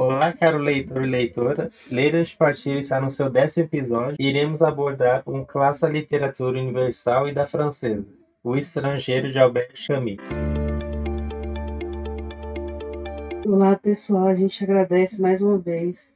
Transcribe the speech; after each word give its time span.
Olá, 0.00 0.32
caro 0.32 0.58
leitor 0.58 1.02
e 1.02 1.10
leitora. 1.10 1.70
Leiras 1.90 2.28
de 2.28 2.36
Partilha 2.36 2.78
está 2.78 3.00
no 3.00 3.10
seu 3.10 3.28
décimo 3.28 3.64
episódio 3.64 4.14
e 4.16 4.28
iremos 4.28 4.62
abordar 4.62 5.24
um 5.26 5.44
clássico 5.44 5.86
da 5.86 5.92
literatura 5.92 6.56
universal 6.56 7.26
e 7.26 7.32
da 7.32 7.48
francesa, 7.48 8.06
O 8.44 8.54
Estrangeiro 8.54 9.32
de 9.32 9.40
Albert 9.40 9.72
Camus. 9.88 10.22
Olá, 13.44 13.74
pessoal. 13.74 14.28
A 14.28 14.36
gente 14.36 14.62
agradece 14.62 15.20
mais 15.20 15.42
uma 15.42 15.58
vez 15.58 16.14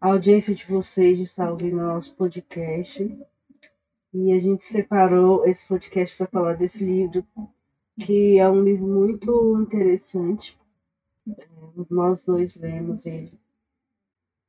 a 0.00 0.10
audiência 0.10 0.54
de 0.54 0.64
vocês 0.64 1.18
de 1.18 1.24
estar 1.24 1.50
ouvindo 1.50 1.78
nosso 1.78 2.14
podcast. 2.14 3.18
E 4.14 4.32
a 4.32 4.38
gente 4.38 4.64
separou 4.64 5.44
esse 5.44 5.66
podcast 5.66 6.16
para 6.16 6.28
falar 6.28 6.54
desse 6.54 6.84
livro, 6.84 7.26
que 7.98 8.38
é 8.38 8.48
um 8.48 8.62
livro 8.62 8.86
muito 8.86 9.58
interessante 9.60 10.56
nós 11.90 12.24
dois 12.24 12.56
lemos 12.56 13.06
ele 13.06 13.32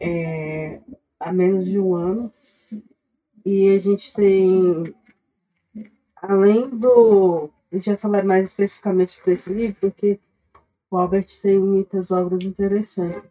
é, 0.04 0.82
há 1.20 1.32
menos 1.32 1.66
de 1.66 1.80
um 1.80 1.96
ano. 1.96 2.34
E 3.46 3.70
a 3.70 3.80
gente 3.80 4.14
tem, 4.14 4.94
além 6.16 6.70
do. 6.70 7.50
Vai 7.72 7.98
falar 7.98 8.24
mais 8.24 8.50
especificamente 8.50 9.20
desse 9.26 9.52
livro, 9.52 9.76
porque 9.82 10.20
o 10.92 10.98
Albert 10.98 11.28
tem 11.42 11.58
muitas 11.58 12.12
obras 12.12 12.44
interessantes. 12.44 13.30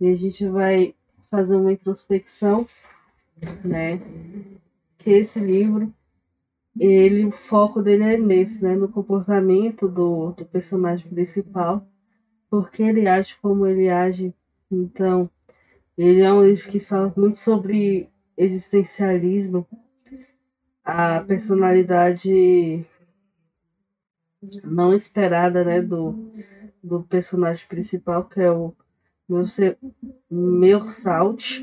E 0.00 0.08
a 0.08 0.14
gente 0.14 0.46
vai 0.48 0.94
fazer 1.30 1.56
uma 1.56 1.72
introspecção, 1.72 2.66
né? 3.62 4.00
Que 4.98 5.10
esse 5.10 5.38
livro, 5.38 5.92
ele, 6.78 7.26
o 7.26 7.30
foco 7.30 7.82
dele 7.82 8.02
é 8.02 8.16
nesse, 8.16 8.62
né? 8.62 8.74
No 8.74 8.88
comportamento 8.88 9.86
do, 9.86 10.32
do 10.32 10.44
personagem 10.46 11.08
principal 11.08 11.86
porque 12.50 12.82
ele 12.82 13.06
age 13.06 13.36
como 13.40 13.66
ele 13.66 13.88
age. 13.88 14.34
Então, 14.70 15.30
ele 15.96 16.20
é 16.20 16.32
um 16.32 16.44
livro 16.44 16.70
que 16.70 16.80
fala 16.80 17.12
muito 17.16 17.36
sobre 17.36 18.08
existencialismo, 18.36 19.66
a 20.84 21.20
personalidade 21.20 22.84
não 24.62 24.94
esperada 24.94 25.64
né, 25.64 25.80
do, 25.80 26.30
do 26.82 27.02
personagem 27.02 27.66
principal, 27.66 28.24
que 28.24 28.40
é 28.40 28.50
o 28.50 28.74
meu 30.30 30.90
Salt. 30.90 31.60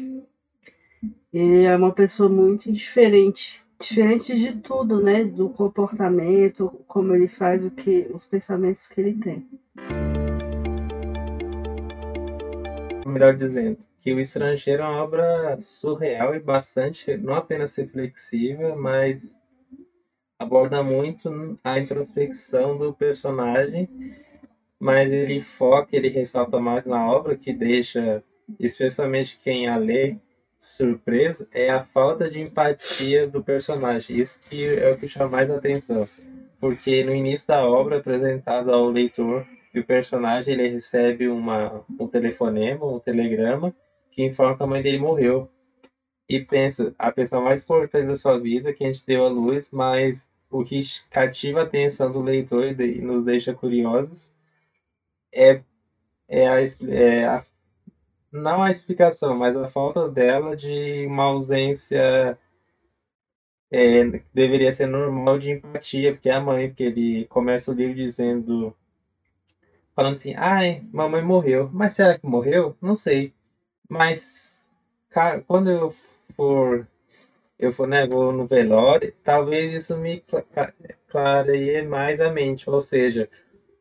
Ele 1.32 1.64
é 1.64 1.76
uma 1.76 1.94
pessoa 1.94 2.30
muito 2.30 2.72
diferente, 2.72 3.64
diferente 3.80 4.38
de 4.38 4.54
tudo, 4.54 5.02
né? 5.02 5.24
Do 5.24 5.50
comportamento, 5.50 6.70
como 6.88 7.14
ele 7.14 7.28
faz, 7.28 7.66
o 7.66 7.72
que, 7.72 8.08
os 8.14 8.26
pensamentos 8.26 8.88
que 8.88 9.02
ele 9.02 9.14
tem. 9.14 9.48
Melhor 13.06 13.36
dizendo, 13.36 13.80
que 14.02 14.14
O 14.14 14.20
Estrangeiro 14.20 14.84
é 14.84 14.86
uma 14.86 15.04
obra 15.04 15.58
surreal 15.62 16.36
e 16.36 16.40
bastante, 16.40 17.16
não 17.18 17.36
apenas 17.36 17.76
reflexiva, 17.76 18.76
mas 18.76 19.40
aborda 20.38 20.84
muito 20.84 21.58
a 21.64 21.80
introspecção 21.80 22.78
do 22.78 22.94
personagem, 22.94 23.88
mas 24.80 25.12
ele 25.12 25.42
foca, 25.42 25.96
ele 25.96 26.10
ressalta 26.10 26.60
mais 26.60 26.86
na 26.86 27.10
obra, 27.10 27.38
que 27.38 27.54
deixa, 27.54 28.22
especialmente 28.60 29.40
quem 29.42 29.68
a 29.68 29.78
lê, 29.78 30.18
surpreso, 30.58 31.48
é 31.52 31.70
a 31.70 31.84
falta 31.84 32.30
de 32.30 32.42
empatia 32.42 33.28
do 33.28 33.44
personagem. 33.44 34.18
Isso 34.18 34.42
que 34.42 34.66
é 34.66 34.92
o 34.92 34.98
que 34.98 35.08
chama 35.08 35.30
mais 35.30 35.50
atenção. 35.50 36.06
Porque 36.60 37.04
no 37.04 37.14
início 37.14 37.48
da 37.48 37.66
obra, 37.66 37.98
apresentado 37.98 38.72
ao 38.72 38.90
leitor 38.90 39.46
e 39.74 39.80
o 39.80 39.86
personagem 39.86 40.54
ele 40.54 40.70
recebe 40.70 41.28
uma, 41.28 41.84
um 42.00 42.08
telefonema, 42.08 42.86
um 42.86 43.00
telegrama, 43.00 43.76
que 44.12 44.24
informa 44.24 44.56
que 44.56 44.64
a 44.64 44.68
mãe 44.68 44.82
dele 44.82 45.00
morreu. 45.00 45.50
E 46.30 46.40
pensa, 46.40 46.94
a 46.98 47.12
pessoa 47.12 47.42
mais 47.42 47.64
importante 47.64 48.08
da 48.08 48.16
sua 48.16 48.40
vida, 48.40 48.74
que 48.74 48.84
a 48.84 48.88
gente 48.88 49.06
deu 49.06 49.26
à 49.26 49.30
luz, 49.30 49.70
mas 49.72 50.30
o 50.50 50.64
que 50.64 50.82
cativa 51.10 51.62
a 51.62 51.64
atenção 51.64 52.12
do 52.12 52.22
leitor 52.22 52.80
e 52.80 53.02
nos 53.02 53.26
deixa 53.26 53.54
curiosos 53.54 54.32
é, 55.34 55.64
é, 56.28 56.48
a, 56.48 56.62
é 56.62 57.26
a, 57.26 57.44
não 58.32 58.62
a 58.62 58.72
explicação, 58.72 59.36
mas 59.38 59.56
a 59.56 59.68
falta 59.68 60.08
dela 60.08 60.56
de 60.56 61.06
uma 61.08 61.24
ausência 61.26 62.38
é, 63.72 64.04
deveria 64.34 64.72
ser 64.72 64.88
normal 64.88 65.40
de 65.40 65.52
empatia, 65.52 66.14
porque 66.14 66.30
é 66.30 66.34
a 66.34 66.40
mãe, 66.42 66.70
porque 66.70 66.84
ele 66.84 67.26
começa 67.26 67.72
o 67.72 67.74
livro 67.74 67.96
dizendo 67.96 68.76
falando 69.96 70.14
assim: 70.14 70.34
ai, 70.38 70.84
mamãe 70.92 71.24
morreu. 71.24 71.70
Mas 71.74 71.94
será 71.94 72.18
que 72.18 72.26
morreu? 72.26 72.76
Não 72.82 72.96
sei. 72.96 73.34
Mas 73.90 74.70
quando 75.48 75.70
eu 75.70 75.92
for 76.36 76.88
eu 77.60 77.72
for 77.72 77.88
né, 77.88 78.06
vou 78.06 78.32
no 78.34 78.46
velório, 78.46 79.14
talvez 79.24 79.74
isso 79.74 79.98
me 79.98 80.22
clareie 81.08 81.82
mais 81.84 82.20
a 82.20 82.30
mente. 82.30 82.70
Ou 82.70 82.82
seja, 82.82 83.30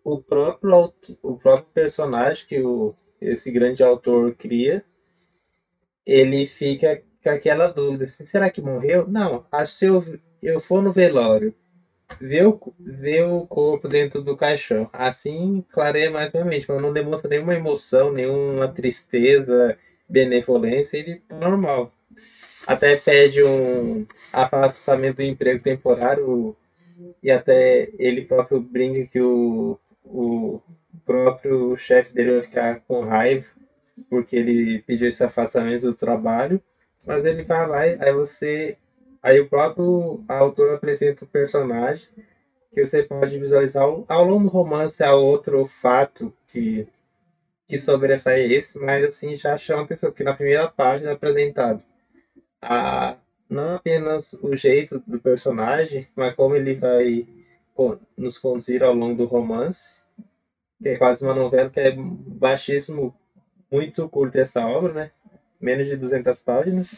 o 0.04 0.20
próprio, 0.20 0.92
o 1.22 1.36
próprio 1.36 1.68
personagem 1.74 2.46
que 2.46 2.60
o, 2.60 2.94
esse 3.20 3.50
grande 3.50 3.82
autor 3.82 4.34
cria, 4.36 4.84
ele 6.06 6.44
fica 6.46 7.02
com 7.22 7.30
aquela 7.30 7.68
dúvida, 7.68 8.04
assim, 8.04 8.24
será 8.24 8.50
que 8.50 8.60
morreu? 8.60 9.06
Não, 9.06 9.44
acho 9.50 9.72
que 9.72 9.78
se 9.78 9.86
eu, 9.86 10.04
eu 10.42 10.60
for 10.60 10.82
no 10.82 10.92
velório 10.92 11.54
ver 12.20 12.46
o, 12.46 12.60
ver 12.78 13.24
o 13.24 13.46
corpo 13.46 13.88
dentro 13.88 14.22
do 14.22 14.36
caixão. 14.36 14.88
Assim 14.92 15.64
clareia 15.70 16.10
mais 16.10 16.32
minha 16.32 16.44
mente, 16.44 16.66
mas 16.68 16.80
não 16.80 16.92
demonstra 16.92 17.28
nenhuma 17.28 17.54
emoção, 17.54 18.12
nenhuma 18.12 18.68
tristeza, 18.68 19.76
benevolência, 20.08 20.98
ele 20.98 21.16
tá 21.16 21.36
normal. 21.36 21.92
Até 22.66 22.96
pede 22.96 23.42
um 23.42 24.06
afastamento 24.32 25.16
do 25.16 25.22
emprego 25.22 25.62
temporário 25.62 26.56
e 27.22 27.30
até 27.30 27.88
ele 27.98 28.24
próprio 28.24 28.60
brinca 28.60 29.06
que 29.06 29.20
o, 29.20 29.78
o 30.04 30.60
próprio 31.04 31.76
chefe 31.76 32.14
dele 32.14 32.32
vai 32.32 32.42
ficar 32.42 32.80
com 32.86 33.00
raiva 33.00 33.46
porque 34.08 34.36
ele 34.36 34.82
pediu 34.82 35.08
esse 35.08 35.22
afastamento 35.22 35.86
do 35.86 35.94
trabalho, 35.94 36.60
mas 37.06 37.24
ele 37.24 37.42
vai 37.42 37.66
lá 37.66 37.86
e 37.86 37.98
aí 38.00 38.12
você 38.12 38.76
Aí 39.22 39.38
o 39.41 39.49
próprio 39.49 40.25
autor 40.28 40.75
apresenta 40.75 41.25
o 41.25 41.28
personagem 41.28 42.09
que 42.72 42.84
você 42.84 43.03
pode 43.05 43.38
visualizar 43.38 43.84
ao 43.84 44.25
longo 44.25 44.44
do 44.44 44.49
romance 44.49 45.03
há 45.03 45.15
outro 45.15 45.65
fato 45.65 46.33
que 46.49 46.88
que 47.69 47.78
sobressai 47.78 48.53
esse, 48.53 48.78
mas 48.78 49.03
assim 49.03 49.34
já 49.34 49.56
chama 49.56 49.83
atenção 49.84 50.12
que 50.12 50.22
na 50.22 50.34
primeira 50.34 50.69
página 50.69 51.10
é 51.10 51.12
apresentado 51.15 51.83
a 52.60 53.16
não 53.49 53.75
apenas 53.77 54.34
o 54.43 54.55
jeito 54.56 55.03
do 55.06 55.21
personagem, 55.21 56.06
mas 56.15 56.34
como 56.34 56.54
ele 56.54 56.75
vai 56.75 57.27
nos 58.16 58.39
conduzir 58.39 58.83
ao 58.83 58.94
longo 58.94 59.16
do 59.16 59.25
romance, 59.25 60.03
que 60.83 60.91
é 60.91 60.97
quase 60.99 61.25
uma 61.25 61.34
novela 61.34 61.71
que 61.71 61.81
é 61.81 61.93
baixíssimo, 61.93 63.15
muito 63.71 64.09
curta 64.09 64.41
essa 64.41 64.66
obra, 64.66 64.93
né? 64.93 65.10
Menos 65.60 65.87
de 65.87 65.97
200 65.97 66.41
páginas 66.41 66.94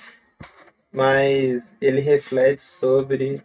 mas 0.95 1.75
ele 1.81 2.01
reflete 2.01 2.63
sobre 2.63 3.43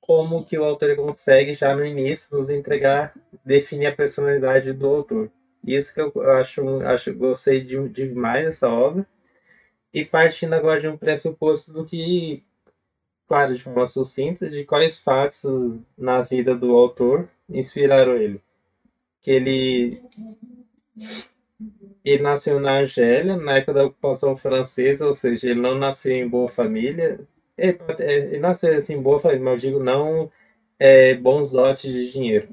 como 0.00 0.44
que 0.44 0.58
o 0.58 0.64
autor 0.64 0.96
consegue 0.96 1.54
já 1.54 1.74
no 1.74 1.84
início 1.84 2.36
nos 2.36 2.50
entregar, 2.50 3.14
definir 3.44 3.86
a 3.86 3.94
personalidade 3.94 4.72
do 4.72 4.86
autor. 4.86 5.30
Isso 5.64 5.94
que 5.94 6.00
eu 6.00 6.12
acho, 6.32 6.80
acho 6.80 7.14
gostei 7.14 7.62
de, 7.62 7.88
demais 7.88 8.44
dessa 8.44 8.68
obra. 8.68 9.06
E 9.94 10.04
partindo 10.04 10.54
agora 10.54 10.80
de 10.80 10.88
um 10.88 10.96
pressuposto 10.96 11.72
do 11.72 11.84
que, 11.84 12.42
claro, 13.28 13.54
de 13.54 13.62
forma 13.62 13.86
sucinta, 13.86 14.50
de 14.50 14.64
quais 14.64 14.98
fatos 14.98 15.40
na 15.96 16.20
vida 16.20 16.54
do 16.56 16.72
autor 16.72 17.28
inspiraram 17.48 18.16
ele. 18.16 18.42
Que 19.22 19.30
ele 19.30 20.02
ele 22.04 22.22
nasceu 22.22 22.58
na 22.60 22.78
Argélia, 22.78 23.36
na 23.36 23.56
época 23.56 23.72
da 23.72 23.84
ocupação 23.84 24.36
francesa, 24.36 25.06
ou 25.06 25.12
seja, 25.12 25.48
ele 25.50 25.60
não 25.60 25.74
nasceu 25.74 26.12
em 26.12 26.28
boa 26.28 26.48
família. 26.48 27.18
Ele, 27.56 27.78
ele 28.00 28.38
nasceu 28.38 28.76
assim, 28.76 28.94
em 28.94 29.02
boa 29.02 29.18
família, 29.18 29.44
mas 29.44 29.64
eu 29.64 29.70
digo 29.70 29.82
não 29.82 30.30
é, 30.78 31.14
bons 31.14 31.50
dotes 31.50 31.90
de 31.90 32.10
dinheiro. 32.10 32.48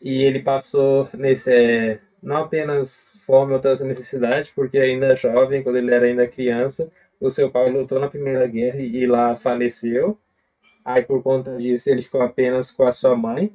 E 0.00 0.22
ele 0.22 0.40
passou 0.40 1.08
nesse, 1.16 1.50
é, 1.50 1.98
não 2.22 2.38
apenas 2.38 3.18
fome 3.24 3.50
ou 3.50 3.56
outras 3.56 3.80
necessidades, 3.80 4.50
porque 4.50 4.78
ainda 4.78 5.14
jovem, 5.14 5.62
quando 5.62 5.76
ele 5.76 5.92
era 5.92 6.06
ainda 6.06 6.26
criança, 6.26 6.90
o 7.20 7.30
seu 7.30 7.50
pai 7.50 7.70
lutou 7.70 7.98
na 7.98 8.08
Primeira 8.08 8.46
Guerra 8.46 8.80
e 8.80 9.06
lá 9.06 9.36
faleceu. 9.36 10.16
Aí, 10.84 11.02
por 11.02 11.22
conta 11.22 11.56
disso, 11.56 11.90
ele 11.90 12.02
ficou 12.02 12.22
apenas 12.22 12.70
com 12.70 12.84
a 12.84 12.92
sua 12.92 13.14
mãe. 13.16 13.52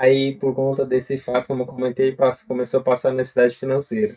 Aí, 0.00 0.36
por 0.36 0.54
conta 0.54 0.86
desse 0.86 1.18
fato, 1.18 1.48
como 1.48 1.62
eu 1.62 1.66
comentei, 1.66 2.16
começou 2.46 2.78
a 2.78 2.82
passar 2.84 3.12
necessidade 3.12 3.56
financeira. 3.56 4.16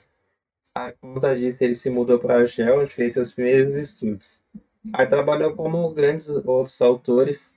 A 0.76 0.92
conta 0.92 1.36
disso, 1.36 1.64
ele 1.64 1.74
se 1.74 1.90
mudou 1.90 2.20
para 2.20 2.38
onde 2.38 2.94
fez 2.94 3.14
seus 3.14 3.34
primeiros 3.34 3.74
estudos. 3.74 4.44
Aí 4.94 5.08
trabalhou 5.08 5.56
como 5.56 5.92
grandes 5.92 6.30
outros 6.30 6.80
autores 6.84 7.52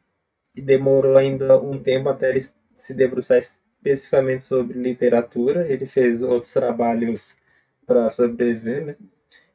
e 0.57 0.63
demorou 0.63 1.19
ainda 1.19 1.61
um 1.61 1.79
tempo 1.79 2.09
até 2.09 2.31
ele 2.31 2.47
se 2.75 2.95
debruçar 2.95 3.39
especificamente 3.39 4.43
sobre 4.43 4.79
literatura. 4.79 5.71
Ele 5.71 5.85
fez 5.85 6.23
outros 6.23 6.51
trabalhos 6.51 7.37
para 7.87 8.09
sobreviver, 8.09 8.87
né? 8.87 8.97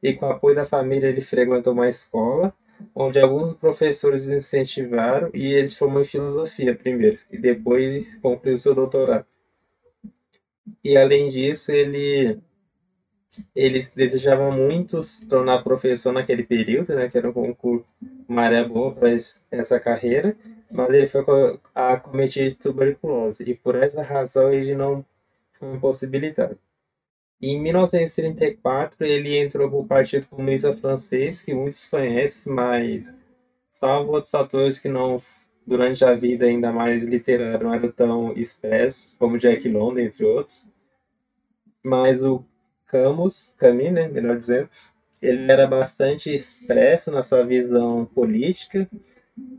E 0.04 0.14
com 0.14 0.28
o 0.28 0.30
apoio 0.30 0.56
da 0.56 0.66
família 0.66 1.08
ele 1.08 1.22
frequentou 1.22 1.74
uma 1.74 1.90
escola 1.90 2.54
onde 2.96 3.20
alguns 3.20 3.54
professores 3.54 4.28
incentivaram 4.28 5.30
e 5.34 5.54
ele 5.54 5.68
formou 5.68 6.02
em 6.02 6.06
filosofia 6.06 6.76
primeiro 6.76 7.20
e 7.32 7.38
depois 7.38 8.16
concluiu 8.18 8.58
seu 8.58 8.76
doutorado. 8.76 9.26
E 10.84 10.98
além 10.98 11.30
disso, 11.30 11.72
ele 11.72 12.40
eles 13.56 13.94
desejavam 13.94 14.52
muito 14.52 15.02
se 15.04 15.26
tornar 15.26 15.64
professor 15.64 16.12
naquele 16.12 16.44
período, 16.44 16.96
né, 16.96 17.10
que 17.10 17.18
era 17.18 17.30
um 17.30 17.34
concurso 17.34 17.86
maré 18.28 18.64
boa 18.64 18.94
para 18.94 19.10
essa 19.52 19.80
carreira, 19.80 20.36
mas 20.72 20.90
ele 20.90 21.08
foi 21.08 21.24
acometido 21.74 22.50
de 22.50 22.56
tuberculose 22.56 23.44
e 23.44 23.56
por 23.56 23.76
essa 23.76 24.02
razão 24.02 24.52
ele 24.52 24.76
não 24.76 25.06
foi 25.54 25.74
impossibilitado. 25.76 26.58
Em 27.42 27.58
1934 27.62 29.06
ele 29.06 29.38
entrou 29.38 29.70
para 29.70 29.80
o 29.80 29.88
Partido 29.88 30.28
Comunista 30.28 30.74
Francês, 30.74 31.42
que 31.42 31.54
muitos 31.54 31.86
conhecem, 31.86 32.52
mas 32.52 33.22
salvo 33.70 34.12
outros 34.12 34.34
atores 34.34 34.78
que 34.78 34.90
não 34.90 35.18
durante 35.66 36.04
a 36.04 36.14
vida 36.14 36.46
ainda 36.46 36.72
mais 36.74 37.02
literária 37.04 37.60
não 37.60 37.74
eram 37.74 37.92
tão 37.92 38.34
expressos, 38.34 39.16
como 39.18 39.38
Jack 39.38 39.70
London, 39.70 40.00
entre 40.00 40.26
outros. 40.26 40.68
Mas 41.82 42.22
o 42.22 42.44
Camus, 42.86 43.54
Camus, 43.58 43.92
né, 43.92 44.10
melhor 44.10 44.38
dizendo, 44.38 44.70
ele 45.22 45.50
era 45.50 45.66
bastante 45.66 46.34
expresso 46.34 47.10
na 47.10 47.24
sua 47.24 47.46
visão 47.46 48.06
política 48.06 48.90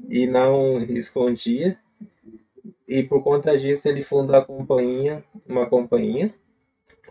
e 0.08 0.26
não 0.26 0.82
escondia. 0.82 1.78
E 2.86 3.02
por 3.02 3.22
conta 3.22 3.56
disso 3.56 3.88
ele 3.88 4.02
fundou 4.02 4.36
a 4.36 4.44
companhia, 4.44 5.24
uma 5.48 5.66
companhia, 5.66 6.34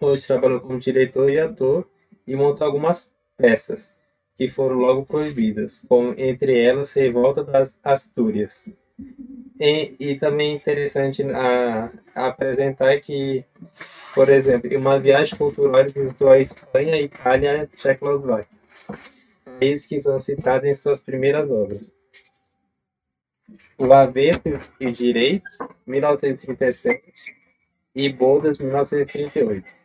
onde 0.06 0.26
trabalhou 0.26 0.60
como 0.60 0.80
diretor 0.80 1.30
e 1.30 1.40
ator 1.40 1.88
e 2.26 2.36
montou 2.36 2.66
algumas 2.66 3.14
peças 3.38 3.94
que 4.38 4.48
foram 4.48 4.76
logo 4.76 5.06
proibidas, 5.06 5.84
como 5.88 6.14
entre 6.18 6.58
elas 6.60 6.94
Revolta 6.94 7.44
das 7.44 7.78
Astúrias. 7.84 8.66
E, 9.60 9.96
e 10.00 10.16
também 10.16 10.56
interessante 10.56 11.24
a, 11.24 11.92
a 12.16 12.28
apresentar 12.28 13.00
que 13.02 13.46
por 14.14 14.28
exemplo, 14.28 14.72
em 14.72 14.76
uma 14.76 15.00
viagem 15.00 15.38
cultural 15.38 15.82
ele 15.82 15.92
visitou 15.92 16.30
a 16.30 16.40
Espanha, 16.40 16.96
a 16.96 17.02
Itália 17.02 17.64
e 17.64 17.78
Tchecoslováquia, 17.78 18.58
países 19.60 19.86
que 19.86 20.00
são 20.02 20.20
citados 20.20 20.68
em 20.68 20.74
suas 20.74 21.00
primeiras 21.00 21.50
obras. 21.50 21.94
O 23.78 23.94
Avesso 23.94 24.42
e 24.80 24.92
Direito, 24.92 25.48
1937, 25.86 27.14
e 27.96 28.10
Boldas, 28.12 28.58
1938. 28.58 29.79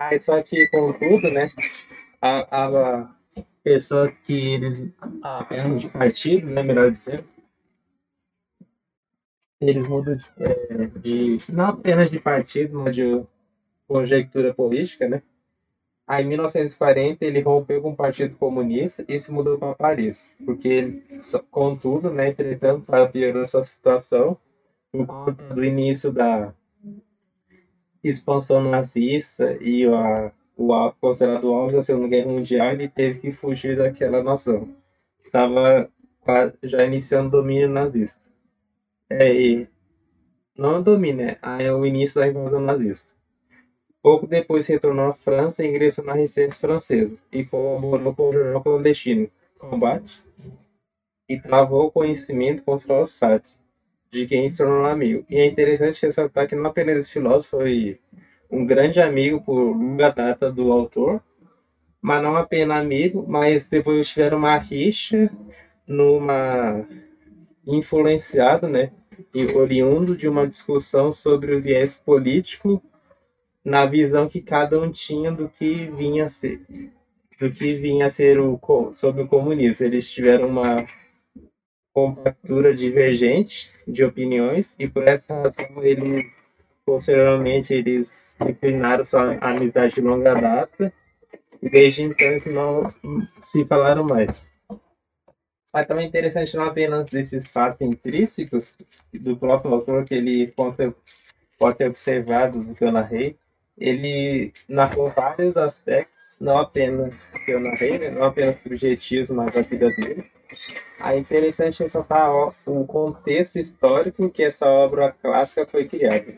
Aí 0.00 0.18
só 0.18 0.42
que, 0.42 0.66
contudo, 0.70 1.30
né, 1.30 1.44
a, 2.22 2.64
a 2.64 3.14
pessoa 3.62 4.10
que 4.10 4.32
eles 4.32 4.90
eram 5.50 5.76
de 5.76 5.90
partido, 5.90 6.46
né, 6.46 6.62
melhor 6.62 6.90
dizendo, 6.90 7.22
eles 9.60 9.86
mudam 9.86 10.16
de, 10.16 10.24
é, 10.38 10.86
de, 10.86 11.38
não 11.50 11.66
apenas 11.66 12.10
de 12.10 12.18
partido, 12.18 12.78
mas 12.78 12.96
de 12.96 13.22
conjectura 13.86 14.54
política, 14.54 15.06
né? 15.06 15.22
Aí, 16.06 16.24
em 16.24 16.28
1940, 16.28 17.22
ele 17.22 17.42
rompeu 17.42 17.82
com 17.82 17.90
o 17.90 17.96
Partido 17.96 18.34
Comunista 18.36 19.04
e 19.06 19.20
se 19.20 19.30
mudou 19.30 19.58
para 19.58 19.74
Paris, 19.74 20.34
porque 20.46 20.66
ele, 20.66 21.04
contudo, 21.50 22.10
né, 22.10 22.30
entretanto, 22.30 22.86
para 22.86 23.06
piorar 23.06 23.46
sua 23.46 23.66
situação, 23.66 24.38
por 24.90 25.06
conta 25.06 25.54
do 25.54 25.62
início 25.62 26.10
da 26.10 26.54
expansão 28.02 28.62
nazista 28.62 29.56
e 29.60 29.86
a, 29.86 30.32
o 30.56 30.92
considerado 31.00 31.52
auge 31.52 31.76
da 31.76 31.84
Segunda 31.84 32.08
Guerra 32.08 32.30
Mundial, 32.32 32.72
ele 32.72 32.88
teve 32.88 33.20
que 33.20 33.32
fugir 33.32 33.76
daquela 33.76 34.22
nação. 34.22 34.68
Estava 35.22 35.90
já 36.62 36.84
iniciando 36.84 37.28
o 37.28 37.42
domínio 37.42 37.68
nazista. 37.68 38.30
É, 39.10 39.66
não 40.56 40.82
domina, 40.82 41.38
é, 41.42 41.64
é 41.64 41.72
o 41.72 41.84
início 41.84 42.20
da 42.20 42.28
invasão 42.28 42.60
nazista. 42.60 43.14
Pouco 44.02 44.26
depois 44.26 44.66
retornou 44.66 45.06
à 45.06 45.12
França 45.12 45.62
e 45.62 45.68
ingressou 45.68 46.04
na 46.04 46.14
Resistência 46.14 46.60
Francesa 46.60 47.18
e 47.30 47.44
colaborou 47.44 48.14
com 48.14 48.28
o 48.28 48.32
jornal 48.32 48.62
clandestino 48.62 49.30
Combate 49.58 50.22
e 51.28 51.38
travou 51.38 51.86
o 51.86 51.90
conhecimento 51.92 52.62
contra 52.64 52.94
o 52.94 53.06
Sartre, 53.06 53.52
de 54.10 54.26
quem 54.26 54.48
se 54.48 54.58
tornou 54.58 54.86
amigo. 54.86 55.24
E 55.30 55.36
é 55.36 55.46
interessante 55.46 56.04
ressaltar 56.04 56.46
que 56.46 56.54
não 56.54 56.66
apenas 56.66 56.98
esse 56.98 57.12
filósofo 57.12 57.58
foi 57.58 57.98
um 58.50 58.66
grande 58.66 59.00
amigo 59.00 59.40
por 59.42 59.72
longa 59.72 60.10
data 60.10 60.50
do 60.50 60.72
autor, 60.72 61.22
mas 62.02 62.22
não 62.22 62.36
apenas 62.36 62.78
amigo, 62.78 63.24
mas 63.28 63.66
depois 63.66 64.08
tiveram 64.08 64.38
uma 64.38 64.56
rixa 64.56 65.30
numa 65.86 66.84
influenciado, 67.66 68.66
né, 68.68 68.90
e 69.34 69.44
oriundo 69.54 70.16
de 70.16 70.26
uma 70.26 70.46
discussão 70.46 71.12
sobre 71.12 71.54
o 71.54 71.60
viés 71.60 71.96
político 71.98 72.82
na 73.64 73.84
visão 73.84 74.26
que 74.26 74.40
cada 74.40 74.80
um 74.80 74.90
tinha 74.90 75.30
do 75.30 75.48
que 75.48 75.86
vinha 75.96 76.24
a 76.24 76.28
ser 76.28 76.60
do 77.38 77.48
que 77.48 77.74
vinha 77.74 78.06
a 78.06 78.10
ser 78.10 78.38
o 78.38 78.58
sobre 78.92 79.22
o 79.22 79.26
comunismo. 79.26 79.86
Eles 79.86 80.10
tiveram 80.10 80.46
uma 80.46 80.86
compactura 81.92 82.74
divergente 82.74 83.72
de 83.86 84.04
opiniões 84.04 84.74
e 84.78 84.88
por 84.88 85.06
essa 85.06 85.34
razão 85.34 85.82
eles 85.82 86.30
posteriormente 86.84 87.74
eles 87.74 88.34
declinaram 88.44 89.04
sua 89.04 89.36
amizade 89.40 89.94
de 89.94 90.00
longa 90.00 90.34
data 90.34 90.92
e 91.62 91.68
desde 91.68 92.02
então 92.02 92.26
eles 92.28 92.44
não 92.44 92.92
se 93.40 93.64
falaram 93.64 94.04
mais. 94.04 94.44
Mas 95.72 95.86
também 95.86 96.04
é 96.04 96.08
interessante 96.08 96.56
não 96.56 96.64
apenas 96.64 97.06
desses 97.06 97.46
fatos 97.46 97.80
intrínsecos 97.80 98.76
do 99.12 99.36
próprio 99.36 99.74
autor 99.74 100.04
que 100.04 100.14
ele 100.14 100.48
pode 100.48 101.78
ter 101.78 101.88
observado 101.88 102.62
do 102.62 102.74
que 102.74 102.84
eu 102.84 102.90
narrei, 102.90 103.36
ele 103.78 104.52
narrou 104.68 105.10
vários 105.10 105.56
aspectos, 105.56 106.36
não 106.40 106.58
apenas 106.58 107.14
que 107.44 107.50
eu 107.52 107.60
narrei, 107.60 107.98
né? 107.98 108.10
não 108.10 108.24
apenas 108.24 108.60
subjetivos, 108.62 109.30
mas 109.30 109.56
a 109.56 109.62
vida 109.62 109.90
dele. 109.90 110.24
É 111.02 111.16
interessante 111.16 111.82
ressaltar 111.82 112.30
o 112.66 112.86
contexto 112.86 113.58
histórico 113.58 114.28
que 114.30 114.42
essa 114.42 114.66
obra 114.66 115.12
clássica 115.12 115.66
foi 115.66 115.88
criada. 115.88 116.34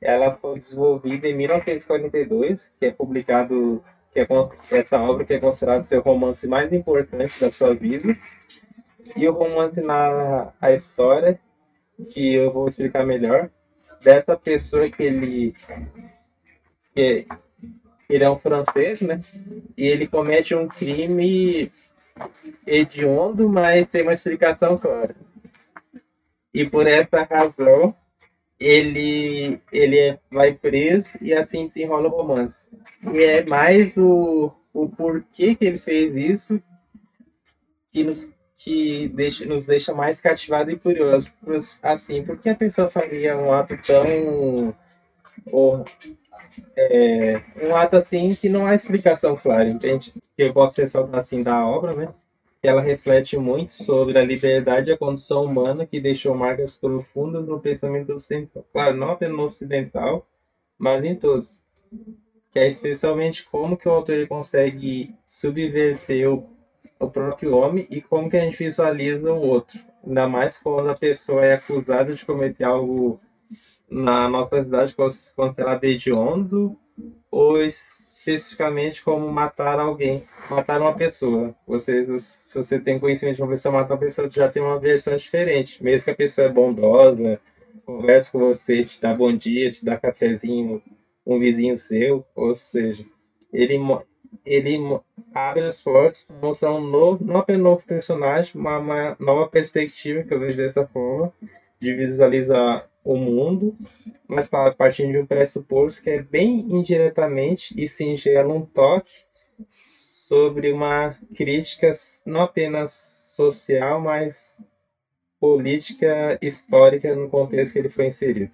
Ela 0.00 0.34
foi 0.34 0.58
desenvolvida 0.58 1.28
em 1.28 1.36
1942, 1.36 2.72
que 2.78 2.86
é 2.86 2.90
publicado, 2.90 3.82
que 4.12 4.20
é 4.20 4.26
essa 4.72 5.00
obra 5.00 5.24
que 5.24 5.34
é 5.34 5.40
considerado 5.40 5.86
seu 5.86 6.02
romance 6.02 6.46
mais 6.46 6.72
importante 6.72 7.40
da 7.40 7.50
sua 7.50 7.74
vida, 7.74 8.16
e 9.16 9.28
o 9.28 9.32
romance 9.32 9.80
narra 9.80 10.54
a 10.60 10.72
história, 10.72 11.38
que 12.12 12.34
eu 12.34 12.52
vou 12.52 12.68
explicar 12.68 13.06
melhor, 13.06 13.48
dessa 14.02 14.36
pessoa 14.36 14.90
que 14.90 15.02
ele. 15.02 15.54
Que 16.94 17.26
ele 18.14 18.24
é 18.24 18.30
um 18.30 18.38
francês, 18.38 19.00
né? 19.00 19.22
E 19.76 19.86
ele 19.86 20.06
comete 20.06 20.54
um 20.54 20.68
crime 20.68 21.72
hediondo, 22.66 23.48
mas 23.48 23.88
sem 23.88 24.02
uma 24.02 24.12
explicação 24.12 24.76
clara. 24.76 25.16
E 26.52 26.68
por 26.68 26.86
essa 26.86 27.22
razão, 27.22 27.94
ele, 28.60 29.58
ele 29.72 29.98
é, 29.98 30.18
vai 30.30 30.52
preso 30.52 31.08
e 31.20 31.32
assim 31.32 31.66
desenrola 31.66 32.08
o 32.08 32.10
romance. 32.10 32.68
E 33.12 33.22
é 33.22 33.44
mais 33.44 33.96
o, 33.96 34.52
o 34.74 34.88
porquê 34.88 35.54
que 35.54 35.64
ele 35.64 35.78
fez 35.78 36.14
isso 36.14 36.62
que 37.90 38.04
nos 38.04 38.30
que 38.58 39.08
deixa, 39.08 39.44
nos 39.44 39.66
deixa 39.66 39.92
mais 39.92 40.20
cativado 40.20 40.70
e 40.70 40.78
curioso. 40.78 41.32
Assim, 41.82 42.22
por 42.22 42.38
que 42.38 42.48
a 42.48 42.54
pessoa 42.54 42.88
faria 42.88 43.36
um 43.36 43.52
ato 43.52 43.76
tão. 43.82 44.72
Ou, 45.50 45.84
é, 46.76 47.42
um 47.62 47.74
ato 47.74 47.96
assim 47.96 48.30
que 48.30 48.48
não 48.48 48.66
há 48.66 48.74
explicação 48.74 49.36
clara, 49.36 49.68
entende? 49.68 50.12
Eu 50.36 50.52
posso 50.52 50.80
ressaltar 50.80 51.20
assim 51.20 51.42
da 51.42 51.66
obra, 51.66 51.94
né? 51.94 52.14
Que 52.60 52.68
ela 52.68 52.80
reflete 52.80 53.36
muito 53.36 53.72
sobre 53.72 54.18
a 54.18 54.24
liberdade 54.24 54.90
e 54.90 54.92
a 54.92 54.98
condição 54.98 55.44
humana 55.44 55.86
que 55.86 56.00
deixou 56.00 56.34
marcas 56.34 56.76
profundas 56.76 57.46
no 57.46 57.60
pensamento 57.60 58.12
ocidental. 58.12 58.64
Claro, 58.72 58.96
não 58.96 59.10
apenas 59.10 59.36
no 59.36 59.44
ocidental, 59.44 60.26
mas 60.78 61.04
em 61.04 61.14
todos. 61.14 61.62
Que 62.52 62.58
é 62.60 62.68
especialmente 62.68 63.44
como 63.44 63.76
que 63.76 63.88
o 63.88 63.92
autor 63.92 64.26
consegue 64.28 65.14
subverter 65.26 66.30
o 66.30 66.46
o 67.02 67.10
próprio 67.10 67.56
homem 67.56 67.86
e 67.90 68.00
como 68.00 68.30
que 68.30 68.36
a 68.36 68.40
gente 68.40 68.56
visualiza 68.56 69.32
o 69.32 69.40
outro. 69.40 69.78
Ainda 70.06 70.28
mais 70.28 70.58
quando 70.58 70.88
a 70.88 70.96
pessoa 70.96 71.44
é 71.44 71.54
acusada 71.54 72.14
de 72.14 72.24
cometer 72.24 72.64
algo 72.64 73.20
na 73.92 74.28
nossa 74.28 74.62
cidade 74.62 74.94
considerado 74.94 75.84
hediondo 75.84 76.76
ou 77.30 77.62
especificamente 77.62 79.02
como 79.02 79.30
matar 79.30 79.78
alguém, 79.78 80.24
matar 80.50 80.80
uma 80.80 80.94
pessoa. 80.94 81.54
Você, 81.66 82.18
se 82.18 82.56
você 82.56 82.80
tem 82.80 82.98
conhecimento 82.98 83.36
de 83.36 83.42
uma 83.42 83.50
pessoa 83.50 83.72
matar 83.72 83.94
uma 83.94 84.00
pessoa, 84.00 84.30
já 84.30 84.48
tem 84.48 84.62
uma 84.62 84.78
versão 84.78 85.14
diferente. 85.16 85.82
Mesmo 85.82 86.04
que 86.06 86.10
a 86.10 86.16
pessoa 86.16 86.46
é 86.46 86.50
bondosa, 86.50 87.38
conversa 87.84 88.32
com 88.32 88.38
você, 88.38 88.84
te 88.84 89.00
dá 89.00 89.14
bom 89.14 89.32
dia, 89.36 89.70
te 89.70 89.84
dá 89.84 89.98
cafezinho, 89.98 90.82
um 91.26 91.38
vizinho 91.38 91.78
seu, 91.78 92.24
ou 92.34 92.54
seja, 92.54 93.04
ele, 93.52 93.78
ele 94.44 94.78
abre 95.34 95.64
as 95.64 95.80
portas 95.80 96.22
para 96.22 96.36
mostrar 96.36 96.72
um 96.72 96.80
novo, 96.80 97.24
não 97.24 97.38
apenas 97.38 97.60
um 97.60 97.64
novo 97.64 97.84
personagem, 97.84 98.52
uma, 98.54 98.78
uma 98.78 99.16
nova 99.18 99.48
perspectiva, 99.48 100.22
que 100.22 100.32
eu 100.32 100.40
vejo 100.40 100.56
dessa 100.56 100.86
forma, 100.86 101.32
de 101.80 101.94
visualizar 101.94 102.88
o 103.04 103.16
mundo, 103.16 103.76
mas 104.28 104.46
partindo 104.46 105.12
de 105.12 105.18
um 105.18 105.26
pressuposto 105.26 106.02
que 106.02 106.10
é 106.10 106.22
bem 106.22 106.60
indiretamente 106.70 107.74
e 107.76 107.88
singelo 107.88 108.54
um 108.54 108.64
toque 108.64 109.10
sobre 109.68 110.72
uma 110.72 111.16
crítica 111.34 111.92
não 112.24 112.42
apenas 112.42 112.92
social, 112.92 114.00
mas 114.00 114.62
política 115.40 116.38
histórica 116.40 117.14
no 117.14 117.28
contexto 117.28 117.72
que 117.72 117.78
ele 117.80 117.88
foi 117.88 118.06
inserido. 118.06 118.50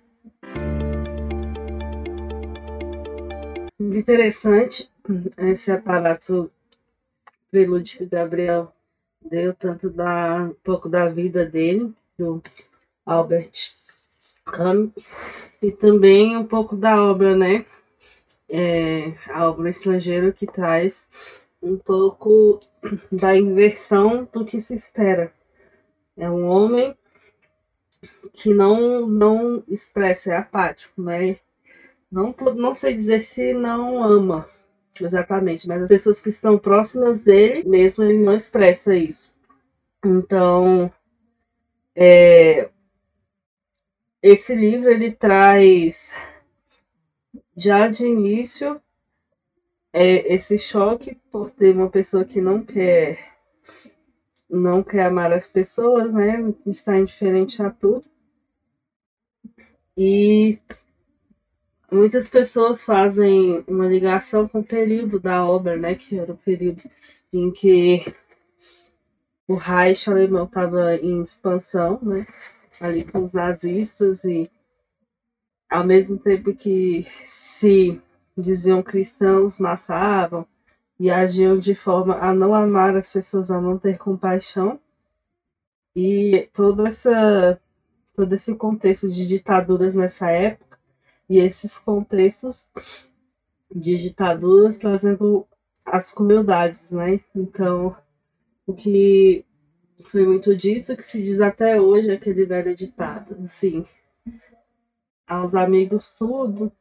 Interessante 3.79 4.91
esse 5.37 5.71
aparato 5.71 6.51
prelúdio 7.51 7.99
que 7.99 8.07
Gabriel 8.07 8.73
deu, 9.31 9.55
tanto 9.55 9.91
da 9.91 10.45
um 10.45 10.55
pouco 10.65 10.89
da 10.89 11.09
vida 11.09 11.45
dele, 11.45 11.93
do 12.19 12.43
Albert 13.05 13.73
E 15.61 15.71
também 15.71 16.37
um 16.37 16.45
pouco 16.45 16.77
da 16.77 17.03
obra, 17.03 17.35
né? 17.35 17.65
É, 18.49 19.13
a 19.29 19.49
obra 19.49 19.69
estrangeira 19.69 20.33
que 20.33 20.47
traz 20.47 21.07
um 21.63 21.77
pouco 21.77 22.61
da 23.11 23.37
inversão 23.37 24.27
do 24.33 24.45
que 24.45 24.61
se 24.61 24.75
espera. 24.75 25.33
É 26.17 26.31
um 26.31 26.47
homem 26.47 26.95
que 28.33 28.55
não 28.55 29.07
não 29.07 29.63
expressa, 29.69 30.33
é 30.33 30.37
apático, 30.37 31.03
né? 31.03 31.37
Não, 32.11 32.35
não 32.55 32.75
sei 32.75 32.95
dizer 32.95 33.23
se 33.23 33.53
não 33.53 34.03
ama, 34.03 34.47
exatamente, 35.01 35.69
mas 35.69 35.83
as 35.83 35.89
pessoas 35.89 36.21
que 36.21 36.31
estão 36.31 36.59
próximas 36.59 37.21
dele, 37.21 37.69
mesmo 37.69 38.05
ele 38.05 38.19
não 38.19 38.35
expressa 38.35 38.95
isso. 38.97 39.35
Então, 40.05 40.91
é, 41.95 42.69
esse 44.23 44.55
livro 44.55 44.91
ele 44.91 45.13
traz 45.13 46.13
já 47.57 47.89
de 47.89 48.07
início 48.07 48.81
é, 49.93 50.35
esse 50.35 50.59
choque 50.59 51.15
por 51.31 51.51
ter 51.51 51.75
uma 51.75 51.89
pessoa 51.89 52.25
que 52.25 52.41
não 52.41 52.65
quer 52.65 53.37
não 54.49 54.83
quer 54.83 55.07
amar 55.07 55.33
as 55.33 55.47
pessoas, 55.47 56.13
né? 56.13 56.55
Está 56.67 56.97
indiferente 56.97 57.63
a 57.63 57.71
tudo. 57.71 58.05
E 59.97 60.59
muitas 61.93 62.29
pessoas 62.29 62.83
fazem 62.83 63.63
uma 63.67 63.87
ligação 63.87 64.49
com 64.49 64.61
o 64.61 64.65
período 64.65 65.19
da 65.19 65.45
obra, 65.45 65.77
né? 65.77 65.95
Que 65.95 66.19
era 66.19 66.33
o 66.33 66.37
período 66.37 66.83
em 67.33 67.51
que 67.51 68.05
o 69.47 69.55
Reich 69.55 70.09
alemão 70.09 70.45
estava 70.45 70.97
em 70.97 71.21
expansão, 71.21 71.99
né? 72.01 72.27
Ali 72.81 73.05
com 73.05 73.25
os 73.25 73.33
nazistas 73.33 74.25
e 74.25 74.51
ao 75.69 75.85
mesmo 75.85 76.19
tempo 76.19 76.55
que 76.55 77.07
se 77.25 78.01
diziam 78.37 78.83
cristãos 78.83 79.59
matavam 79.59 80.47
e 80.99 81.11
agiam 81.11 81.59
de 81.59 81.75
forma 81.75 82.17
a 82.19 82.33
não 82.33 82.55
amar 82.55 82.97
as 82.97 83.13
pessoas, 83.13 83.51
a 83.51 83.61
não 83.61 83.79
ter 83.79 83.99
compaixão. 83.99 84.81
E 85.95 86.49
todo, 86.53 86.87
essa, 86.87 87.61
todo 88.15 88.33
esse 88.35 88.55
contexto 88.55 89.11
de 89.11 89.27
ditaduras 89.27 89.95
nessa 89.95 90.31
época, 90.31 90.79
e 91.29 91.39
esses 91.39 91.79
contextos 91.79 92.69
de 93.71 93.99
ditaduras 93.99 94.79
trazendo 94.79 95.47
as 95.85 96.13
crueldades, 96.13 96.93
né? 96.93 97.21
Então, 97.35 97.97
o 98.67 98.73
que 98.73 99.45
foi 100.05 100.27
muito 100.27 100.57
dito, 100.57 100.97
que 100.97 101.03
se 101.03 101.23
diz 101.23 101.41
até 101.41 101.81
hoje, 101.81 102.11
aquele 102.11 102.45
velho 102.45 102.75
ditado, 102.75 103.37
assim, 103.45 103.85
aos 105.27 105.55
amigos 105.55 106.15
tudo, 106.15 106.73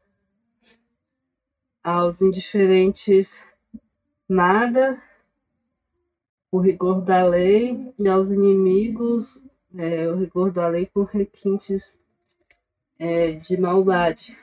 aos 1.84 2.22
indiferentes 2.22 3.46
nada, 4.28 5.02
o 6.52 6.60
rigor 6.60 7.02
da 7.02 7.26
lei 7.26 7.94
e 8.00 8.08
aos 8.08 8.30
inimigos 8.30 9.40
é, 9.76 10.08
o 10.08 10.16
rigor 10.16 10.52
da 10.52 10.68
lei 10.68 10.86
com 10.88 11.04
requintes 11.04 12.00
é, 12.98 13.34
de 13.34 13.58
maldade. 13.58 14.38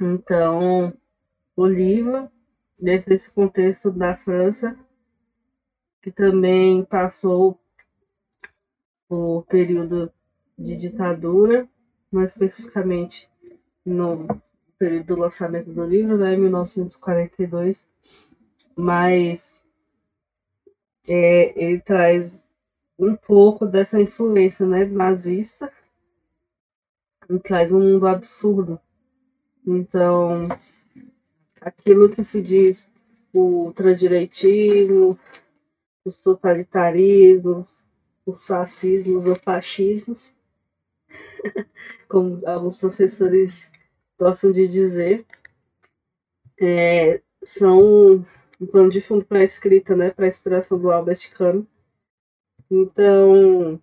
Então, 0.00 0.92
o 1.56 1.66
livro, 1.66 2.30
dentro 2.80 3.10
desse 3.10 3.32
contexto 3.32 3.90
da 3.90 4.16
França, 4.16 4.78
que 6.02 6.10
também 6.10 6.84
passou 6.84 7.58
por 9.08 9.44
período 9.46 10.12
de 10.58 10.76
ditadura, 10.76 11.68
mais 12.10 12.32
especificamente 12.32 13.28
no 13.84 14.26
período 14.78 15.06
do 15.06 15.16
lançamento 15.16 15.72
do 15.72 15.84
livro, 15.84 16.16
né, 16.18 16.36
1942, 16.36 17.86
mas 18.76 19.62
é, 21.08 21.52
ele 21.62 21.80
traz 21.80 22.46
um 22.98 23.16
pouco 23.16 23.66
dessa 23.66 24.00
influência 24.00 24.66
né, 24.66 24.84
nazista 24.84 25.72
e 27.30 27.38
traz 27.38 27.72
um 27.72 27.80
mundo 27.80 28.06
absurdo. 28.06 28.80
Então, 29.66 30.48
aquilo 31.60 32.08
que 32.08 32.24
se 32.24 32.40
diz 32.40 32.90
o 33.32 33.72
transdireitismo, 33.74 35.18
os 36.08 36.18
totalitarismos, 36.18 37.84
os 38.26 38.46
fascismos 38.46 39.26
ou 39.26 39.36
fascismos, 39.36 40.32
como 42.08 42.40
alguns 42.46 42.76
professores 42.76 43.70
gostam 44.18 44.50
de 44.50 44.66
dizer, 44.66 45.24
é, 46.60 47.20
são 47.42 48.24
um 48.60 48.66
plano 48.66 48.90
de 48.90 49.00
fundo 49.00 49.24
para 49.24 49.38
a 49.38 49.44
escrita, 49.44 49.94
né, 49.94 50.10
para 50.10 50.24
a 50.24 50.28
inspiração 50.28 50.78
do 50.78 50.90
Albert 50.90 51.30
Camus. 51.32 51.66
Então, 52.70 53.80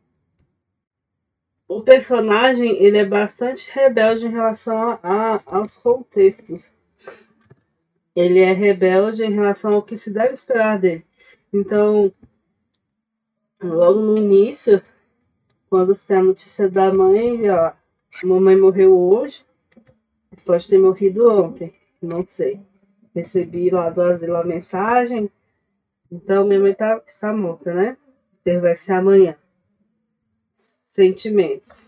o 1.67 1.81
personagem 1.81 2.83
ele 2.83 2.97
é 2.97 3.05
bastante 3.05 3.71
rebelde 3.71 4.27
em 4.27 4.31
relação 4.31 4.77
a, 4.77 4.99
a, 5.01 5.41
aos 5.45 5.77
contextos. 5.77 6.71
Ele 8.15 8.39
é 8.39 8.51
rebelde 8.51 9.23
em 9.23 9.33
relação 9.33 9.73
ao 9.73 9.83
que 9.83 9.97
se 9.97 10.11
deve 10.11 10.33
esperar 10.33 10.79
dele. 10.79 11.05
Então, 11.57 12.11
logo 13.63 14.01
no 14.01 14.17
início, 14.17 14.81
quando 15.69 15.95
você 15.95 16.07
tem 16.07 16.17
a 16.17 16.23
notícia 16.23 16.69
da 16.69 16.93
mãe, 16.93 17.49
ó, 17.49 17.71
mamãe 18.25 18.59
morreu 18.59 18.93
hoje, 18.93 19.45
mas 20.29 20.43
pode 20.43 20.67
ter 20.67 20.77
morrido 20.77 21.31
ontem, 21.31 21.73
não 22.01 22.27
sei. 22.27 22.59
Recebi 23.15 23.69
lá 23.69 23.89
do 23.89 24.01
asilo 24.01 24.35
a 24.35 24.43
mensagem, 24.43 25.31
então 26.11 26.45
minha 26.45 26.59
mãe 26.59 26.73
tá, 26.73 27.01
está 27.07 27.31
morta, 27.31 27.73
né? 27.73 27.97
Então 28.41 28.59
vai 28.59 28.75
ser 28.75 28.91
amanhã. 28.91 29.37
Sentimentos. 30.55 31.87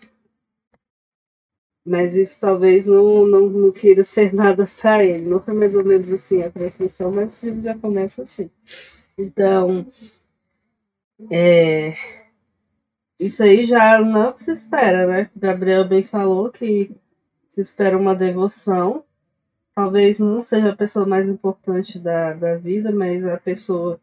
Mas 1.86 2.16
isso 2.16 2.40
talvez 2.40 2.88
não, 2.88 3.26
não, 3.26 3.50
não 3.50 3.72
queira 3.74 4.06
ser 4.06 4.32
nada 4.34 4.66
para 4.80 5.04
ele. 5.04 5.26
Não 5.26 5.42
foi 5.42 5.54
mais 5.54 5.76
ou 5.76 5.84
menos 5.84 6.10
assim 6.10 6.42
a 6.42 6.50
transmissão, 6.50 7.12
mas 7.12 7.36
o 7.36 7.40
filme 7.42 7.62
já 7.64 7.78
começa 7.78 8.24
assim. 8.24 8.50
Então, 9.18 9.88
é, 11.32 11.96
isso 13.20 13.42
aí 13.42 13.66
já 13.66 14.00
não 14.00 14.38
se 14.38 14.52
espera, 14.52 15.08
né? 15.08 15.32
Gabriel 15.36 15.88
bem 15.88 16.04
falou 16.04 16.52
que 16.52 16.96
se 17.48 17.62
espera 17.62 17.98
uma 17.98 18.16
devoção. 18.16 19.04
Talvez 19.74 20.20
não 20.20 20.42
seja 20.42 20.72
a 20.72 20.76
pessoa 20.76 21.06
mais 21.06 21.28
importante 21.28 21.98
da, 22.00 22.34
da 22.34 22.56
vida, 22.58 22.92
mas 22.92 23.26
a 23.26 23.38
pessoa 23.38 24.00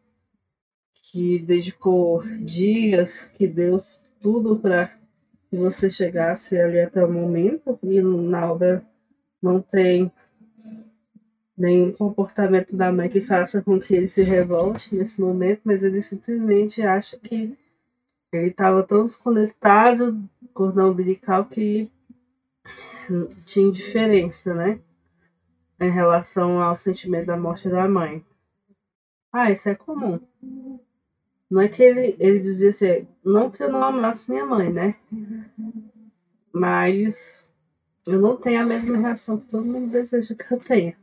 que 1.01 1.39
dedicou 1.39 2.21
dias, 2.41 3.25
que 3.37 3.47
deu 3.47 3.77
tudo 4.19 4.59
para 4.59 4.87
que 5.49 5.55
você 5.55 5.89
chegasse 5.89 6.59
ali 6.59 6.81
até 6.81 7.03
o 7.05 7.11
momento. 7.11 7.79
E 7.83 8.01
na 8.01 8.51
obra 8.51 8.85
não 9.41 9.61
tem 9.61 10.11
nenhum 11.57 11.91
comportamento 11.91 12.75
da 12.75 12.91
mãe 12.91 13.09
que 13.09 13.21
faça 13.21 13.61
com 13.61 13.79
que 13.79 13.95
ele 13.95 14.07
se 14.07 14.21
revolte 14.23 14.93
nesse 14.93 15.21
momento, 15.21 15.61
mas 15.63 15.83
ele 15.83 16.01
simplesmente 16.01 16.81
acha 16.81 17.17
que 17.17 17.57
ele 18.31 18.47
estava 18.49 18.83
tão 18.83 19.05
desconectado, 19.05 20.21
cordão 20.53 20.91
umbilical, 20.91 21.45
que 21.45 21.89
tinha 23.45 23.67
indiferença, 23.67 24.53
né? 24.53 24.79
Em 25.79 25.91
relação 25.91 26.61
ao 26.61 26.75
sentimento 26.75 27.27
da 27.27 27.37
morte 27.37 27.69
da 27.69 27.87
mãe. 27.87 28.23
Ah, 29.31 29.51
isso 29.51 29.69
é 29.69 29.75
comum. 29.75 30.19
Não 31.49 31.61
é 31.61 31.67
que 31.67 31.83
ele, 31.83 32.15
ele 32.19 32.39
dizia 32.39 32.69
assim, 32.69 33.07
não 33.23 33.49
que 33.49 33.61
eu 33.61 33.71
não 33.71 33.83
amasse 33.83 34.29
minha 34.29 34.45
mãe, 34.45 34.71
né? 34.71 34.95
Mas 36.51 37.47
eu 38.07 38.19
não 38.19 38.37
tenho 38.37 38.61
a 38.61 38.65
mesma 38.65 38.97
reação 38.97 39.39
que 39.39 39.47
todo 39.47 39.65
mundo 39.65 39.91
deseja 39.91 40.35
que 40.35 40.53
eu 40.53 40.59
tenha. 40.59 40.97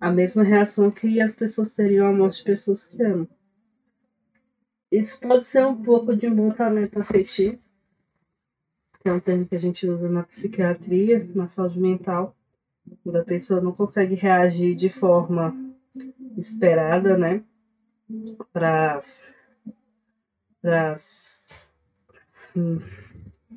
a 0.00 0.10
mesma 0.10 0.42
reação 0.42 0.90
que 0.90 1.20
as 1.20 1.34
pessoas 1.34 1.72
teriam 1.72 2.06
à 2.06 2.12
morte 2.12 2.38
de 2.38 2.44
pessoas 2.44 2.84
que 2.84 3.02
amam. 3.02 3.28
Isso 4.90 5.18
pode 5.20 5.44
ser 5.44 5.66
um 5.66 5.82
pouco 5.82 6.14
de 6.14 6.28
montamento 6.28 6.98
afetivo, 6.98 7.58
que 9.00 9.08
é 9.08 9.12
um 9.12 9.20
termo 9.20 9.46
que 9.46 9.54
a 9.54 9.58
gente 9.58 9.86
usa 9.86 10.08
na 10.08 10.22
psiquiatria, 10.22 11.28
na 11.34 11.46
saúde 11.46 11.80
mental, 11.80 12.34
quando 13.02 13.16
a 13.16 13.24
pessoa 13.24 13.60
não 13.60 13.72
consegue 13.72 14.14
reagir 14.14 14.74
de 14.74 14.88
forma 14.88 15.54
esperada, 16.36 17.16
né, 17.16 17.42
para 18.52 18.96
as 18.96 19.28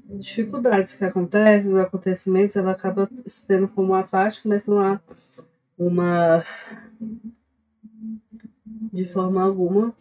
dificuldades 0.09 0.95
que 0.95 1.05
acontecem, 1.05 1.73
os 1.73 1.79
acontecimentos, 1.79 2.55
ela 2.55 2.71
acaba 2.71 3.09
tendo 3.47 3.67
como 3.67 3.93
afático, 3.93 4.47
mas 4.47 4.65
não 4.65 4.79
há 4.79 4.99
uma 5.77 6.43
de 8.91 9.05
forma 9.07 9.41
alguma 9.41 9.93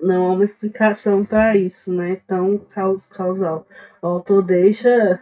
não 0.00 0.26
há 0.26 0.32
uma 0.32 0.44
explicação 0.44 1.24
para 1.24 1.56
isso, 1.56 1.92
né? 1.92 2.20
Tão 2.26 2.58
causal. 3.10 3.66
O 4.02 4.06
autor 4.06 4.42
deixa 4.42 5.18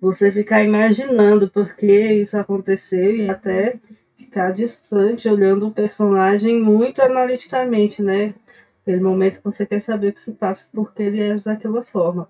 você 0.00 0.30
ficar 0.32 0.62
imaginando 0.64 1.48
por 1.48 1.74
que 1.76 2.12
isso 2.12 2.36
aconteceu 2.36 3.16
e 3.16 3.30
até 3.30 3.78
ficar 4.16 4.50
distante, 4.52 5.28
olhando 5.28 5.68
o 5.68 5.72
personagem 5.72 6.60
muito 6.60 7.00
analiticamente, 7.00 8.02
né? 8.02 8.34
Aquele 8.82 9.00
momento 9.00 9.38
que 9.38 9.44
você 9.44 9.66
quer 9.66 9.80
saber 9.80 10.08
o 10.08 10.12
que 10.12 10.20
se 10.20 10.32
passa, 10.32 10.68
porque 10.72 11.02
ele 11.02 11.20
é 11.20 11.36
daquela 11.36 11.82
forma. 11.82 12.28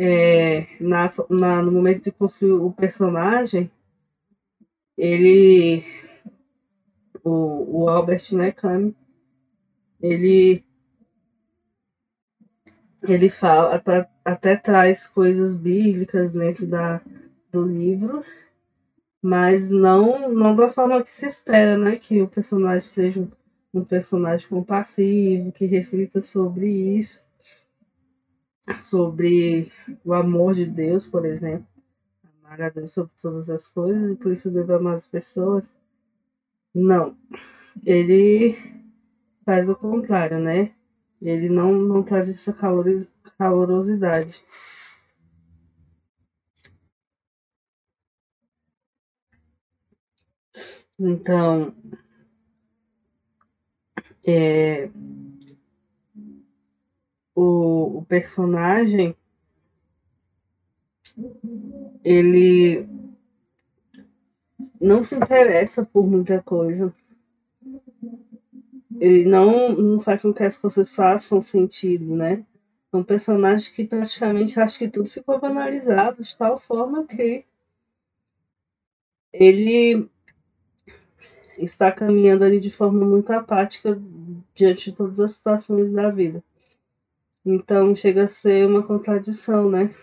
É, 0.00 0.64
na, 0.80 1.10
na, 1.28 1.60
no 1.60 1.72
momento 1.72 2.04
de 2.04 2.12
construir 2.12 2.52
o 2.52 2.70
personagem, 2.70 3.68
ele, 4.96 5.84
o, 7.24 7.82
o 7.82 7.88
Albert 7.88 8.32
né, 8.32 8.52
Camus, 8.52 8.94
ele 10.00 10.64
ele 13.02 13.28
fala 13.28 13.74
até, 13.74 14.08
até 14.24 14.56
traz 14.56 15.06
coisas 15.06 15.56
bíblicas 15.56 16.32
dentro 16.32 16.66
da, 16.66 17.00
do 17.50 17.64
livro, 17.64 18.22
mas 19.22 19.70
não 19.70 20.32
não 20.32 20.54
da 20.54 20.70
forma 20.70 21.02
que 21.02 21.10
se 21.10 21.26
espera, 21.26 21.76
né? 21.76 21.96
Que 21.96 22.22
o 22.22 22.28
personagem 22.28 22.88
seja 22.88 23.28
um 23.74 23.84
personagem 23.84 24.48
compassivo, 24.48 25.52
que 25.52 25.66
reflita 25.66 26.20
sobre 26.20 26.68
isso, 26.98 27.27
sobre 28.78 29.72
o 30.04 30.12
amor 30.12 30.54
de 30.54 30.66
Deus, 30.66 31.06
por 31.06 31.24
exemplo. 31.24 31.66
Amar 32.44 32.62
a 32.62 32.68
Deus 32.70 32.92
sobre 32.92 33.12
todas 33.20 33.50
as 33.50 33.66
coisas 33.66 34.12
e 34.12 34.16
por 34.16 34.32
isso 34.32 34.50
deve 34.50 34.72
amar 34.72 34.94
as 34.94 35.06
pessoas. 35.06 35.70
Não. 36.74 37.16
Ele 37.84 38.56
faz 39.44 39.68
o 39.68 39.76
contrário, 39.76 40.38
né? 40.38 40.72
Ele 41.20 41.48
não, 41.48 41.72
não 41.72 42.02
traz 42.02 42.28
essa 42.28 42.52
calorosidade. 43.38 44.44
Então, 51.00 51.72
é, 54.26 54.90
o, 57.38 57.98
o 57.98 58.04
personagem 58.04 59.14
ele 62.04 62.86
não 64.80 65.02
se 65.02 65.16
interessa 65.16 65.84
por 65.84 66.06
muita 66.06 66.42
coisa 66.42 66.92
ele 69.00 69.24
não, 69.24 69.72
não 69.72 70.00
faz 70.00 70.22
com 70.22 70.32
que 70.32 70.42
as 70.42 70.58
coisas 70.58 70.94
façam 70.94 71.40
sentido, 71.40 72.16
né? 72.16 72.44
É 72.92 72.96
um 72.96 73.04
personagem 73.04 73.72
que 73.72 73.84
praticamente 73.84 74.58
acho 74.58 74.78
que 74.78 74.88
tudo 74.88 75.08
ficou 75.08 75.38
banalizado 75.38 76.22
de 76.22 76.36
tal 76.36 76.58
forma 76.58 77.06
que 77.06 77.44
ele 79.32 80.08
está 81.58 81.92
caminhando 81.92 82.44
ali 82.44 82.58
de 82.58 82.70
forma 82.70 83.04
muito 83.04 83.30
apática 83.30 84.00
diante 84.54 84.90
de 84.90 84.96
todas 84.96 85.20
as 85.20 85.32
situações 85.34 85.92
da 85.92 86.10
vida. 86.10 86.42
Então 87.50 87.96
chega 87.96 88.24
a 88.24 88.28
ser 88.28 88.66
uma 88.66 88.82
contradição, 88.82 89.70
né? 89.70 89.94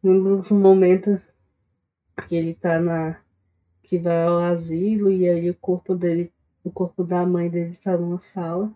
No 0.00 0.40
momento 0.52 1.20
que 2.28 2.36
ele 2.36 2.50
está 2.52 2.78
na. 2.78 3.20
que 3.82 3.98
vai 3.98 4.22
ao 4.22 4.38
asilo 4.38 5.10
e 5.10 5.28
aí 5.28 5.50
o 5.50 5.54
corpo 5.54 5.96
dele 5.96 6.32
o 6.62 6.70
corpo 6.70 7.02
da 7.02 7.26
mãe 7.26 7.50
dele 7.50 7.72
está 7.72 7.96
numa 7.96 8.20
sala. 8.20 8.72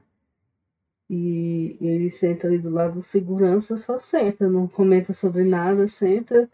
E 1.09 1.77
ele 1.81 2.11
senta 2.11 2.49
ali 2.49 2.59
do 2.59 2.69
lado 2.71 2.95
do 2.95 3.03
segurança, 3.03 3.77
só 3.77 3.97
senta, 4.01 4.49
não 4.49 4.67
comenta 4.67 5.13
sobre 5.13 5.45
nada, 5.45 5.87
senta 5.87 6.51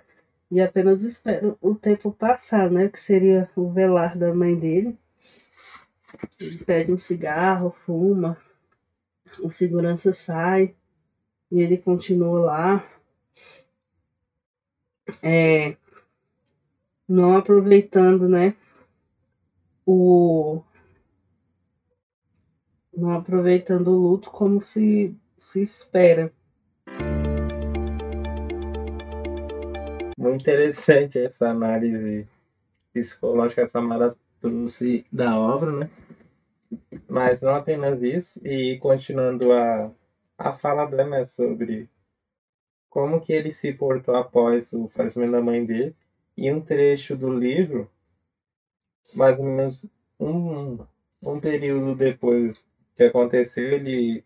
e 0.51 0.61
apenas 0.61 1.05
espera 1.05 1.57
o 1.63 1.75
tempo 1.75 2.13
passar, 2.13 2.71
né? 2.71 2.91
Que 2.91 3.01
seria 3.01 3.51
o 3.57 3.71
velar 3.71 4.15
da 4.19 4.35
mãe 4.35 4.59
dele. 4.59 4.99
Ele 6.39 6.59
pede 6.59 6.93
um 6.93 6.99
cigarro, 6.99 7.75
fuma, 7.87 8.37
o 9.43 9.49
segurança 9.49 10.13
sai 10.13 10.75
e 11.51 11.61
ele 11.61 11.77
continua 11.77 12.41
lá. 12.41 12.91
É, 15.23 15.77
não 17.09 17.37
aproveitando, 17.37 18.29
né? 18.29 18.57
O, 19.85 20.63
não 22.93 23.13
aproveitando 23.13 23.89
o 23.89 23.99
luto 23.99 24.31
como 24.31 24.61
se, 24.61 25.15
se 25.37 25.63
espera. 25.63 26.33
Muito 30.19 30.43
interessante 30.43 31.19
essa 31.19 31.51
análise 31.51 32.27
psicológica 32.93 33.63
que 33.63 33.69
a 33.69 33.71
Samara 33.71 34.17
trouxe 34.41 35.07
da 35.13 35.39
obra, 35.39 35.71
né? 35.71 35.91
Mas 37.09 37.41
não 37.41 37.55
apenas 37.55 38.03
isso, 38.03 38.41
e 38.45 38.79
continuando 38.79 39.53
a, 39.53 39.91
a 40.39 40.53
fala 40.53 40.87
dela 40.87 41.05
né, 41.09 41.25
sobre 41.25 41.89
como 42.89 43.21
que 43.21 43.33
ele 43.33 43.53
se 43.53 43.73
portou 43.73 44.17
após 44.17 44.73
o 44.73 44.89
falecimento 44.89 45.33
da 45.33 45.43
mãe 45.43 45.65
dele, 45.65 45.95
e 46.37 46.51
um 46.51 46.61
trecho 46.61 47.17
do 47.17 47.33
livro, 47.33 47.91
mais 49.15 49.39
ou 49.39 49.45
menos 49.45 49.85
um, 50.19 50.79
um 51.23 51.41
período 51.41 51.95
depois 51.95 52.69
que 52.97 53.05
aconteceu, 53.05 53.73
ele, 53.73 54.25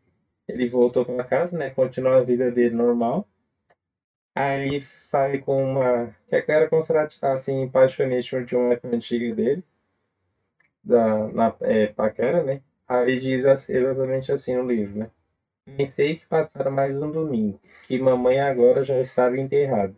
ele 0.49 0.69
voltou 0.69 1.05
para 1.05 1.25
casa, 1.25 1.57
né? 1.57 1.71
Continuou 1.71 2.15
a 2.15 2.23
vida 2.23 2.51
dele 2.51 2.75
normal. 2.75 3.29
Aí 4.35 4.81
sai 4.81 5.39
com 5.39 5.63
uma. 5.63 6.15
que 6.29 6.53
era 6.53 6.69
considerada 6.69 7.11
assim, 7.33 7.69
paixonite 7.69 8.45
de 8.45 8.57
uma 8.57 8.79
antiga 8.85 9.35
dele, 9.35 9.65
da, 10.83 11.29
na 11.29 11.57
é, 11.63 11.89
Paquera, 11.89 12.43
né? 12.43 12.63
Aí 12.89 13.21
diz 13.21 13.45
exatamente 13.69 14.33
assim 14.33 14.55
no 14.57 14.67
livro, 14.67 14.99
né? 14.99 15.11
Pensei 15.65 16.17
que 16.17 16.27
passara 16.27 16.71
mais 16.71 16.97
um 16.97 17.11
domingo, 17.11 17.61
que 17.87 17.99
mamãe 17.99 18.41
agora 18.41 18.83
já 18.83 19.01
estava 19.01 19.39
enterrada, 19.39 19.95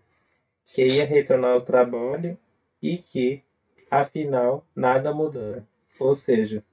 que 0.66 0.84
ia 0.84 1.04
retornar 1.04 1.52
ao 1.52 1.60
trabalho 1.60 2.38
e 2.80 2.98
que, 2.98 3.42
afinal, 3.90 4.66
nada 4.74 5.14
mudara. 5.14 5.66
Ou 5.98 6.16
seja, 6.16 6.64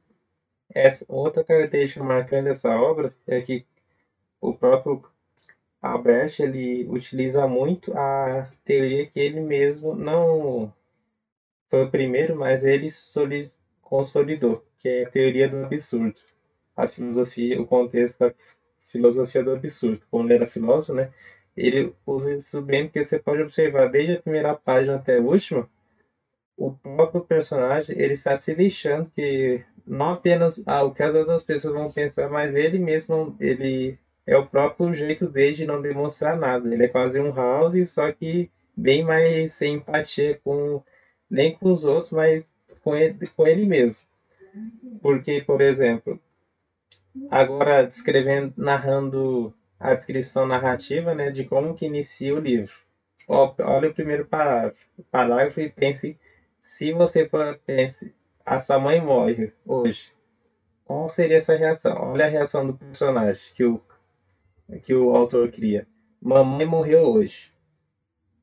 essa, 0.73 1.05
outra 1.07 1.43
característica 1.43 2.03
marcante 2.03 2.45
dessa 2.45 2.69
obra 2.69 3.13
é 3.27 3.41
que 3.41 3.65
o 4.41 4.53
próprio 4.53 5.03
Albert 5.81 6.39
ele 6.39 6.85
utiliza 6.87 7.47
muito 7.47 7.95
a 7.97 8.49
teoria 8.65 9.05
que 9.05 9.19
ele 9.19 9.39
mesmo 9.39 9.95
não 9.95 10.73
foi 11.67 11.83
o 11.83 11.91
primeiro, 11.91 12.35
mas 12.35 12.63
ele 12.63 12.87
consolidou, 13.81 14.65
que 14.79 14.89
é 14.89 15.03
a 15.03 15.09
teoria 15.09 15.47
do 15.47 15.63
absurdo. 15.65 16.19
A 16.75 16.87
filosofia, 16.87 17.61
o 17.61 17.67
contexto 17.67 18.19
da 18.19 18.33
filosofia 18.89 19.43
do 19.43 19.51
absurdo. 19.51 20.01
Quando 20.11 20.27
ele 20.27 20.35
era 20.35 20.47
filósofo, 20.47 20.93
né, 20.93 21.09
ele 21.55 21.93
usa 22.05 22.33
isso 22.33 22.61
bem 22.61 22.85
porque 22.85 23.03
você 23.03 23.19
pode 23.19 23.41
observar 23.41 23.87
desde 23.89 24.13
a 24.13 24.21
primeira 24.21 24.53
página 24.53 24.95
até 24.95 25.17
a 25.17 25.21
última, 25.21 25.69
o 26.57 26.73
próprio 26.73 27.21
personagem 27.21 27.97
ele 27.97 28.13
está 28.13 28.35
se 28.35 28.53
lixando 28.53 29.09
que 29.09 29.63
não 29.87 30.11
apenas 30.11 30.61
ah, 30.65 30.83
o 30.83 30.93
que 30.93 31.01
as 31.01 31.15
outras 31.15 31.41
pessoas 31.41 31.73
vão 31.73 31.91
pensar, 31.91 32.29
mas 32.29 32.53
ele 32.53 32.77
mesmo 32.77 33.35
ele 33.39 33.97
é 34.27 34.37
o 34.37 34.45
próprio 34.45 34.93
jeito 34.93 35.27
dele 35.27 35.55
de 35.55 35.65
não 35.65 35.81
demonstrar 35.81 36.37
nada. 36.37 36.71
Ele 36.71 36.85
é 36.85 36.87
quase 36.87 37.19
um 37.19 37.33
house, 37.33 37.89
só 37.89 38.11
que 38.11 38.49
bem 38.75 39.03
mais 39.03 39.53
sem 39.53 39.75
empatia 39.75 40.39
com 40.43 40.83
nem 41.29 41.55
com 41.55 41.71
os 41.71 41.83
outros, 41.83 42.11
mas 42.11 42.43
com 42.83 42.95
ele, 42.95 43.27
com 43.35 43.47
ele 43.47 43.65
mesmo. 43.65 44.07
Porque, 45.01 45.41
por 45.41 45.61
exemplo, 45.61 46.19
agora 47.29 47.85
descrevendo, 47.85 48.53
narrando 48.57 49.53
a 49.79 49.93
descrição 49.93 50.45
narrativa, 50.45 51.13
né, 51.13 51.31
de 51.31 51.45
como 51.45 51.73
que 51.73 51.85
inicia 51.85 52.35
o 52.35 52.39
livro. 52.39 52.73
Olha 53.27 53.89
o 53.89 53.93
primeiro 53.93 54.25
parágrafo, 54.25 54.85
parágrafo 55.11 55.61
e 55.61 55.69
pense 55.69 56.17
se 56.61 56.91
você 56.91 57.29
pense 57.65 58.13
a 58.45 58.59
sua 58.59 58.79
mãe 58.79 58.99
morre 58.99 59.53
hoje, 59.65 60.11
qual 60.83 61.07
seria 61.07 61.37
a 61.37 61.41
sua 61.41 61.55
reação? 61.55 61.95
Olha 61.99 62.25
a 62.25 62.27
reação 62.27 62.65
do 62.65 62.73
personagem 62.73 63.41
que 63.53 63.63
o, 63.63 63.79
que 64.81 64.93
o 64.93 65.15
autor 65.15 65.51
cria. 65.51 65.85
Mamãe 66.19 66.65
morreu 66.65 67.03
hoje. 67.03 67.51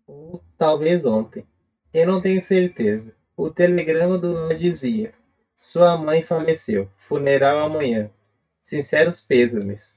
Ou 0.07 0.41
talvez 0.57 1.05
ontem. 1.05 1.45
Eu 1.93 2.07
não 2.07 2.21
tenho 2.21 2.41
certeza. 2.41 3.13
O 3.37 3.51
telegrama 3.51 4.17
do 4.17 4.33
Nó 4.33 4.53
dizia: 4.53 5.13
Sua 5.57 5.97
mãe 5.97 6.23
faleceu. 6.23 6.89
Funeral 6.97 7.59
amanhã. 7.59 8.11
Sinceros 8.67 9.21
pêsames. 9.21 9.97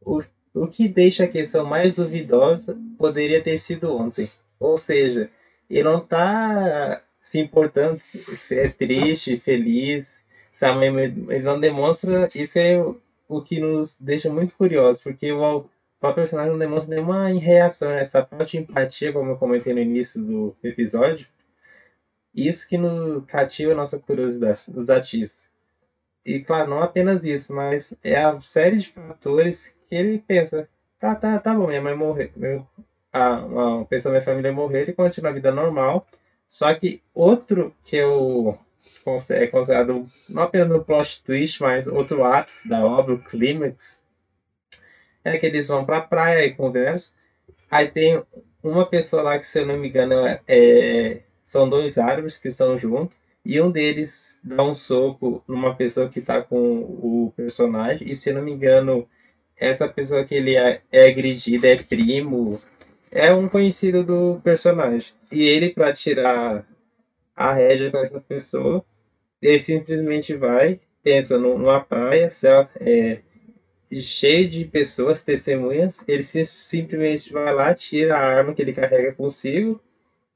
O, 0.00 0.20
o 0.52 0.66
que 0.66 0.88
deixa 0.88 1.22
a 1.22 1.28
questão 1.28 1.64
mais 1.64 1.94
duvidosa 1.94 2.76
poderia 2.98 3.40
ter 3.40 3.56
sido 3.56 3.96
ontem. 3.96 4.28
Ou 4.58 4.76
seja, 4.76 5.30
ele 5.70 5.84
não 5.84 5.98
está 5.98 7.04
se 7.20 7.38
importando 7.38 8.00
se 8.00 8.58
é 8.58 8.68
triste, 8.68 9.36
feliz, 9.36 10.24
sabe? 10.50 10.86
Ele 10.86 11.38
não 11.44 11.60
demonstra. 11.60 12.28
Isso 12.34 12.58
é 12.58 12.82
o 13.28 13.40
que 13.40 13.60
nos 13.60 13.96
deixa 14.00 14.28
muito 14.28 14.56
curiosos, 14.56 15.00
porque 15.00 15.30
o 15.30 15.64
próprio 16.00 16.24
personagem 16.24 16.50
não 16.50 16.58
demonstra 16.58 16.92
nenhuma 16.92 17.28
reação, 17.28 17.92
essa 17.92 18.24
parte 18.24 18.58
de 18.58 18.64
empatia, 18.64 19.12
como 19.12 19.30
eu 19.30 19.36
comentei 19.36 19.72
no 19.72 19.78
início 19.78 20.20
do 20.20 20.56
episódio. 20.64 21.28
Isso 22.34 22.68
que 22.68 22.76
nos 22.76 23.24
cativa 23.26 23.70
a 23.70 23.76
nossa 23.76 24.00
curiosidade 24.00 24.62
dos 24.66 24.90
artistas. 24.90 25.49
E 26.24 26.40
claro, 26.40 26.70
não 26.70 26.82
apenas 26.82 27.24
isso, 27.24 27.54
mas 27.54 27.94
é 28.04 28.16
a 28.16 28.40
série 28.40 28.78
de 28.78 28.88
fatores 28.90 29.66
que 29.88 29.94
ele 29.94 30.18
pensa, 30.18 30.68
tá, 30.98 31.14
tá, 31.14 31.38
tá 31.38 31.54
bom, 31.54 31.66
minha 31.66 31.80
mãe 31.80 31.94
morreu, 31.94 32.30
meu, 32.36 32.66
a, 33.12 33.38
uma 33.44 33.84
pessoa 33.86 34.12
da 34.12 34.18
minha 34.18 34.24
família 34.24 34.52
morreu, 34.52 34.82
ele 34.82 34.92
continua 34.92 35.30
a 35.30 35.34
vida 35.34 35.50
normal. 35.50 36.06
Só 36.48 36.74
que 36.74 37.00
outro 37.14 37.74
que 37.84 37.96
eu 37.96 38.58
é 39.30 39.46
considerado 39.46 40.06
não 40.28 40.42
apenas 40.42 40.70
um 40.70 40.82
plot 40.82 41.22
twist, 41.22 41.62
mas 41.62 41.86
outro 41.86 42.24
ápice 42.24 42.68
da 42.68 42.84
obra, 42.84 43.14
o 43.14 43.22
clímax, 43.22 44.02
é 45.24 45.38
que 45.38 45.46
eles 45.46 45.68
vão 45.68 45.84
pra 45.84 46.00
praia 46.00 46.44
e 46.44 46.54
conversam. 46.54 47.12
Aí 47.70 47.88
tem 47.88 48.22
uma 48.62 48.86
pessoa 48.86 49.22
lá 49.22 49.38
que, 49.38 49.46
se 49.46 49.60
eu 49.60 49.66
não 49.66 49.76
me 49.76 49.88
engano, 49.88 50.14
é, 50.46 51.20
são 51.42 51.68
dois 51.68 51.98
árabes 51.98 52.36
que 52.36 52.48
estão 52.48 52.76
juntos. 52.76 53.16
E 53.44 53.60
um 53.60 53.70
deles 53.70 54.38
dá 54.44 54.62
um 54.62 54.74
soco 54.74 55.42
numa 55.48 55.74
pessoa 55.74 56.08
que 56.08 56.20
tá 56.20 56.42
com 56.42 56.80
o 56.82 57.32
personagem. 57.36 58.10
E 58.10 58.14
se 58.14 58.30
eu 58.30 58.34
não 58.34 58.42
me 58.42 58.52
engano, 58.52 59.08
essa 59.56 59.88
pessoa 59.88 60.24
que 60.24 60.34
ele 60.34 60.56
é, 60.56 60.82
é 60.92 61.08
agredida 61.08 61.68
é 61.68 61.76
primo. 61.76 62.60
É 63.10 63.32
um 63.32 63.48
conhecido 63.48 64.04
do 64.04 64.40
personagem. 64.42 65.12
E 65.32 65.42
ele, 65.42 65.70
para 65.70 65.92
tirar 65.92 66.66
a 67.34 67.52
rédea 67.52 67.90
com 67.90 67.98
essa 67.98 68.20
pessoa, 68.20 68.84
ele 69.42 69.58
simplesmente 69.58 70.34
vai, 70.36 70.78
pensa 71.02 71.38
numa 71.38 71.80
praia, 71.80 72.30
céu, 72.30 72.68
é, 72.78 73.20
cheio 73.92 74.48
de 74.48 74.64
pessoas, 74.64 75.22
testemunhas, 75.22 76.00
ele 76.06 76.22
simplesmente 76.22 77.32
vai 77.32 77.52
lá, 77.52 77.74
tira 77.74 78.16
a 78.16 78.20
arma 78.20 78.54
que 78.54 78.62
ele 78.62 78.72
carrega 78.72 79.12
consigo 79.12 79.80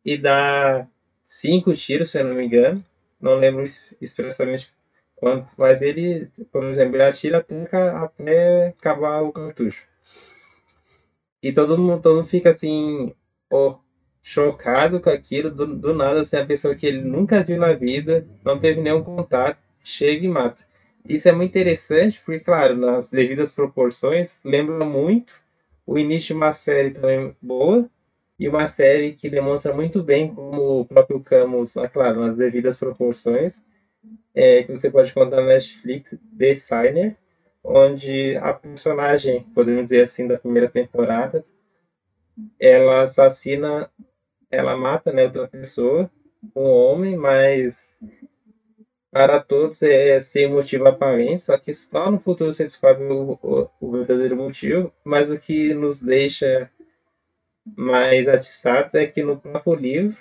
e 0.05 0.17
dá 0.17 0.89
cinco 1.23 1.75
tiros, 1.75 2.11
se 2.11 2.19
eu 2.19 2.25
não 2.25 2.35
me 2.35 2.45
engano. 2.45 2.85
Não 3.21 3.35
lembro 3.37 3.65
expressamente 4.01 4.73
quantos, 5.17 5.55
mas 5.57 5.81
ele, 5.81 6.31
por 6.53 6.65
exemplo, 6.65 6.97
ele 6.97 7.03
atira 7.05 7.39
até, 7.39 7.65
até 7.77 8.67
acabar 8.69 9.23
o 9.23 9.33
cartucho. 9.33 9.87
E 11.43 11.53
todo 11.53 11.79
mundo, 11.79 12.01
todo 12.01 12.17
mundo 12.17 12.27
fica 12.27 12.51
assim, 12.51 13.15
oh, 13.51 13.77
chocado 14.23 15.01
com 15.01 15.11
aquilo, 15.11 15.51
do, 15.51 15.67
do 15.77 15.95
nada, 15.95 16.23
assim, 16.23 16.37
a 16.37 16.47
pessoa 16.47 16.75
que 16.75 16.87
ele 16.87 17.03
nunca 17.03 17.43
viu 17.43 17.59
na 17.59 17.75
vida, 17.75 18.27
não 18.45 18.59
teve 18.59 18.81
nenhum 18.81 19.03
contato, 19.03 19.59
chega 19.83 20.25
e 20.25 20.29
mata. 20.29 20.65
Isso 21.07 21.29
é 21.29 21.33
muito 21.33 21.51
interessante, 21.51 22.21
porque, 22.25 22.41
claro, 22.41 22.75
nas 22.75 23.11
devidas 23.11 23.53
proporções, 23.55 24.41
lembra 24.43 24.85
muito 24.87 25.35
o 25.87 25.99
início 25.99 26.29
de 26.29 26.33
uma 26.35 26.53
série 26.55 26.93
também 26.93 27.37
boa, 27.43 27.89
e 28.39 28.49
uma 28.49 28.67
série 28.67 29.13
que 29.13 29.31
demonstra 29.31 29.73
muito 29.73 30.03
bem 30.03 30.35
como 30.35 30.81
o 30.81 30.85
próprio 30.87 31.21
Camus, 31.21 31.73
claro, 31.93 32.21
nas 32.21 32.37
devidas 32.37 32.77
proporções, 32.77 33.63
é, 34.35 34.63
que 34.65 34.73
você 34.73 34.91
pode 34.91 35.13
contar 35.15 35.37
na 35.37 35.49
Netflix, 35.49 36.17
The 36.37 36.55
Signer, 36.55 37.17
onde 37.63 38.37
a 38.37 38.53
personagem, 38.53 39.45
podemos 39.55 39.85
dizer 39.85 40.03
assim, 40.03 40.27
da 40.27 40.39
primeira 40.39 40.69
temporada, 40.69 41.45
ela 42.59 43.03
assassina, 43.03 43.91
ela 44.51 44.77
mata 44.77 45.13
né, 45.13 45.25
outra 45.25 45.47
pessoa, 45.49 46.11
um 46.55 46.63
homem, 46.63 47.17
mas 47.17 47.95
para 49.11 49.41
todos 49.41 49.81
é 49.81 50.21
sem 50.21 50.49
motivo 50.49 50.89
aparente, 50.89 51.45
só 51.45 51.57
que 51.57 51.73
só 51.73 52.11
no 52.11 52.19
futuro 52.19 52.53
você 52.53 52.65
descobre 52.65 53.05
o, 53.05 53.39
o, 53.41 53.69
o 53.81 53.93
verdadeiro 53.93 54.37
motivo, 54.37 54.93
mas 55.05 55.31
o 55.31 55.39
que 55.39 55.73
nos 55.73 56.01
deixa 56.01 56.69
mais 57.65 58.29
atiçados 58.29 58.95
é 58.95 59.07
que 59.07 59.23
no 59.23 59.39
próprio 59.39 59.75
livro 59.75 60.19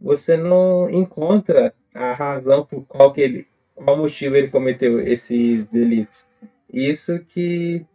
você 0.00 0.36
não 0.36 0.90
encontra 0.90 1.74
a 1.94 2.12
razão 2.12 2.64
por 2.64 2.84
qual 2.86 3.12
que 3.12 3.20
ele, 3.20 3.46
qual 3.74 3.96
motivo 3.96 4.36
ele 4.36 4.48
cometeu 4.48 5.00
esse 5.00 5.64
delito. 5.72 6.26
Isso 6.72 7.18
que 7.20 7.86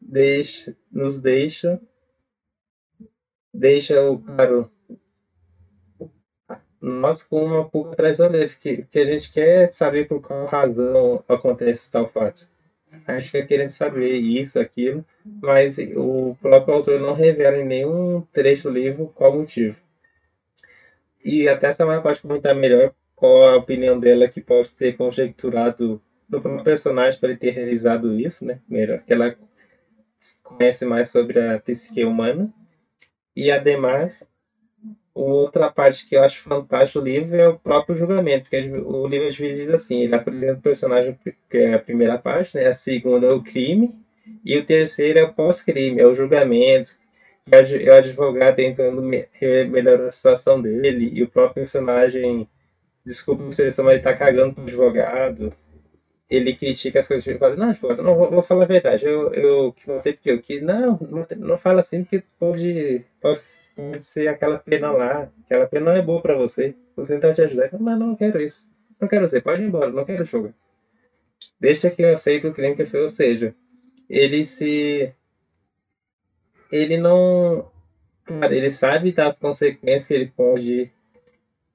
deixa, 0.00 0.76
nos 0.90 1.18
deixa 1.18 1.80
deixa 3.54 4.02
o 4.02 4.18
claro 4.18 4.70
nós 6.80 7.22
com 7.22 7.44
uma 7.44 7.68
pulga 7.68 7.92
atrás 7.92 8.18
da 8.18 8.26
orelha, 8.26 8.48
que, 8.48 8.82
que 8.84 8.98
a 8.98 9.04
gente 9.04 9.32
quer 9.32 9.72
saber 9.72 10.06
por 10.06 10.20
qual 10.20 10.46
razão 10.46 11.24
acontece 11.28 11.90
tal 11.90 12.06
fato. 12.06 12.48
A 13.06 13.18
gente 13.18 13.30
fica 13.30 13.46
querendo 13.46 13.70
saber 13.70 14.16
isso, 14.16 14.58
aquilo, 14.58 15.04
mas 15.24 15.76
o 15.96 16.36
próprio 16.40 16.74
autor 16.74 17.00
não 17.00 17.14
revela 17.14 17.58
em 17.58 17.64
nenhum 17.64 18.22
trecho 18.32 18.70
do 18.70 18.74
livro 18.74 19.12
qual 19.14 19.36
motivo. 19.36 19.76
E 21.24 21.48
até 21.48 21.68
essa 21.68 21.84
mãe 21.84 22.00
pode 22.00 22.20
comentar 22.20 22.54
melhor 22.54 22.92
qual 23.16 23.48
a 23.48 23.56
opinião 23.56 23.98
dela 23.98 24.28
que 24.28 24.40
pode 24.40 24.72
ter 24.72 24.96
conjecturado 24.96 26.00
no 26.28 26.40
próprio 26.40 26.64
personagem 26.64 27.18
para 27.18 27.30
ele 27.30 27.38
ter 27.38 27.50
realizado 27.50 28.18
isso, 28.18 28.44
né? 28.44 28.60
Melhor, 28.68 29.02
que 29.02 29.12
ela 29.12 29.36
conhece 30.42 30.84
mais 30.84 31.08
sobre 31.08 31.40
a 31.40 31.58
psique 31.58 32.04
humana. 32.04 32.52
E 33.34 33.50
ademais, 33.50 34.26
outra 35.16 35.70
parte 35.70 36.06
que 36.06 36.14
eu 36.14 36.22
acho 36.22 36.42
fantástico 36.42 37.00
do 37.00 37.06
livro 37.06 37.34
é 37.34 37.48
o 37.48 37.58
próprio 37.58 37.96
julgamento, 37.96 38.42
porque 38.42 38.58
o 38.58 39.06
livro 39.06 39.26
é 39.26 39.30
dividido 39.30 39.74
assim, 39.74 40.02
ele 40.02 40.14
apresenta 40.14 40.58
o 40.58 40.62
personagem, 40.62 41.18
que 41.48 41.56
é 41.56 41.74
a 41.74 41.78
primeira 41.78 42.18
parte, 42.18 42.54
né? 42.54 42.66
a 42.66 42.74
segunda 42.74 43.26
é 43.26 43.30
o 43.30 43.42
crime, 43.42 43.94
e 44.44 44.58
o 44.58 44.66
terceiro 44.66 45.18
é 45.18 45.24
o 45.24 45.32
pós-crime, 45.32 46.00
é 46.00 46.06
o 46.06 46.14
julgamento, 46.14 46.90
é 47.50 47.90
o 47.90 47.94
advogado 47.94 48.56
tentando 48.56 49.00
melhorar 49.00 50.08
a 50.08 50.10
situação 50.10 50.60
dele, 50.60 51.10
e 51.10 51.22
o 51.22 51.28
próprio 51.28 51.54
personagem, 51.54 52.46
desculpa 53.04 53.44
a 53.44 53.48
expressão, 53.48 53.86
mas 53.86 53.94
ele 53.94 54.02
tá 54.02 54.12
cagando 54.12 54.54
pro 54.54 54.64
advogado, 54.64 55.50
ele 56.28 56.54
critica 56.54 56.98
as 56.98 57.08
coisas 57.08 57.26
e 57.26 57.38
fala, 57.38 57.56
não, 57.56 57.70
advogado, 57.70 58.02
não, 58.02 58.16
vou, 58.16 58.30
vou, 58.30 58.42
falar 58.42 58.64
a 58.64 58.68
verdade, 58.68 59.06
eu, 59.06 59.32
eu 59.32 59.72
que 59.72 59.86
ter 60.02 60.12
porque 60.12 60.30
eu 60.30 60.40
que, 60.42 60.60
não, 60.60 60.98
não, 61.38 61.56
fala 61.56 61.80
assim 61.80 62.02
porque 62.02 62.22
pode, 62.38 63.02
pode 63.20 63.40
ser 64.00 64.28
aquela 64.28 64.58
pena 64.58 64.90
lá, 64.90 65.30
aquela 65.44 65.66
pena 65.66 65.86
não 65.86 65.92
é 65.92 66.02
boa 66.02 66.22
para 66.22 66.36
você, 66.36 66.74
vou 66.96 67.06
tentar 67.06 67.34
te 67.34 67.42
ajudar, 67.42 67.70
mas 67.78 67.98
não 67.98 68.14
quero 68.16 68.40
isso, 68.40 68.68
não 69.00 69.08
quero 69.08 69.28
você, 69.28 69.40
pode 69.40 69.62
ir 69.62 69.66
embora, 69.66 69.90
não 69.90 70.04
quero 70.04 70.24
jogar. 70.24 70.54
Deixa 71.60 71.90
que 71.90 72.02
eu 72.02 72.12
aceito 72.12 72.48
o 72.48 72.52
crime 72.52 72.76
que 72.76 72.86
fez, 72.86 73.04
ou 73.04 73.10
seja, 73.10 73.54
ele 74.08 74.44
se 74.44 75.14
ele 76.70 76.96
não. 76.98 77.70
Cara, 78.24 78.54
ele 78.54 78.70
sabe 78.70 79.12
das 79.12 79.38
consequências 79.38 80.06
que 80.06 80.14
ele 80.14 80.26
pode 80.26 80.90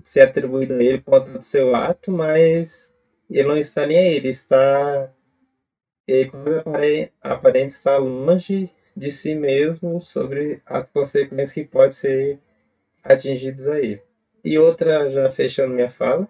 ser 0.03 0.21
atribuído 0.21 0.73
a 0.73 0.83
ele 0.83 0.99
por 0.99 1.11
conta 1.11 1.31
do 1.31 1.41
seu 1.41 1.75
ato, 1.75 2.11
mas 2.11 2.91
ele 3.29 3.47
não 3.47 3.57
está 3.57 3.85
nem 3.85 3.97
aí, 3.97 4.15
ele 4.15 4.29
está. 4.29 5.11
Ele 6.07 7.11
aparente, 7.21 7.73
estar 7.73 7.97
longe 7.97 8.69
de 8.95 9.11
si 9.11 9.35
mesmo 9.35 9.99
sobre 9.99 10.61
as 10.65 10.85
consequências 10.85 11.53
que 11.53 11.63
podem 11.63 11.91
ser 11.91 12.39
atingidas 13.03 13.67
a 13.67 13.79
ele. 13.79 14.01
E 14.43 14.57
outra, 14.57 15.09
já 15.09 15.29
fechando 15.29 15.73
minha 15.73 15.89
fala, 15.89 16.27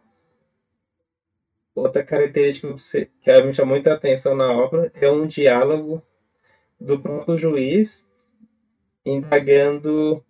outra 1.73 2.03
característica 2.03 2.73
que 3.21 3.41
me 3.43 3.53
chamou 3.53 3.75
muita 3.75 3.93
atenção 3.93 4.35
na 4.35 4.51
obra 4.51 4.91
é 4.93 5.09
um 5.09 5.25
diálogo 5.25 6.01
do 6.79 6.99
próprio 6.99 7.37
juiz 7.37 8.05
indagando 9.05 10.23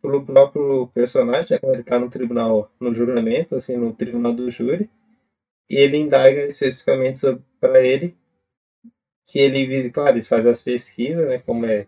pelo 0.00 0.24
próprio 0.24 0.88
personagem, 0.88 1.52
né, 1.52 1.58
quando 1.58 1.72
ele 1.72 1.82
está 1.82 1.98
no 1.98 2.08
tribunal, 2.08 2.70
no 2.80 2.94
julgamento, 2.94 3.56
assim, 3.56 3.76
no 3.76 3.92
tribunal 3.92 4.32
do 4.32 4.50
júri, 4.50 4.88
e 5.68 5.76
ele 5.76 5.96
indaga 5.96 6.46
especificamente 6.46 7.20
para 7.60 7.80
ele 7.84 8.16
que 9.28 9.38
ele, 9.38 9.90
claro, 9.90 10.16
ele 10.16 10.24
faz 10.24 10.46
as 10.46 10.62
pesquisas, 10.62 11.28
né, 11.28 11.38
como 11.38 11.66
é 11.66 11.86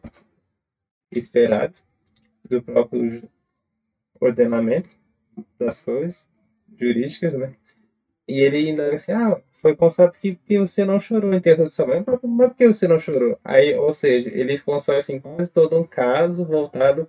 esperado, 1.10 1.78
do 2.48 2.62
próprio 2.62 3.22
ordenamento 4.20 4.90
das 5.58 5.80
coisas 5.80 6.28
jurídicas, 6.78 7.34
né? 7.34 7.54
E 8.28 8.40
ele 8.42 8.58
ainda 8.58 8.94
assim, 8.94 9.12
ah, 9.12 9.40
foi 9.60 9.74
constatado 9.74 10.18
que, 10.18 10.36
que 10.36 10.58
você 10.58 10.84
não 10.84 11.00
chorou 11.00 11.32
enterro 11.34 11.66
de 11.66 11.74
sua 11.74 11.86
mãe, 11.86 12.04
mas 12.06 12.20
por 12.20 12.54
que 12.54 12.68
você 12.68 12.86
não 12.86 12.98
chorou? 12.98 13.38
Aí, 13.42 13.74
ou 13.74 13.92
seja, 13.92 14.30
eles 14.30 14.62
constroem 14.62 14.98
assim, 14.98 15.18
quase 15.18 15.50
todo 15.50 15.78
um 15.78 15.84
caso 15.84 16.44
voltado 16.44 17.08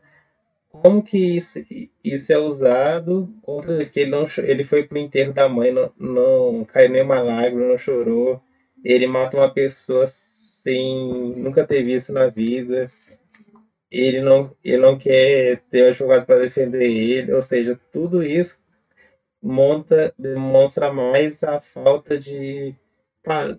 como 0.70 1.04
que 1.04 1.18
isso, 1.38 1.60
isso 2.04 2.32
é 2.32 2.38
usado 2.38 3.30
contra 3.42 3.86
que 3.86 4.00
ele 4.00 4.12
não 4.12 4.26
ele 4.38 4.64
foi 4.64 4.84
pro 4.84 4.98
enterro 4.98 5.34
da 5.34 5.50
mãe, 5.50 5.72
não, 5.72 5.92
não 6.00 6.66
caiu 6.66 6.90
nenhuma 6.90 7.20
lágrima, 7.22 7.68
não 7.68 7.78
chorou. 7.78 8.42
Ele 8.84 9.08
mata 9.08 9.38
uma 9.38 9.54
pessoa 9.54 10.06
sem 10.08 11.36
nunca 11.36 11.66
ter 11.66 11.84
visto 11.84 12.12
na 12.14 12.28
vida. 12.28 12.90
Ele 13.92 14.22
não, 14.22 14.56
ele 14.64 14.78
não 14.78 14.98
quer 14.98 15.62
ter 15.70 15.84
um 15.84 15.88
advogado 15.90 16.26
para 16.26 16.40
defender 16.40 16.90
ele, 16.90 17.34
ou 17.34 17.42
seja, 17.42 17.80
tudo 17.92 18.24
isso 18.24 18.62
monta, 19.42 20.14
demonstra 20.18 20.94
mais 20.94 21.44
a 21.44 21.60
falta 21.60 22.18
de. 22.18 22.76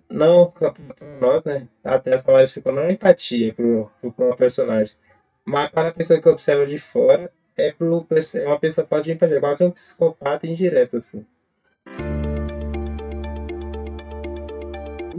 Não 0.09 0.51
para 0.51 0.73
nós, 1.19 1.43
né? 1.43 1.67
Até 1.83 2.15
as 2.15 2.23
palavras 2.23 2.51
ficam 2.51 2.73
não 2.73 2.89
empatia 2.89 3.53
pro, 3.53 3.89
uma 4.01 4.35
personagem. 4.35 4.95
Mas 5.45 5.71
para 5.71 5.89
a 5.89 5.93
pessoa 5.93 6.21
que 6.21 6.29
observa 6.29 6.65
de 6.65 6.77
fora, 6.77 7.31
é, 7.55 7.71
pro, 7.71 8.05
é 8.35 8.45
uma 8.45 8.59
pessoa 8.59 8.85
pode 8.85 9.11
empatia, 9.11 9.39
quase 9.39 9.63
um 9.63 9.71
psicopata 9.71 10.47
indireto, 10.47 10.97
assim. 10.97 11.25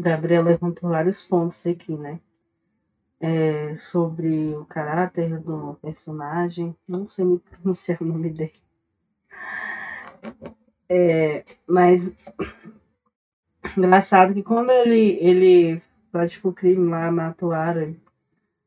Gabriel 0.05 0.43
levantou 0.43 0.91
vários 0.91 1.23
pontos 1.23 1.67
aqui, 1.67 1.97
né? 1.97 2.21
É, 3.21 3.75
sobre 3.77 4.55
o 4.55 4.65
caráter 4.67 5.41
do 5.41 5.75
personagem. 5.83 6.77
Não 6.87 7.09
sei 7.09 7.25
me 7.25 7.39
pronunciar 7.51 7.99
o 8.03 8.05
nome 8.05 8.31
dele. 8.31 8.53
É, 10.89 11.45
mas 11.67 12.15
engraçado 13.77 14.35
que 14.35 14.43
quando 14.43 14.71
ele, 14.71 15.17
ele 15.21 15.83
praticou 16.11 16.51
o 16.51 16.55
crime 16.55 16.89
lá, 16.89 17.11
matou 17.11 17.51
o 17.51 17.53
Ara, 17.53 17.95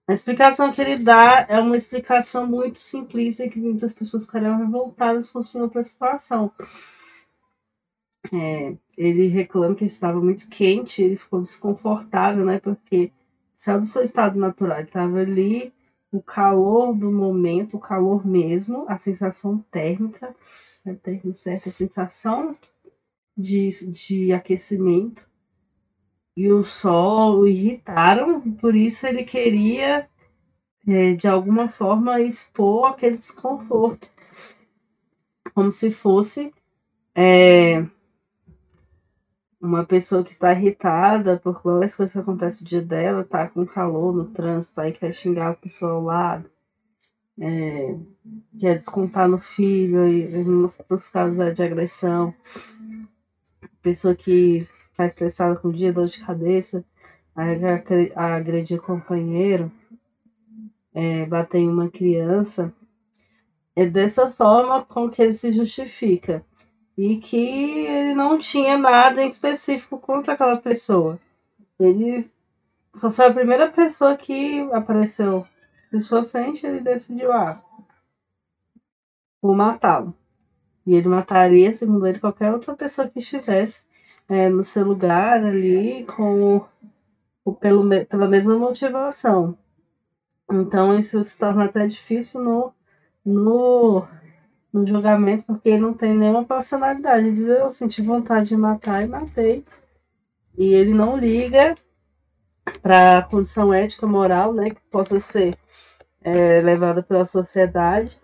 a 0.07 0.13
explicação 0.13 0.71
que 0.71 0.81
ele 0.81 0.97
dá 1.03 1.45
é 1.49 1.59
uma 1.59 1.75
explicação 1.75 2.45
muito 2.45 2.79
simplista 2.79 3.47
que 3.49 3.59
muitas 3.59 3.93
pessoas 3.93 4.25
ficariam 4.25 4.57
revoltadas 4.57 5.25
se 5.25 5.31
fosse 5.31 5.59
outra 5.59 5.83
situação. 5.83 6.51
É, 8.33 8.75
ele 8.97 9.27
reclama 9.27 9.75
que 9.75 9.85
estava 9.85 10.19
muito 10.19 10.47
quente, 10.47 11.01
ele 11.01 11.15
ficou 11.15 11.41
desconfortável, 11.41 12.45
né? 12.45 12.59
Porque 12.59 13.11
saiu 13.53 13.79
do 13.81 13.85
seu 13.85 14.03
estado 14.03 14.37
natural, 14.39 14.79
ele 14.79 14.87
estava 14.87 15.19
ali, 15.19 15.73
o 16.11 16.21
calor 16.21 16.93
do 16.93 17.11
momento, 17.11 17.77
o 17.77 17.79
calor 17.79 18.25
mesmo, 18.25 18.85
a 18.87 18.97
sensação 18.97 19.59
térmica, 19.71 20.35
né, 20.85 20.95
termo 21.01 21.33
certo, 21.33 21.69
a 21.69 21.71
sensação 21.71 22.55
de, 23.37 23.69
de 23.91 24.33
aquecimento 24.33 25.27
e 26.35 26.51
o 26.51 26.63
sol 26.63 27.39
o 27.39 27.47
irritaram, 27.47 28.39
por 28.53 28.75
isso 28.75 29.07
ele 29.07 29.23
queria, 29.23 30.07
é, 30.87 31.13
de 31.13 31.27
alguma 31.27 31.67
forma, 31.67 32.21
expor 32.21 32.89
aquele 32.89 33.17
desconforto, 33.17 34.07
como 35.53 35.73
se 35.73 35.89
fosse 35.89 36.53
é, 37.15 37.83
uma 39.59 39.85
pessoa 39.85 40.23
que 40.23 40.31
está 40.31 40.53
irritada 40.53 41.37
por 41.37 41.61
várias 41.63 41.95
coisas 41.95 42.13
que 42.13 42.19
acontecem 42.19 42.63
no 42.63 42.69
dia 42.69 42.81
dela, 42.81 43.23
tá 43.23 43.47
com 43.47 43.65
calor 43.65 44.13
no 44.13 44.25
trânsito, 44.25 44.79
aí 44.79 44.91
quer 44.91 45.13
xingar 45.13 45.49
a 45.49 45.55
pessoa 45.55 45.93
ao 45.93 46.03
lado, 46.03 46.49
é, 47.39 47.95
quer 48.59 48.75
descontar 48.75 49.27
no 49.27 49.39
filho, 49.39 50.07
e 50.07 50.43
nos 50.43 51.09
casos 51.09 51.37
de 51.55 51.63
agressão, 51.63 52.33
pessoa 53.81 54.15
que 54.15 54.67
está 54.91 55.05
estressada 55.05 55.55
com 55.55 55.69
o 55.69 55.73
dia, 55.73 55.93
dor 55.93 56.07
de 56.07 56.23
cabeça, 56.23 56.83
aí 57.35 57.59
agredir 58.15 58.81
companheiro, 58.81 59.71
é, 60.93 61.25
bater 61.25 61.59
em 61.59 61.69
uma 61.69 61.89
criança, 61.89 62.73
é 63.75 63.85
dessa 63.85 64.29
forma 64.31 64.83
com 64.83 65.09
que 65.09 65.21
ele 65.21 65.33
se 65.33 65.51
justifica 65.51 66.43
e 66.97 67.17
que 67.17 67.37
ele 67.37 68.15
não 68.15 68.39
tinha 68.39 68.77
nada 68.77 69.21
em 69.21 69.27
específico 69.27 69.99
contra 69.99 70.33
aquela 70.33 70.57
pessoa. 70.57 71.19
Ele 71.79 72.17
só 72.95 73.11
foi 73.11 73.27
a 73.27 73.33
primeira 73.33 73.69
pessoa 73.71 74.17
que 74.17 74.61
apareceu 74.71 75.45
em 75.93 76.01
sua 76.01 76.23
frente, 76.23 76.65
ele 76.65 76.79
decidiu, 76.81 77.31
ah, 77.31 77.61
vou 79.41 79.55
matá-lo. 79.55 80.13
E 80.85 80.95
ele 80.95 81.07
mataria, 81.07 81.73
segundo 81.75 82.07
ele, 82.07 82.19
qualquer 82.19 82.51
outra 82.51 82.75
pessoa 82.75 83.07
que 83.07 83.19
estivesse 83.19 83.85
é, 84.27 84.49
no 84.49 84.63
seu 84.63 84.85
lugar 84.85 85.43
ali 85.43 86.05
com 86.05 86.65
pelo, 87.59 87.87
pela 88.05 88.27
mesma 88.27 88.57
motivação. 88.57 89.57
Então 90.51 90.97
isso 90.97 91.23
se 91.23 91.37
torna 91.37 91.65
até 91.65 91.85
difícil 91.87 92.41
no, 92.41 92.73
no 93.25 94.07
no 94.71 94.85
julgamento 94.85 95.43
porque 95.45 95.77
não 95.77 95.93
tem 95.93 96.15
nenhuma 96.15 96.43
personalidade. 96.43 97.27
Ele 97.27 97.35
diz, 97.35 97.47
eu 97.47 97.71
senti 97.73 98.01
vontade 98.01 98.49
de 98.49 98.57
matar 98.57 99.03
e 99.03 99.07
matei. 99.07 99.65
E 100.57 100.73
ele 100.73 100.93
não 100.93 101.17
liga 101.17 101.75
para 102.81 103.19
a 103.19 103.23
condição 103.23 103.73
ética, 103.73 104.05
moral, 104.05 104.53
né, 104.53 104.71
que 104.71 104.81
possa 104.91 105.19
ser 105.19 105.55
é, 106.21 106.61
levada 106.61 107.01
pela 107.01 107.25
sociedade. 107.25 108.19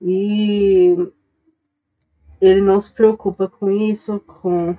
E 0.00 0.96
ele 2.40 2.60
não 2.60 2.80
se 2.80 2.92
preocupa 2.92 3.48
com 3.48 3.70
isso, 3.70 4.20
com 4.20 4.76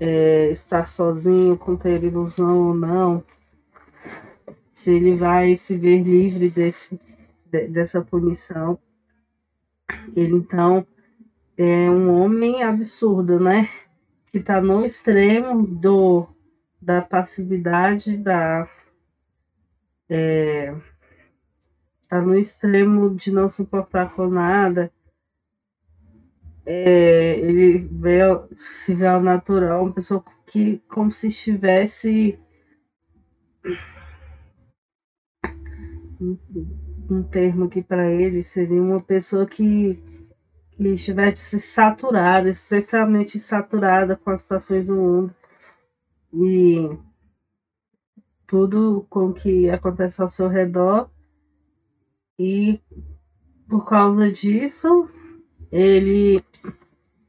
é, 0.00 0.50
estar 0.50 0.88
sozinho, 0.88 1.56
com 1.56 1.76
ter 1.76 2.02
ilusão 2.04 2.68
ou 2.68 2.74
não. 2.74 3.24
Se 4.72 4.92
ele 4.92 5.16
vai 5.16 5.56
se 5.56 5.76
ver 5.76 6.02
livre 6.02 6.50
desse, 6.50 7.00
dessa 7.70 8.02
punição 8.02 8.78
ele 10.14 10.36
então 10.36 10.86
é 11.56 11.90
um 11.90 12.10
homem 12.10 12.62
absurdo, 12.62 13.40
né? 13.40 13.68
Que 14.30 14.38
está 14.38 14.60
no 14.60 14.84
extremo 14.84 15.66
do 15.66 16.28
da 16.80 17.00
passividade, 17.02 18.16
da 18.16 18.68
é, 20.08 20.74
tá 22.08 22.20
no 22.20 22.38
extremo 22.38 23.14
de 23.14 23.32
não 23.32 23.48
se 23.48 23.62
importar 23.62 24.14
com 24.14 24.28
nada. 24.28 24.92
É, 26.64 27.38
ele 27.38 27.78
vê, 27.78 28.20
se 28.58 28.94
vê 28.94 29.06
ao 29.06 29.20
natural, 29.20 29.84
uma 29.84 29.92
pessoa 29.92 30.24
que 30.46 30.78
como 30.88 31.10
se 31.12 31.28
estivesse 31.28 32.38
um 37.10 37.22
termo 37.22 37.64
aqui 37.64 37.82
para 37.82 38.10
ele 38.10 38.42
seria 38.42 38.80
uma 38.80 39.00
pessoa 39.00 39.46
que, 39.46 39.98
que 40.72 40.88
estivesse 40.88 41.60
saturada, 41.60 42.50
excessivamente 42.50 43.38
saturada 43.38 44.16
com 44.16 44.30
as 44.30 44.42
situações 44.42 44.86
do 44.86 44.94
mundo 44.94 45.34
e 46.32 46.98
tudo 48.46 49.06
com 49.08 49.32
que 49.32 49.68
acontece 49.70 50.20
ao 50.20 50.28
seu 50.28 50.48
redor 50.48 51.10
e 52.38 52.80
por 53.68 53.84
causa 53.88 54.30
disso 54.30 55.08
ele 55.70 56.42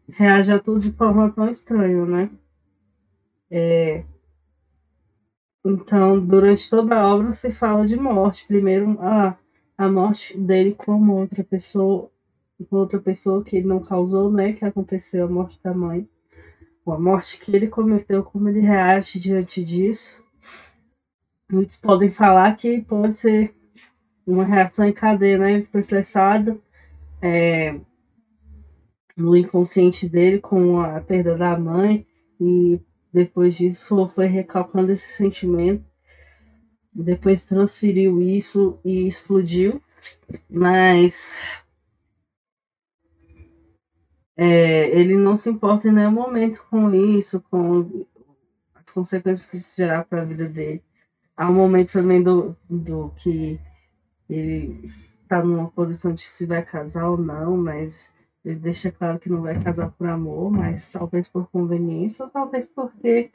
reage 0.10 0.52
a 0.52 0.60
tudo 0.60 0.80
de 0.80 0.92
forma 0.92 1.32
tão 1.32 1.50
estranha, 1.50 2.06
né? 2.06 2.30
É, 3.50 4.06
então, 5.66 6.26
durante 6.26 6.70
toda 6.70 6.96
a 6.96 7.08
obra 7.14 7.34
se 7.34 7.52
fala 7.52 7.86
de 7.86 7.98
morte. 7.98 8.48
Primeiro, 8.48 8.98
ah, 9.02 9.38
a 9.78 9.88
morte 9.88 10.38
dele 10.38 10.74
como 10.74 11.20
outra 11.20 11.44
pessoa, 11.44 12.10
outra 12.72 13.00
pessoa 13.00 13.44
que 13.44 13.58
ele 13.58 13.68
não 13.68 13.80
causou, 13.80 14.32
né? 14.32 14.54
Que 14.54 14.66
aconteceu 14.66 15.26
a 15.26 15.30
morte 15.30 15.60
da 15.64 15.74
mãe. 15.74 16.10
Ou 16.84 16.94
a 16.94 17.00
morte 17.00 17.40
que 17.40 17.56
ele 17.56 17.68
cometeu, 17.68 18.24
como 18.24 18.50
ele 18.50 18.62
reage 18.62 19.20
diante 19.20 19.64
disso. 19.64 20.22
Muitos 21.52 21.78
podem 21.78 22.10
falar 22.10 22.56
que 22.58 22.82
pode 22.82 23.14
ser 23.14 23.54
uma 24.26 24.44
reação 24.44 24.86
em 24.86 24.94
cadeia, 24.94 25.38
né? 25.38 25.54
Ele 25.54 25.64
ficou 25.64 25.80
estressado 25.80 26.62
é, 27.22 27.80
no 29.16 29.36
inconsciente 29.36 30.10
dele 30.10 30.40
com 30.40 30.80
a 30.80 31.00
perda 31.02 31.38
da 31.38 31.58
mãe 31.58 32.06
e 32.40 32.80
depois 33.14 33.56
disso 33.56 34.12
foi 34.14 34.28
recalcando 34.28 34.92
esse 34.92 35.14
sentimento 35.14 35.84
depois 37.04 37.44
transferiu 37.44 38.22
isso 38.22 38.80
e 38.84 39.08
explodiu, 39.08 39.82
mas 40.50 41.40
é, 44.36 44.90
ele 45.00 45.18
não 45.18 45.36
se 45.36 45.50
importa 45.50 45.88
em 45.88 45.92
nenhum 45.92 46.12
momento 46.12 46.66
com 46.70 46.94
isso, 46.94 47.42
com 47.50 48.06
as 48.76 48.92
consequências 48.92 49.50
que 49.50 49.58
isso 49.58 49.76
gerar 49.76 50.06
para 50.06 50.22
a 50.22 50.26
vida 50.26 50.48
dele. 50.48 50.84
Há 51.36 51.50
um 51.50 51.54
momento 51.54 51.94
também 51.94 52.22
do, 52.24 52.56
do 52.70 53.12
que 53.18 53.60
ele 54.30 54.82
está 54.84 55.44
numa 55.44 55.70
posição 55.70 56.14
de 56.14 56.24
se 56.24 56.46
vai 56.46 56.64
casar 56.66 57.10
ou 57.10 57.18
não, 57.18 57.58
mas 57.58 58.14
Ele 58.44 58.56
deixa 58.56 58.92
claro 58.92 59.20
que 59.20 59.30
não 59.30 59.42
vai 59.42 59.62
casar 59.62 59.92
por 59.92 60.08
amor, 60.08 60.52
mas 60.52 60.90
talvez 60.90 61.28
por 61.28 61.50
conveniência, 61.50 62.26
ou 62.26 62.32
talvez 62.32 62.68
porque 62.68 63.32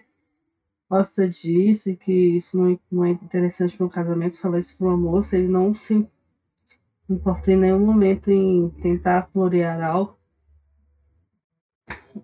gosta 0.93 1.27
disso 1.27 1.89
e 1.89 1.97
que 1.97 2.13
isso 2.13 2.59
não, 2.59 2.79
não 2.91 3.05
é 3.07 3.11
interessante 3.13 3.75
para 3.75 3.87
um 3.87 3.89
casamento, 3.89 4.39
falar 4.39 4.59
isso 4.59 4.77
para 4.77 4.89
uma 4.89 4.97
moça, 4.97 5.39
ele 5.39 5.49
não 5.49 5.73
se 5.73 6.07
importa 7.09 7.51
em 7.51 7.57
nenhum 7.57 7.81
momento 7.81 8.31
em 8.31 8.69
tentar 8.83 9.27
florear 9.33 9.83
algo. 9.83 10.19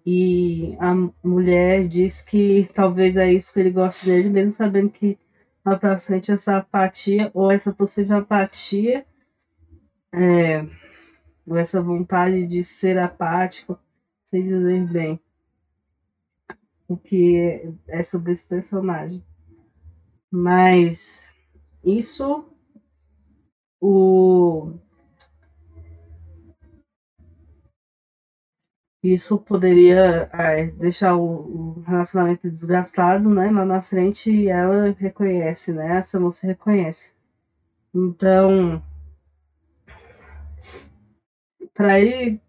E 0.05 0.77
a 0.81 0.95
mulher 1.27 1.89
diz 1.89 2.23
que 2.23 2.69
talvez 2.75 3.17
é 3.17 3.33
isso 3.33 3.55
que 3.55 3.61
ele 3.61 3.71
goste 3.71 4.05
dele, 4.05 4.29
mesmo 4.29 4.53
sabendo 4.53 4.91
que 4.91 5.19
lá 5.65 5.79
para 5.79 5.99
frente 5.99 6.31
essa 6.31 6.59
apatia 6.59 7.31
ou 7.33 7.51
essa 7.51 7.73
possível 7.73 8.19
apatia 8.19 9.07
é, 10.13 10.67
ou 11.47 11.57
essa 11.57 11.81
vontade 11.81 12.47
de 12.47 12.63
ser 12.63 12.99
apático, 12.99 13.79
sem 14.25 14.47
dizer 14.47 14.87
bem 14.93 15.19
o 16.89 16.97
que 16.97 17.77
é, 17.87 18.03
sobre 18.03 18.33
esse 18.33 18.49
personagem. 18.49 19.23
Mas 20.31 21.31
isso 21.85 22.45
o 23.81 24.73
isso 29.03 29.39
poderia 29.39 30.29
deixar 30.79 31.15
o, 31.15 31.77
o, 31.79 31.81
relacionamento 31.83 32.51
desgastado, 32.51 33.29
né? 33.29 33.51
Lá 33.51 33.65
na 33.65 33.81
frente 33.81 34.31
e 34.31 34.49
ela 34.49 34.91
reconhece, 34.99 35.73
né? 35.73 35.99
Essa 35.99 36.19
moça 36.19 36.47
reconhece. 36.47 37.13
Então, 37.95 38.83
para 41.75 42.01
ele 42.01 42.41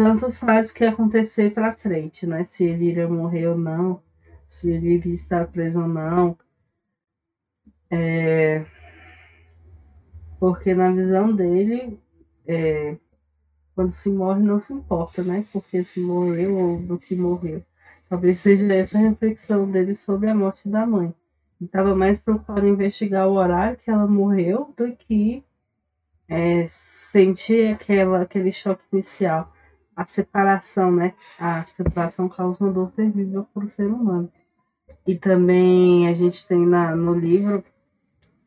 tanto 0.00 0.32
faz 0.32 0.70
o 0.70 0.74
que 0.74 0.82
acontecer 0.82 1.52
para 1.52 1.74
frente, 1.74 2.26
né? 2.26 2.42
Se 2.44 2.64
ele 2.64 2.86
iria 2.86 3.06
morrer 3.06 3.48
ou 3.48 3.58
não, 3.58 4.02
se 4.48 4.70
ele 4.70 4.96
estar 5.12 5.46
preso 5.48 5.82
ou 5.82 5.86
não. 5.86 6.38
É... 7.90 8.64
Porque 10.38 10.72
na 10.72 10.90
visão 10.90 11.36
dele, 11.36 12.00
é... 12.46 12.96
quando 13.74 13.90
se 13.90 14.10
morre 14.10 14.42
não 14.42 14.58
se 14.58 14.72
importa, 14.72 15.22
né? 15.22 15.44
Porque 15.52 15.84
se 15.84 16.00
morreu 16.00 16.56
ou 16.56 16.80
do 16.80 16.98
que 16.98 17.14
morreu. 17.14 17.62
Talvez 18.08 18.38
seja 18.38 18.72
essa 18.72 18.96
a 18.96 19.02
reflexão 19.02 19.70
dele 19.70 19.94
sobre 19.94 20.30
a 20.30 20.34
morte 20.34 20.66
da 20.66 20.86
mãe. 20.86 21.14
Ele 21.60 21.66
estava 21.68 21.94
mais 21.94 22.22
preocupado 22.22 22.66
em 22.66 22.70
investigar 22.70 23.28
o 23.28 23.34
horário 23.34 23.76
que 23.76 23.90
ela 23.90 24.06
morreu 24.06 24.72
do 24.74 24.96
que 24.96 25.44
é, 26.26 26.64
sentir 26.66 27.74
aquela, 27.74 28.22
aquele 28.22 28.50
choque 28.50 28.82
inicial 28.90 29.52
a 30.00 30.06
separação, 30.06 30.90
né? 30.90 31.12
A 31.38 31.66
separação 31.66 32.26
causa 32.26 32.64
uma 32.64 32.72
dor 32.72 32.90
terrível 32.92 33.46
para 33.52 33.66
o 33.66 33.68
ser 33.68 33.86
humano. 33.86 34.32
E 35.06 35.14
também 35.14 36.08
a 36.08 36.14
gente 36.14 36.46
tem 36.46 36.64
na, 36.64 36.96
no 36.96 37.12
livro 37.12 37.62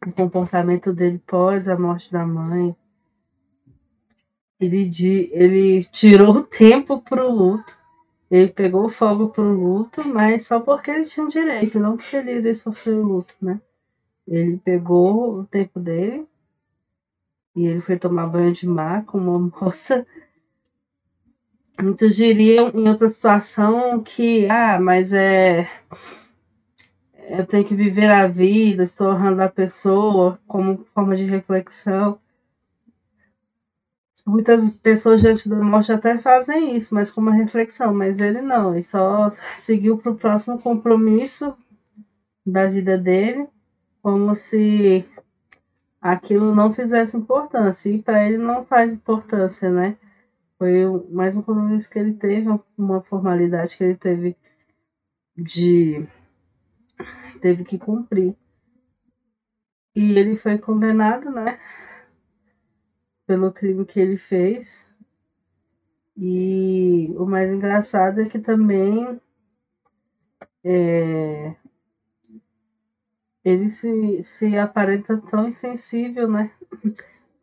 o 0.03 0.11
comportamento 0.11 0.91
dele 0.91 1.21
pós 1.27 1.69
a 1.69 1.77
morte 1.77 2.11
da 2.11 2.25
mãe. 2.25 2.75
Ele, 4.59 4.89
ele 5.31 5.83
tirou 5.85 6.37
o 6.37 6.43
tempo 6.43 6.99
para 6.99 7.23
o 7.23 7.31
luto. 7.31 7.77
Ele 8.31 8.49
pegou 8.49 8.89
fogo 8.89 9.29
para 9.29 9.43
o 9.43 9.53
luto, 9.53 10.07
mas 10.07 10.47
só 10.47 10.59
porque 10.59 10.89
ele 10.89 11.05
tinha 11.05 11.27
direito, 11.27 11.79
não 11.79 11.97
porque 11.97 12.15
ele 12.15 12.31
iria 12.31 12.53
sofrer 12.55 12.95
o 12.95 13.03
luto, 13.03 13.35
né? 13.39 13.61
Ele 14.27 14.57
pegou 14.57 15.41
o 15.41 15.45
tempo 15.45 15.79
dele 15.79 16.25
e 17.55 17.67
ele 17.67 17.79
foi 17.79 17.99
tomar 17.99 18.25
banho 18.25 18.51
de 18.51 18.67
mar 18.67 19.05
com 19.05 19.19
uma 19.19 19.37
moça 19.61 20.03
Muitos 21.81 22.15
diriam 22.15 22.69
em 22.69 22.87
outra 22.87 23.07
situação 23.07 24.01
que, 24.03 24.47
ah, 24.49 24.79
mas 24.79 25.11
é. 25.11 25.67
Eu 27.29 27.45
tenho 27.45 27.65
que 27.65 27.73
viver 27.73 28.11
a 28.11 28.27
vida, 28.27 28.83
estou 28.83 29.07
honrando 29.07 29.41
a 29.41 29.49
pessoa 29.49 30.39
como 30.47 30.85
forma 30.93 31.15
de 31.15 31.25
reflexão. 31.25 32.19
Muitas 34.25 34.69
pessoas 34.69 35.19
diante 35.21 35.49
da 35.49 35.55
morte 35.57 35.91
até 35.91 36.17
fazem 36.17 36.75
isso, 36.75 36.93
mas 36.93 37.11
como 37.11 37.29
uma 37.29 37.35
reflexão, 37.35 37.93
mas 37.93 38.21
ele 38.21 38.41
não, 38.41 38.73
ele 38.73 38.83
só 38.83 39.31
seguiu 39.57 39.97
para 39.97 40.11
o 40.11 40.15
próximo 40.15 40.59
compromisso 40.59 41.57
da 42.45 42.67
vida 42.67 42.97
dele, 42.97 43.47
como 44.01 44.35
se 44.35 45.05
aquilo 46.01 46.53
não 46.55 46.73
fizesse 46.73 47.17
importância, 47.17 47.89
e 47.89 48.01
para 48.01 48.25
ele 48.25 48.37
não 48.37 48.63
faz 48.63 48.93
importância, 48.93 49.69
né? 49.69 49.97
Foi 50.63 50.85
mais 51.09 51.35
um 51.35 51.41
compromisso 51.41 51.89
que 51.89 51.99
ele 51.99 52.13
teve, 52.13 52.47
uma 52.77 53.01
formalidade 53.01 53.75
que 53.75 53.83
ele 53.83 53.97
teve 53.97 54.37
de. 55.35 56.07
teve 57.41 57.65
que 57.65 57.77
cumprir. 57.77 58.33
E 59.93 60.17
ele 60.17 60.37
foi 60.37 60.57
condenado, 60.57 61.29
né? 61.29 61.59
Pelo 63.27 63.51
crime 63.51 63.83
que 63.85 63.99
ele 63.99 64.15
fez. 64.15 64.87
E 66.15 67.13
o 67.17 67.25
mais 67.25 67.51
engraçado 67.51 68.21
é 68.21 68.29
que 68.29 68.39
também 68.39 69.19
é, 70.63 71.57
ele 73.43 73.67
se, 73.67 74.23
se 74.23 74.57
aparenta 74.57 75.17
tão 75.17 75.45
insensível, 75.45 76.25
né? 76.25 76.53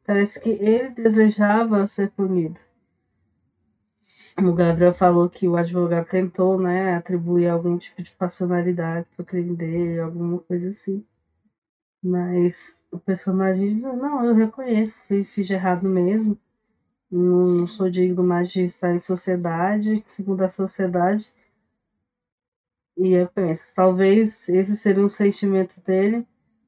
Parece 0.06 0.40
que 0.40 0.48
ele 0.48 0.88
desejava 0.88 1.86
ser 1.86 2.10
punido 2.12 2.69
o 4.38 4.52
Gabriel 4.54 4.94
falou 4.94 5.28
que 5.28 5.48
o 5.48 5.56
advogado 5.56 6.06
tentou, 6.06 6.60
né, 6.60 6.94
atribuir 6.94 7.48
algum 7.48 7.76
tipo 7.76 8.02
de 8.02 8.10
passionalidade 8.12 9.06
pro 9.16 9.24
crime 9.24 9.56
dele, 9.56 10.00
alguma 10.00 10.38
coisa 10.40 10.68
assim. 10.68 11.04
Mas 12.02 12.80
o 12.90 12.98
personagem 12.98 13.74
não, 13.74 14.24
eu 14.24 14.34
reconheço, 14.34 14.98
fiz 15.06 15.46
de 15.46 15.54
errado 15.54 15.86
mesmo. 15.88 16.38
Não, 17.10 17.46
não 17.46 17.66
sou 17.66 17.90
digno 17.90 18.22
mais 18.22 18.50
de 18.50 18.62
estar 18.62 18.94
em 18.94 18.98
sociedade, 18.98 20.02
segundo 20.06 20.42
a 20.42 20.48
sociedade. 20.48 21.32
E 22.96 23.12
eu 23.12 23.28
penso, 23.28 23.74
talvez 23.74 24.48
esse 24.48 24.76
seria 24.76 25.04
um 25.04 25.08
sentimento 25.08 25.80
dele 25.80 26.26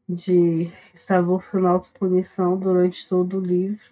de 0.08 0.68
estar 0.92 1.22
buscando 1.22 1.66
autopunição 1.66 2.58
durante 2.58 3.08
todo 3.08 3.38
o 3.38 3.40
livro. 3.40 3.90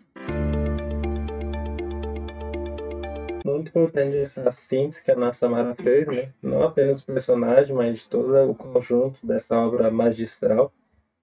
Muito 3.44 3.68
importante 3.68 4.16
essa 4.16 4.50
síntese 4.53 5.03
que 5.03 5.11
a 5.11 5.16
nossa 5.16 5.48
Mara 5.48 5.74
fez, 5.74 6.07
né? 6.07 6.33
Não 6.42 6.62
apenas 6.62 7.00
o 7.00 7.07
personagem, 7.07 7.74
mas 7.74 8.05
todo 8.05 8.35
o 8.50 8.55
conjunto 8.55 9.24
dessa 9.26 9.57
obra 9.59 9.90
magistral, 9.90 10.72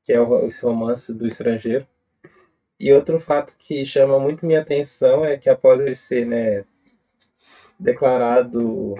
que 0.03 0.13
é 0.13 0.17
esse 0.45 0.63
romance 0.63 1.13
do 1.13 1.27
estrangeiro. 1.27 1.87
E 2.79 2.93
outro 2.93 3.19
fato 3.19 3.55
que 3.57 3.85
chama 3.85 4.19
muito 4.19 4.45
minha 4.45 4.61
atenção 4.61 5.25
é 5.25 5.37
que 5.37 5.49
após 5.49 5.79
ele 5.79 5.95
ser 5.95 6.25
né, 6.25 6.63
declarado 7.79 8.95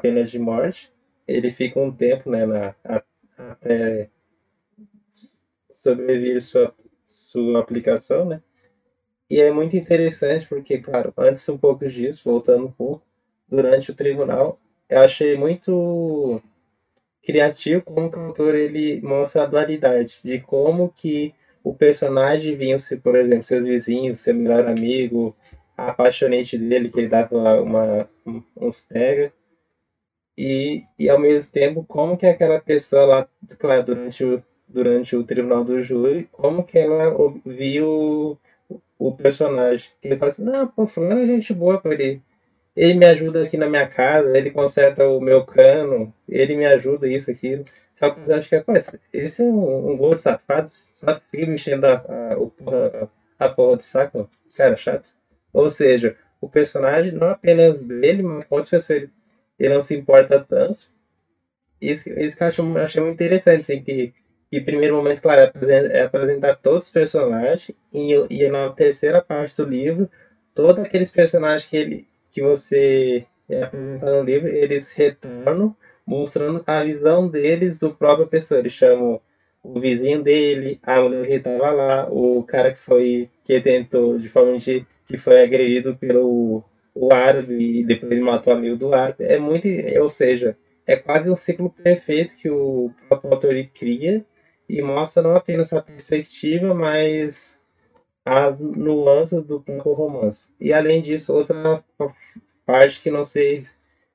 pena 0.00 0.24
de 0.24 0.38
morte, 0.38 0.92
ele 1.26 1.50
fica 1.50 1.78
um 1.78 1.92
tempo 1.92 2.30
né, 2.30 2.46
na, 2.46 2.74
até 3.36 4.10
sobreviver 5.70 6.42
sua, 6.42 6.74
sua 7.04 7.60
aplicação, 7.60 8.24
né? 8.24 8.42
E 9.30 9.40
é 9.40 9.50
muito 9.52 9.76
interessante 9.76 10.46
porque, 10.46 10.78
claro, 10.78 11.12
antes 11.16 11.48
um 11.48 11.56
pouco 11.56 11.86
disso, 11.86 12.22
voltando 12.24 12.66
um 12.66 12.72
pouco, 12.72 13.02
durante 13.48 13.90
o 13.90 13.94
tribunal, 13.94 14.58
eu 14.88 15.00
achei 15.00 15.36
muito 15.36 16.42
criativo 17.22 17.82
como 17.82 18.08
o 18.08 18.20
autor 18.20 18.54
ele 18.54 19.00
mostra 19.02 19.44
a 19.44 19.46
dualidade 19.46 20.20
de 20.24 20.40
como 20.40 20.90
que 20.90 21.34
o 21.62 21.74
personagem 21.74 22.56
vinha 22.56 22.78
se, 22.78 22.96
por 22.96 23.14
exemplo, 23.16 23.44
seus 23.44 23.64
vizinhos, 23.64 24.20
seu 24.20 24.34
melhor 24.34 24.66
amigo, 24.66 25.36
a 25.76 25.90
apaixonante 25.90 26.58
dele 26.58 26.88
que 26.88 26.98
ele 26.98 27.08
dava 27.08 27.60
uma, 27.62 28.08
uns 28.56 28.80
pega 28.80 29.32
e, 30.36 30.84
e 30.98 31.08
ao 31.08 31.18
mesmo 31.18 31.52
tempo 31.52 31.84
como 31.86 32.16
que 32.16 32.26
aquela 32.26 32.60
pessoa 32.60 33.04
lá, 33.04 33.28
claro, 33.58 33.84
durante 33.84 34.24
o, 34.24 34.42
durante 34.66 35.14
o 35.14 35.22
tribunal 35.22 35.62
do 35.64 35.80
júri, 35.82 36.28
como 36.32 36.64
que 36.64 36.78
ela 36.78 37.14
viu 37.44 38.38
o 39.00 39.16
personagem. 39.16 39.88
Ele 40.02 40.16
fala 40.18 40.28
assim, 40.28 40.44
não, 40.44 40.68
pô, 40.68 40.86
fulano 40.86 41.22
é 41.22 41.26
gente 41.26 41.54
boa 41.54 41.80
pra 41.80 41.94
ele. 41.94 42.22
Ele 42.76 42.94
me 42.94 43.06
ajuda 43.06 43.42
aqui 43.42 43.56
na 43.56 43.68
minha 43.68 43.86
casa, 43.86 44.36
ele 44.36 44.50
conserta 44.50 45.08
o 45.08 45.20
meu 45.20 45.44
cano, 45.44 46.14
ele 46.28 46.54
me 46.54 46.66
ajuda 46.66 47.08
isso, 47.08 47.30
aquilo. 47.30 47.64
Só 47.94 48.10
que 48.10 48.20
eu 48.30 48.34
acho 48.36 48.48
que 48.48 48.54
é, 48.56 48.62
esse 49.12 49.42
é 49.42 49.44
um, 49.46 49.90
um 49.90 49.96
gordo 49.96 50.18
safado, 50.18 50.68
só 50.68 51.14
fica 51.30 51.46
mexendo 51.46 51.84
a, 51.86 51.94
a, 51.94 52.34
a, 52.34 53.46
a 53.46 53.48
porra 53.48 53.78
de 53.78 53.84
saco, 53.84 54.28
cara 54.54 54.76
chato. 54.76 55.14
Ou 55.52 55.68
seja, 55.70 56.16
o 56.40 56.48
personagem 56.48 57.12
não 57.12 57.30
apenas 57.30 57.82
dele, 57.82 58.22
mas 58.22 58.46
outras 58.50 58.68
pessoas 58.68 59.02
ele, 59.02 59.10
ele 59.58 59.74
não 59.74 59.80
se 59.80 59.96
importa 59.96 60.44
tanto. 60.46 60.90
Isso, 61.80 62.10
isso 62.10 62.36
que 62.36 62.42
eu 62.42 62.48
achei, 62.48 62.64
achei 62.76 63.02
muito 63.02 63.14
interessante, 63.14 63.60
assim, 63.60 63.82
que 63.82 64.12
e 64.52 64.60
primeiro 64.60 64.96
momento, 64.96 65.22
claro, 65.22 65.52
é 65.92 66.02
apresentar 66.02 66.56
todos 66.56 66.86
os 66.86 66.92
personagens. 66.92 67.70
E, 67.92 68.12
e 68.28 68.48
na 68.48 68.70
terceira 68.70 69.22
parte 69.22 69.56
do 69.56 69.68
livro, 69.68 70.10
todos 70.54 70.84
aqueles 70.84 71.10
personagens 71.10 71.66
que 71.66 71.76
ele 71.76 72.08
que 72.32 72.42
você 72.42 73.26
é 73.48 73.64
apresentado 73.64 74.16
no 74.16 74.22
livro, 74.22 74.48
eles 74.48 74.92
retornam 74.92 75.74
mostrando 76.06 76.62
a 76.66 76.82
visão 76.84 77.28
deles 77.28 77.78
do 77.78 77.94
próprio 77.94 78.26
pessoa. 78.26 78.60
Eles 78.60 78.72
chamam 78.72 79.20
o 79.62 79.78
vizinho 79.78 80.22
dele, 80.22 80.78
a 80.82 81.00
mulher 81.00 81.26
que 81.26 81.34
estava 81.34 81.70
lá, 81.70 82.08
o 82.10 82.42
cara 82.44 82.72
que 82.72 82.78
foi 82.78 83.28
que 83.44 83.60
tentou 83.60 84.18
de 84.18 84.28
forma 84.28 84.56
de, 84.56 84.86
que 85.06 85.16
foi 85.16 85.42
agredido 85.42 85.96
pelo 85.96 86.64
o 86.94 87.12
árabe 87.12 87.80
e 87.80 87.84
depois 87.84 88.10
ele 88.10 88.20
matou 88.20 88.52
o 88.52 88.56
amigo 88.56 88.76
do 88.76 88.92
árabe. 88.94 89.24
É 89.24 89.38
muito, 89.38 89.66
ou 90.00 90.10
seja, 90.10 90.56
é 90.86 90.96
quase 90.96 91.30
um 91.30 91.36
ciclo 91.36 91.70
perfeito 91.70 92.36
que 92.36 92.50
o 92.50 92.90
próprio 93.08 93.32
autor 93.32 93.54
cria 93.72 94.24
e 94.78 94.82
mostra 94.82 95.22
não 95.22 95.34
apenas 95.36 95.72
a 95.72 95.82
perspectiva, 95.82 96.74
mas 96.74 97.58
as 98.24 98.60
nuances 98.60 99.42
do 99.42 99.62
romance. 99.76 100.48
E 100.60 100.72
além 100.72 101.02
disso, 101.02 101.32
outra 101.34 101.82
parte 102.64 103.00
que 103.00 103.10
não 103.10 103.24
sei 103.24 103.66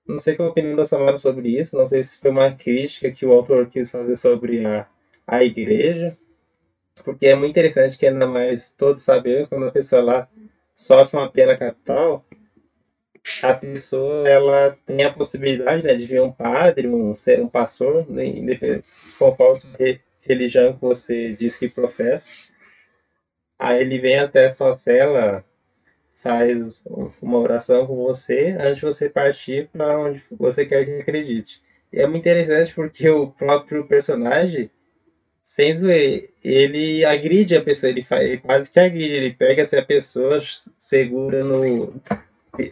não 0.08 0.20
sei 0.20 0.36
qual 0.36 0.50
a 0.50 0.52
opinião 0.52 0.76
da 0.76 0.86
Samara 0.86 1.18
sobre 1.18 1.60
isso, 1.60 1.76
não 1.76 1.86
sei 1.86 2.06
se 2.06 2.20
foi 2.20 2.30
uma 2.30 2.52
crítica 2.52 3.12
que 3.12 3.26
o 3.26 3.32
autor 3.32 3.68
quis 3.68 3.90
fazer 3.90 4.16
sobre 4.16 4.64
a, 4.66 4.88
a 5.26 5.44
igreja, 5.44 6.16
porque 7.04 7.28
é 7.28 7.36
muito 7.36 7.52
interessante 7.52 7.98
que 7.98 8.06
ainda 8.06 8.28
mais 8.28 8.70
todos 8.70 9.02
sabemos 9.02 9.48
quando 9.48 9.66
a 9.66 9.72
pessoa 9.72 10.04
lá 10.04 10.30
sofre 10.76 11.18
uma 11.18 11.32
pena 11.32 11.58
capital, 11.58 12.24
a 13.42 13.54
pessoa 13.54 14.28
ela 14.30 14.78
tem 14.86 15.04
a 15.04 15.12
possibilidade 15.12 15.84
né, 15.84 15.96
de 15.96 16.06
ver 16.06 16.22
um 16.22 16.32
padre, 16.32 16.88
um, 16.88 17.14
um 17.14 17.48
pastor, 17.48 18.06
conforme 19.18 19.60
religião 20.26 20.74
que 20.74 20.82
você 20.82 21.34
diz 21.34 21.56
que 21.56 21.70
professa. 21.70 22.34
Aí 23.58 23.82
ele 23.82 24.00
vem 24.00 24.18
até 24.18 24.50
sua 24.50 24.74
cela, 24.74 25.46
faz 26.16 26.84
uma 27.22 27.38
oração 27.38 27.86
com 27.86 27.96
você 27.96 28.56
antes 28.60 28.78
de 28.78 28.86
você 28.86 29.10
partir 29.10 29.70
para 29.72 30.00
onde 30.00 30.22
você 30.32 30.66
quer 30.66 30.86
que 30.86 31.02
acredite. 31.02 31.62
E 31.94 32.00
é 32.00 32.08
muito 32.08 32.22
interessante 32.22 32.74
porque 32.74 33.08
o 33.10 33.28
próprio 33.28 33.86
personagem, 33.86 34.70
sem 35.42 35.74
zoeira, 35.74 36.28
ele 36.44 37.06
agride 37.06 37.56
a 37.56 37.64
pessoa, 37.64 37.90
ele, 37.90 38.02
faz, 38.02 38.24
ele 38.24 38.38
quase 38.40 38.70
que 38.70 38.80
agride, 38.80 39.14
ele 39.14 39.34
pega 39.34 39.62
essa 39.62 39.82
pessoa, 39.82 40.40
segura 40.78 41.44
no, 41.44 41.94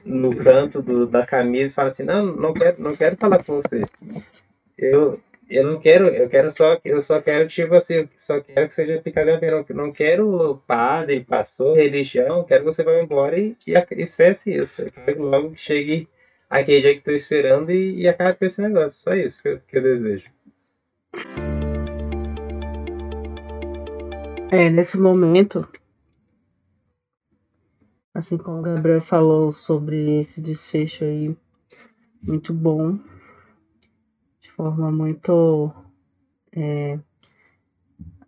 no 0.04 0.36
canto 0.36 0.82
do, 0.82 1.06
da 1.06 1.26
camisa 1.26 1.72
e 1.72 1.76
fala 1.76 1.90
assim, 1.90 2.04
não, 2.04 2.26
não 2.26 2.54
quero, 2.54 2.82
não 2.82 2.96
quero 2.96 3.16
falar 3.16 3.44
com 3.44 3.62
você. 3.62 3.84
Eu, 4.78 5.22
eu 5.54 5.64
não 5.64 5.80
quero, 5.80 6.08
eu 6.08 6.28
quero 6.28 6.52
só, 6.52 6.80
eu 6.84 7.02
só 7.02 7.22
quero, 7.22 7.48
tipo 7.48 7.76
assim, 7.76 8.10
só 8.18 8.42
quero 8.42 8.68
que 8.68 8.74
seja 8.74 9.02
picadinha 9.02 9.40
não, 9.40 9.66
não 9.86 9.92
quero 9.92 10.62
padre, 10.66 11.24
pastor, 11.24 11.76
religião, 11.78 12.44
quero 12.44 12.62
que 12.64 12.72
você 12.72 12.84
vá 12.84 13.00
embora 13.00 13.38
e, 13.40 13.56
cesse 14.08 14.52
isso. 14.52 14.82
Eu 14.82 14.92
quero 14.92 15.16
que 15.16 15.22
logo 15.22 15.56
chegue 15.56 16.08
aquele 16.50 16.82
dia 16.82 16.94
que 16.94 17.00
estou 17.00 17.14
esperando 17.14 17.72
e, 17.72 18.02
e 18.02 18.08
acabe 18.08 18.40
com 18.40 18.46
esse 18.46 18.62
negócio. 18.62 19.00
Só 19.00 19.14
isso 19.14 19.44
que 19.44 19.50
eu, 19.50 19.60
que 19.60 19.78
eu 19.78 19.84
desejo. 19.84 20.32
É, 24.52 24.70
nesse 24.70 25.00
momento, 25.00 25.68
assim 28.14 28.38
como 28.38 28.60
o 28.60 28.62
Gabriel 28.64 29.02
falou 29.02 29.52
sobre 29.52 30.20
esse 30.20 30.42
desfecho 30.42 31.04
aí, 31.04 31.36
muito 32.22 32.54
bom, 32.54 33.00
forma 34.64 34.92
muito 34.92 35.72
é, 36.56 36.98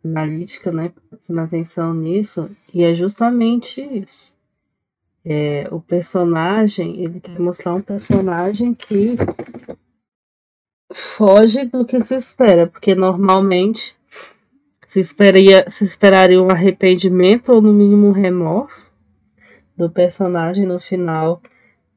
analítica, 0.04 0.72
né? 0.72 0.92
Prestando 1.10 1.42
atenção 1.42 1.94
nisso, 1.94 2.50
e 2.74 2.84
é 2.84 2.94
justamente 2.94 3.82
isso. 3.82 4.36
É, 5.24 5.68
o 5.72 5.80
personagem, 5.80 7.02
ele 7.02 7.20
quer 7.20 7.40
mostrar 7.40 7.74
um 7.74 7.82
personagem 7.82 8.74
que 8.74 9.16
foge 10.94 11.66
do 11.66 11.84
que 11.86 12.00
se 12.02 12.16
espera, 12.16 12.68
porque 12.68 12.94
normalmente 12.94 13.98
se, 14.88 15.00
esperaria, 15.00 15.66
se 15.68 15.84
esperaria 15.84 16.42
um 16.42 16.52
arrependimento 16.52 17.52
ou 17.52 17.62
no 17.62 17.74
mínimo 17.74 18.08
um 18.08 18.12
remorso 18.12 18.92
do 19.76 19.90
personagem 19.90 20.66
no 20.66 20.80
final 20.80 21.42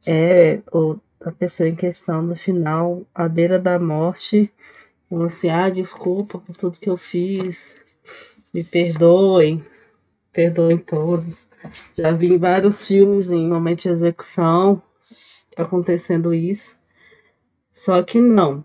é 0.06 0.60
o, 0.72 0.96
a 1.20 1.32
pessoa 1.32 1.68
em 1.68 1.74
questão 1.74 2.22
no 2.22 2.36
final, 2.36 3.02
à 3.14 3.28
beira 3.28 3.58
da 3.58 3.78
morte, 3.78 4.52
como 5.08 5.24
assim, 5.24 5.48
ah, 5.48 5.68
desculpa 5.68 6.38
por 6.38 6.56
tudo 6.56 6.78
que 6.78 6.88
eu 6.88 6.96
fiz, 6.96 7.72
me 8.52 8.62
perdoem, 8.62 9.64
perdoem 10.32 10.78
todos. 10.78 11.48
Já 11.96 12.12
vi 12.12 12.36
vários 12.36 12.86
filmes 12.86 13.32
em 13.32 13.48
momento 13.48 13.82
de 13.82 13.90
execução 13.90 14.82
acontecendo 15.56 16.32
isso. 16.32 16.76
Só 17.72 18.02
que 18.02 18.20
não. 18.20 18.64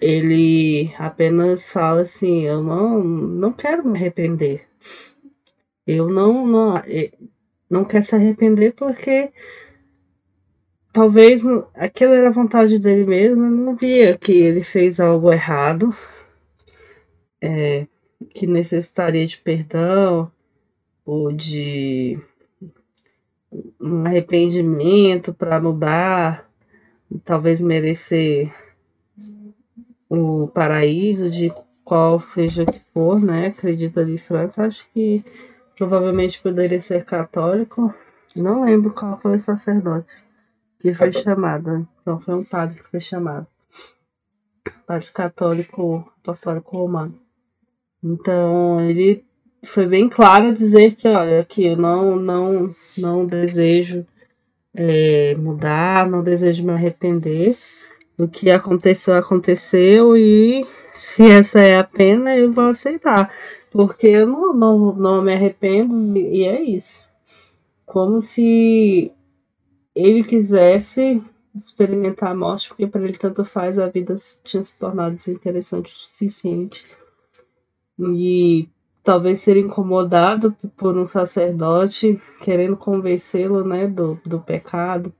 Ele 0.00 0.94
apenas 0.98 1.70
fala 1.70 2.02
assim, 2.02 2.42
eu 2.42 2.62
não, 2.62 3.02
não 3.04 3.52
quero 3.52 3.86
me 3.86 3.98
arrepender. 3.98 4.66
Eu 5.86 6.08
não, 6.08 6.46
não 6.46 6.74
não 7.70 7.84
quer 7.84 8.02
se 8.02 8.16
arrepender 8.16 8.74
porque 8.74 9.30
talvez 11.00 11.42
aquilo 11.74 12.12
era 12.12 12.30
vontade 12.30 12.78
dele 12.78 13.06
mesmo, 13.06 13.48
não 13.48 13.74
via 13.74 14.18
que 14.18 14.32
ele 14.32 14.62
fez 14.62 15.00
algo 15.00 15.32
errado, 15.32 15.88
é, 17.40 17.86
que 18.34 18.46
necessitaria 18.46 19.26
de 19.26 19.38
perdão 19.38 20.30
ou 21.02 21.32
de 21.32 22.18
um 23.80 24.04
arrependimento 24.04 25.32
para 25.32 25.58
mudar, 25.58 26.46
talvez 27.24 27.62
merecer 27.62 28.54
o 30.06 30.48
paraíso 30.48 31.30
de 31.30 31.50
qual 31.82 32.20
seja 32.20 32.66
que 32.66 32.78
for, 32.92 33.18
né? 33.18 33.46
Acredita 33.46 34.02
ali 34.02 34.18
França, 34.18 34.66
acho 34.66 34.86
que 34.92 35.24
Provavelmente 35.78 36.42
poderia 36.42 36.78
ser 36.82 37.06
católico. 37.06 37.94
Não 38.36 38.66
lembro 38.66 38.92
qual 38.92 39.18
foi 39.18 39.36
o 39.36 39.40
sacerdote 39.40 40.14
que 40.80 40.94
foi 40.94 41.12
chamado. 41.12 41.86
Então 42.00 42.18
foi 42.18 42.34
um 42.34 42.44
padre 42.44 42.80
que 42.80 42.88
foi 42.88 43.00
chamado. 43.00 43.46
Padre 44.86 45.10
católico 45.12 46.10
apostólico 46.22 46.76
romano. 46.76 47.14
Então 48.02 48.80
ele 48.80 49.24
foi 49.62 49.86
bem 49.86 50.08
claro 50.08 50.52
dizer 50.52 50.94
que 50.94 51.06
olha 51.06 51.44
que 51.44 51.66
eu 51.66 51.76
não 51.76 52.16
não 52.16 52.74
não 52.96 53.26
desejo 53.26 54.06
é, 54.74 55.34
mudar, 55.36 56.08
não 56.08 56.22
desejo 56.22 56.64
me 56.64 56.72
arrepender. 56.72 57.56
O 58.18 58.26
que 58.26 58.50
aconteceu 58.50 59.14
aconteceu 59.14 60.16
e 60.16 60.66
se 60.92 61.22
essa 61.30 61.60
é 61.60 61.78
a 61.78 61.84
pena 61.84 62.36
eu 62.36 62.52
vou 62.52 62.68
aceitar. 62.68 63.32
Porque 63.70 64.08
eu 64.08 64.26
não, 64.26 64.52
não, 64.52 64.92
não 64.94 65.22
me 65.22 65.32
arrependo 65.32 66.18
e 66.18 66.44
é 66.44 66.60
isso. 66.60 67.04
Como 67.86 68.20
se 68.20 69.12
ele 70.02 70.24
quisesse 70.24 71.22
experimentar 71.54 72.30
a 72.30 72.34
morte, 72.34 72.68
porque 72.68 72.86
para 72.86 73.02
ele 73.02 73.18
tanto 73.18 73.44
faz, 73.44 73.78
a 73.78 73.88
vida 73.88 74.14
tinha 74.44 74.62
se 74.62 74.78
tornado 74.78 75.16
desinteressante 75.16 75.92
o 75.92 75.96
suficiente. 75.96 76.84
E 77.98 78.68
talvez 79.02 79.40
ser 79.40 79.56
incomodado 79.56 80.52
por 80.76 80.96
um 80.96 81.06
sacerdote 81.06 82.20
querendo 82.40 82.76
convencê-lo 82.76 83.64
né, 83.64 83.86
do, 83.86 84.18
do 84.24 84.40
pecado, 84.40 85.12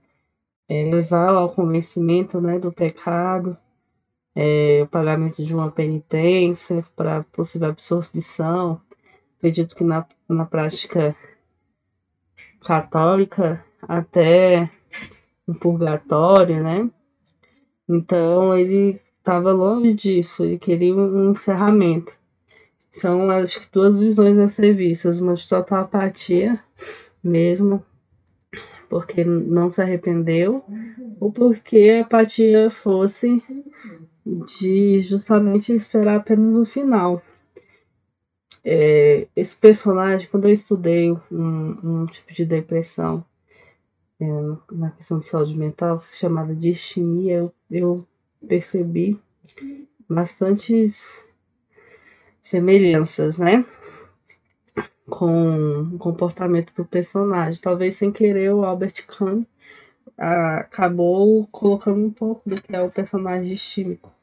é, 0.69 0.83
levá-lo 0.89 1.39
ao 1.39 1.49
convencimento 1.49 2.39
né, 2.39 2.57
do 2.57 2.71
pecado 2.71 3.57
é, 4.35 4.81
o 4.83 4.87
pagamento 4.87 5.43
de 5.43 5.53
uma 5.53 5.71
penitência 5.71 6.85
para 6.95 7.23
possível 7.25 7.69
absorção. 7.69 8.81
Acredito 9.37 9.75
que 9.75 9.83
na, 9.83 10.05
na 10.27 10.45
prática 10.45 11.15
católica 12.63 13.63
até 13.81 14.69
um 15.47 15.53
purgatório, 15.53 16.61
né? 16.63 16.89
Então 17.87 18.57
ele 18.57 18.99
estava 19.19 19.51
longe 19.51 19.93
disso, 19.93 20.43
ele 20.43 20.57
queria 20.57 20.95
um 20.95 21.31
encerramento. 21.31 22.13
São 22.91 23.27
que 23.45 23.71
duas 23.71 23.99
visões 23.99 24.37
a 24.37 24.47
ser 24.47 24.73
vistas, 24.73 25.21
uma 25.21 25.33
de 25.33 25.47
total 25.47 25.81
apatia 25.81 26.59
mesmo, 27.23 27.83
porque 28.89 29.23
não 29.23 29.69
se 29.69 29.81
arrependeu, 29.81 30.63
ou 31.19 31.31
porque 31.31 31.97
a 31.99 32.01
apatia 32.01 32.69
fosse 32.69 33.41
de 34.25 34.99
justamente 34.99 35.73
esperar 35.73 36.17
apenas 36.17 36.57
o 36.57 36.65
final. 36.65 37.21
É, 38.63 39.27
esse 39.35 39.55
personagem, 39.57 40.27
quando 40.29 40.47
eu 40.47 40.53
estudei 40.53 41.11
um, 41.11 41.19
um 41.31 42.05
tipo 42.05 42.33
de 42.33 42.45
depressão 42.45 43.25
é, 44.21 44.25
na 44.71 44.91
questão 44.91 45.17
de 45.17 45.25
saúde 45.25 45.57
mental, 45.57 46.01
chamada 46.03 46.53
de 46.53 46.71
distimia, 46.71 47.37
eu, 47.37 47.53
eu 47.71 48.07
percebi 48.47 49.19
bastantes 50.07 51.23
semelhanças, 52.39 53.39
né? 53.39 53.65
Com 55.09 55.95
o 55.95 55.97
comportamento 55.97 56.71
do 56.75 56.85
personagem. 56.85 57.59
Talvez 57.59 57.95
sem 57.95 58.11
querer 58.11 58.53
o 58.53 58.63
Albert 58.63 59.05
Kahn 59.07 59.43
acabou 60.17 61.47
colocando 61.47 62.05
um 62.05 62.11
pouco 62.11 62.47
do 62.47 62.61
que 62.61 62.75
é 62.75 62.81
o 62.81 62.91
personagem 62.91 63.53
estímico. 63.53 64.13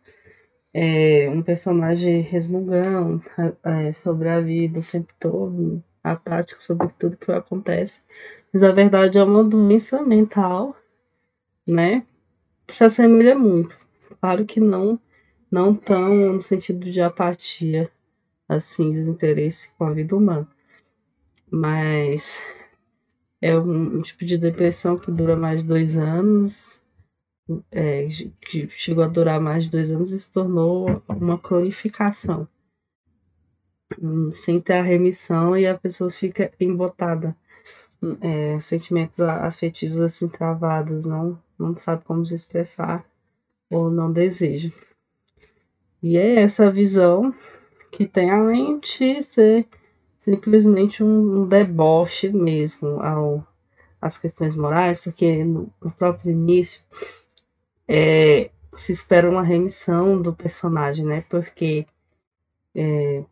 É 0.72 1.28
um 1.30 1.42
personagem 1.42 2.20
resmungão 2.20 3.20
é, 3.64 3.92
sobre 3.92 4.28
a 4.28 4.40
vida 4.40 4.78
o 4.78 4.82
tempo 4.82 5.12
todo, 5.18 5.82
apático 6.04 6.62
sobre 6.62 6.88
tudo 6.98 7.16
que 7.16 7.32
acontece. 7.32 8.00
Mas 8.52 8.62
a 8.62 8.72
verdade 8.72 9.18
é 9.18 9.22
uma 9.22 9.44
doença 9.44 10.02
mental, 10.02 10.74
né? 11.66 12.04
Que 12.66 12.74
se 12.74 12.84
assemelha 12.84 13.38
muito. 13.38 13.78
Claro 14.20 14.44
que 14.44 14.58
não, 14.58 14.98
não 15.50 15.74
tão 15.74 16.34
no 16.34 16.42
sentido 16.42 16.90
de 16.90 17.00
apatia, 17.00 17.90
assim, 18.48 18.90
desinteresse 18.90 19.72
com 19.74 19.84
a 19.84 19.92
vida 19.92 20.16
humana. 20.16 20.48
Mas 21.50 22.42
é 23.40 23.56
um, 23.56 24.02
tipo 24.02 24.24
de 24.24 24.36
depressão 24.36 24.98
que 24.98 25.10
dura 25.10 25.36
mais 25.36 25.62
de 25.62 25.68
dois 25.68 25.96
anos, 25.96 26.80
é, 27.70 28.08
que 28.40 28.68
chegou 28.70 29.04
a 29.04 29.08
durar 29.08 29.40
mais 29.40 29.64
de 29.64 29.70
dois 29.70 29.90
anos 29.90 30.12
e 30.12 30.18
se 30.18 30.32
tornou 30.32 31.02
uma 31.08 31.38
cronificação. 31.38 32.48
Sem 34.32 34.60
ter 34.60 34.74
a 34.74 34.82
remissão 34.82 35.56
e 35.56 35.66
a 35.66 35.78
pessoa 35.78 36.10
fica 36.10 36.52
embotada. 36.60 37.36
É, 38.20 38.58
sentimentos 38.60 39.18
afetivos 39.20 39.98
assim 40.00 40.28
travados, 40.28 41.04
não, 41.04 41.36
não 41.58 41.76
sabe 41.76 42.04
como 42.04 42.24
se 42.24 42.34
expressar 42.34 43.04
ou 43.68 43.90
não 43.90 44.12
deseja. 44.12 44.70
E 46.02 46.16
é 46.16 46.42
essa 46.42 46.70
visão 46.70 47.34
que 47.90 48.06
tem 48.06 48.30
além 48.30 48.78
de 48.78 49.20
ser 49.22 49.66
simplesmente 50.18 51.02
um, 51.02 51.46
deboche 51.46 52.28
mesmo 52.28 53.00
ao, 53.00 53.46
às 54.00 54.18
questões 54.18 54.54
morais, 54.54 55.00
porque 55.00 55.44
no, 55.44 55.72
no 55.82 55.90
próprio 55.90 56.30
início 56.30 56.82
é, 57.88 58.50
se 58.74 58.92
espera 58.92 59.28
uma 59.28 59.42
remissão 59.42 60.20
do 60.20 60.32
personagem, 60.32 61.04
né? 61.04 61.24
Porque 61.28 61.86
é, 62.74 63.24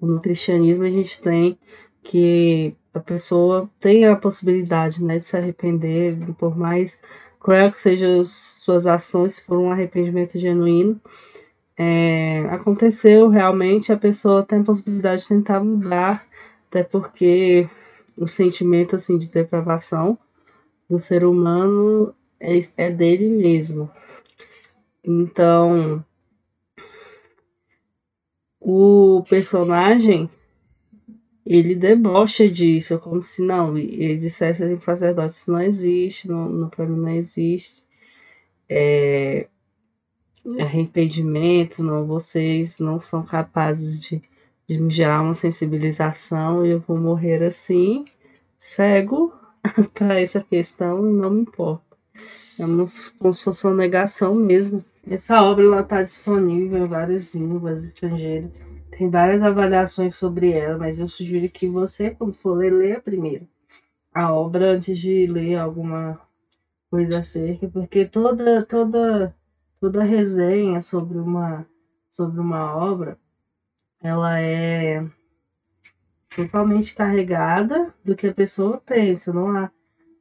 no 0.00 0.20
cristianismo 0.20 0.84
a 0.84 0.90
gente 0.90 1.20
tem 1.20 1.58
que 2.06 2.74
a 2.94 3.00
pessoa 3.00 3.68
tem 3.80 4.06
a 4.06 4.16
possibilidade 4.16 5.02
né, 5.02 5.18
de 5.18 5.28
se 5.28 5.36
arrepender, 5.36 6.16
por 6.38 6.56
mais 6.56 6.98
cruel 7.40 7.70
que 7.70 7.80
sejam 7.80 8.24
suas 8.24 8.86
ações, 8.86 9.34
se 9.34 9.44
for 9.44 9.58
um 9.58 9.70
arrependimento 9.70 10.38
genuíno, 10.38 11.00
é, 11.76 12.46
aconteceu 12.48 13.28
realmente, 13.28 13.92
a 13.92 13.96
pessoa 13.96 14.42
tem 14.42 14.60
a 14.60 14.64
possibilidade 14.64 15.22
de 15.22 15.28
tentar 15.28 15.62
mudar, 15.62 16.26
até 16.68 16.82
porque 16.82 17.68
o 18.16 18.26
sentimento 18.26 18.96
assim 18.96 19.18
de 19.18 19.26
depravação 19.26 20.18
do 20.88 20.98
ser 20.98 21.24
humano 21.24 22.14
é, 22.40 22.58
é 22.76 22.90
dele 22.90 23.28
mesmo. 23.28 23.90
Então, 25.04 26.04
o 28.60 29.24
personagem 29.28 30.30
ele 31.46 31.76
debocha 31.76 32.50
disso, 32.50 32.98
como 32.98 33.22
se 33.22 33.40
não, 33.40 33.78
ele 33.78 34.16
dissesse 34.16 34.64
assim, 34.64 34.80
sacerdote, 34.80 35.38
não 35.46 35.62
existe, 35.62 36.26
não, 36.26 36.48
não, 36.48 36.68
para 36.68 36.84
mim 36.84 36.98
não 36.98 37.10
existe. 37.10 37.84
É, 38.68 39.46
arrependimento, 40.60 41.84
não, 41.84 42.04
vocês 42.04 42.80
não 42.80 42.98
são 42.98 43.22
capazes 43.22 44.00
de, 44.00 44.20
de 44.68 44.78
me 44.80 44.90
gerar 44.90 45.22
uma 45.22 45.34
sensibilização 45.34 46.66
e 46.66 46.70
eu 46.70 46.80
vou 46.80 46.98
morrer 46.98 47.44
assim, 47.44 48.04
cego 48.58 49.32
para 49.94 50.20
essa 50.20 50.40
questão 50.40 51.08
e 51.08 51.12
não 51.12 51.30
me 51.30 51.42
importa. 51.42 51.96
É 52.58 52.64
uma, 52.64 52.90
como 53.20 53.32
se 53.32 53.44
fosse 53.44 53.64
uma 53.66 53.74
negação 53.74 54.34
mesmo. 54.34 54.84
Essa 55.08 55.36
obra 55.44 55.80
está 55.80 56.02
disponível 56.02 56.84
em 56.84 56.88
várias 56.88 57.32
línguas 57.32 57.84
estrangeiras. 57.84 58.50
Tem 58.96 59.10
várias 59.10 59.42
avaliações 59.42 60.16
sobre 60.16 60.52
ela, 60.52 60.78
mas 60.78 60.98
eu 60.98 61.06
sugiro 61.08 61.48
que 61.50 61.66
você, 61.68 62.10
quando 62.10 62.32
for 62.32 62.54
ler, 62.54 62.72
leia 62.72 63.00
primeiro 63.00 63.46
a 64.14 64.32
obra 64.32 64.72
antes 64.72 64.98
de 64.98 65.26
ler 65.26 65.56
alguma 65.56 66.18
coisa 66.90 67.18
acerca, 67.20 67.68
porque 67.68 68.06
toda 68.06 68.62
toda 68.64 69.34
toda 69.78 70.02
resenha 70.02 70.80
sobre 70.80 71.18
uma 71.18 71.66
sobre 72.10 72.40
uma 72.40 72.74
obra 72.74 73.18
ela 74.02 74.38
é 74.38 75.04
totalmente 76.34 76.94
carregada 76.94 77.92
do 78.04 78.16
que 78.16 78.26
a 78.26 78.32
pessoa 78.32 78.78
pensa, 78.78 79.32
não 79.32 79.50
há 79.50 79.70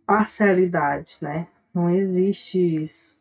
parcialidade, 0.06 1.18
né? 1.22 1.48
Não 1.74 1.90
existe 1.90 2.60
isso. 2.60 3.16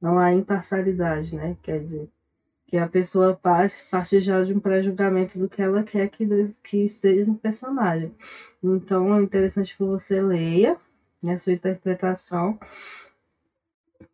Não 0.00 0.18
há 0.18 0.32
imparcialidade, 0.32 1.34
né? 1.34 1.56
Quer 1.62 1.80
dizer, 1.80 2.08
que 2.72 2.78
a 2.78 2.88
pessoa 2.88 3.34
parte, 3.34 4.18
já 4.18 4.42
de 4.42 4.54
um 4.54 4.58
pré-julgamento 4.58 5.38
do 5.38 5.46
que 5.46 5.60
ela 5.60 5.82
quer 5.82 6.08
que, 6.08 6.26
que 6.62 6.78
esteja 6.78 7.26
no 7.26 7.34
personagem. 7.34 8.10
Então 8.64 9.14
é 9.14 9.22
interessante 9.22 9.76
que 9.76 9.82
você 9.84 10.22
leia 10.22 10.78
né, 11.22 11.34
a 11.34 11.38
sua 11.38 11.52
interpretação 11.52 12.58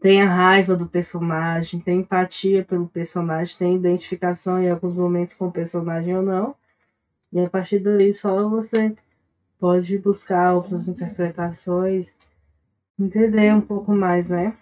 tenha 0.01 0.27
raiva 0.27 0.75
do 0.75 0.89
personagem, 0.89 1.79
tenha 1.79 2.01
empatia 2.01 2.65
pelo 2.65 2.89
personagem, 2.89 3.57
tenha 3.57 3.77
identificação 3.77 4.61
em 4.61 4.69
alguns 4.69 4.95
momentos 4.95 5.35
com 5.35 5.47
o 5.47 5.53
personagem 5.53 6.17
ou 6.17 6.23
não. 6.23 6.53
E 7.33 7.39
a 7.39 7.49
partir 7.49 7.79
daí 7.79 8.13
só 8.13 8.49
você 8.49 8.93
pode 9.61 9.97
buscar 9.99 10.55
outras 10.55 10.89
interpretações, 10.89 12.13
entender 12.99 13.55
um 13.55 13.61
pouco 13.61 13.95
mais, 13.95 14.31
né? 14.31 14.53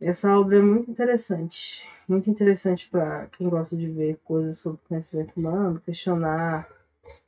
Essa 0.00 0.38
obra 0.38 0.58
é 0.58 0.62
muito 0.62 0.90
interessante, 0.90 1.86
muito 2.08 2.28
interessante 2.30 2.88
para 2.88 3.26
quem 3.28 3.48
gosta 3.48 3.76
de 3.76 3.88
ver 3.88 4.18
coisas 4.24 4.58
sobre 4.58 4.80
conhecimento 4.88 5.34
humano, 5.36 5.80
questionar 5.80 6.68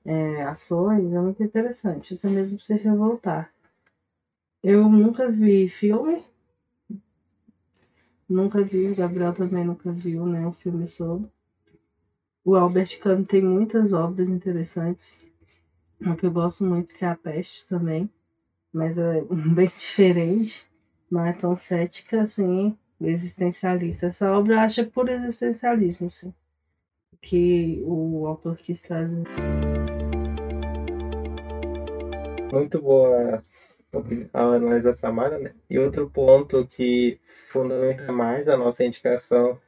é, 0.05 0.43
ações, 0.45 1.12
é 1.12 1.21
muito 1.21 1.43
interessante, 1.43 2.14
até 2.14 2.29
mesmo 2.29 2.59
para 2.59 2.66
você 2.66 2.75
revoltar. 2.75 3.53
Eu 4.62 4.89
nunca 4.89 5.29
vi 5.31 5.69
filme, 5.69 6.25
Nunca 8.29 8.62
vi, 8.62 8.91
o 8.91 8.95
Gabriel 8.95 9.33
também 9.33 9.64
nunca 9.64 9.91
viu, 9.91 10.27
né? 10.27 10.47
Um 10.47 10.53
filme 10.53 10.87
sobre. 10.87 11.31
O 12.45 12.55
Albert 12.55 12.99
Camus 13.01 13.27
tem 13.27 13.41
muitas 13.41 13.93
obras 13.95 14.29
interessantes. 14.29 15.19
Uma 15.99 16.14
que 16.14 16.27
eu 16.27 16.31
gosto 16.31 16.62
muito 16.62 16.95
que 16.95 17.07
é 17.07 17.09
A 17.09 17.16
Peste 17.16 17.66
também. 17.66 18.11
Mas 18.71 18.99
é 18.99 19.23
bem 19.55 19.69
diferente. 19.69 20.68
Não 21.11 21.25
é 21.25 21.33
tão 21.33 21.55
cética 21.55 22.23
assim, 22.23 22.77
existencialista. 23.01 24.07
Essa 24.07 24.31
obra 24.33 24.63
acha 24.63 24.85
por 24.85 25.09
existencialismo, 25.09 26.07
assim. 26.07 26.35
Que 27.21 27.83
o 27.85 28.27
autor 28.27 28.57
quis 28.57 28.83
trazer. 28.83 29.23
Muito 32.53 32.81
boa 32.81 33.45
ao 34.33 34.53
analisar 34.53 34.93
Samara, 34.93 35.39
né? 35.39 35.55
E 35.69 35.79
outro 35.79 36.11
ponto 36.11 36.67
que 36.67 37.19
fundamenta 37.51 38.13
mais 38.13 38.49
a 38.49 38.57
nossa 38.57 38.85
indicação 38.85 39.59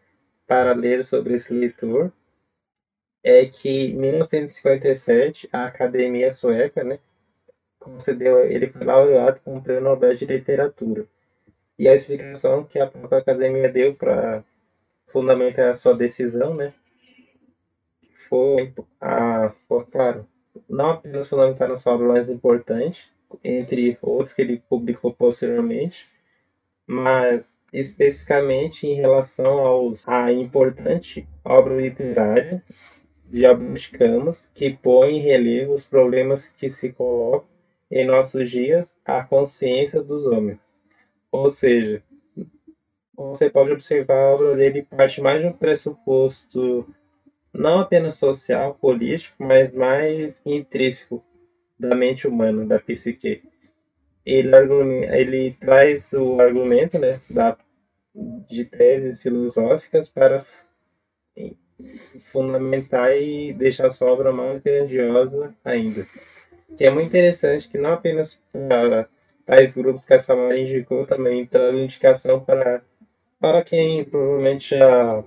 para 0.47 0.72
ler 0.72 1.05
sobre 1.05 1.34
esse 1.34 1.53
leitor 1.53 2.12
é 3.22 3.47
que 3.47 3.68
em 3.68 3.97
1957 3.97 5.49
a 5.53 5.66
Academia 5.66 6.32
Sueca, 6.32 6.82
né, 6.82 6.99
concedeu 7.78 8.41
ele 8.45 8.68
foi 8.68 8.84
laureado 8.84 9.41
com 9.43 9.57
o 9.57 9.62
Prêmio 9.62 9.84
Nobel 9.84 10.14
de 10.14 10.26
Literatura. 10.26 11.07
E 11.81 11.89
a 11.89 11.95
explicação 11.95 12.62
que 12.62 12.78
a 12.78 12.87
própria 12.87 13.20
academia 13.20 13.66
deu 13.66 13.95
para 13.95 14.45
fundamentar 15.07 15.70
a 15.70 15.74
sua 15.74 15.97
decisão, 15.97 16.55
né, 16.55 16.74
foi 18.28 18.74
a, 19.01 19.55
foi, 19.66 19.87
claro, 19.87 20.28
não 20.68 20.91
apenas 20.91 21.26
fundamentar 21.26 21.70
a 21.70 21.78
sua 21.78 21.95
obra 21.95 22.09
mais 22.09 22.28
importante, 22.28 23.11
entre 23.43 23.97
outros 24.03 24.35
que 24.35 24.43
ele 24.43 24.62
publicou 24.68 25.14
posteriormente, 25.14 26.07
mas 26.87 27.59
especificamente 27.72 28.87
em 28.87 28.97
relação 28.97 29.61
aos, 29.61 30.07
à 30.07 30.31
importante 30.31 31.26
obra 31.43 31.81
literária 31.81 32.62
de 33.24 33.47
Albert 33.47 33.91
Camus, 33.93 34.51
que 34.55 34.68
põe 34.68 35.16
em 35.16 35.20
relevo 35.20 35.72
os 35.72 35.87
problemas 35.87 36.47
que 36.47 36.68
se 36.68 36.93
colocam 36.93 37.49
em 37.91 38.05
nossos 38.05 38.51
dias 38.51 38.99
à 39.03 39.24
consciência 39.24 40.03
dos 40.03 40.26
homens. 40.26 40.78
Ou 41.33 41.49
seja, 41.49 42.03
você 43.14 43.51
pode 43.51 43.70
observar 43.70 44.14
a 44.14 44.35
obra 44.35 44.57
dele 44.57 44.83
parte 44.83 45.20
mais 45.20 45.41
de 45.41 45.47
um 45.47 45.53
pressuposto 45.53 46.87
não 47.53 47.81
apenas 47.81 48.16
social, 48.16 48.74
político, 48.74 49.37
mas 49.39 49.72
mais 49.72 50.41
intrínseco 50.47 51.22
da 51.78 51.95
mente 51.95 52.26
humana, 52.26 52.64
da 52.64 52.78
psique. 52.78 53.43
Ele, 54.24 54.51
ele 55.09 55.51
traz 55.53 56.12
o 56.12 56.41
argumento 56.41 56.99
né, 56.99 57.20
da, 57.28 57.57
de 58.14 58.64
teses 58.64 59.20
filosóficas 59.20 60.09
para 60.09 60.45
fundamentar 62.20 63.16
e 63.16 63.53
deixar 63.53 63.91
sua 63.91 64.12
obra 64.12 64.31
mais 64.33 64.61
grandiosa 64.61 65.55
ainda. 65.64 66.07
Que 66.76 66.85
é 66.85 66.91
muito 66.91 67.09
interessante 67.09 67.68
que 67.68 67.78
não 67.78 67.93
apenas 67.93 68.39
para 68.53 69.09
tais 69.51 69.74
grupos 69.74 70.07
que 70.07 70.14
a 70.14 70.20
Samara 70.20 70.57
indicou 70.57 71.05
também. 71.05 71.40
Entrando 71.40 71.80
indicação 71.80 72.38
para, 72.38 72.84
para 73.40 73.64
quem 73.64 74.05
provavelmente 74.05 74.78
já 74.78 75.24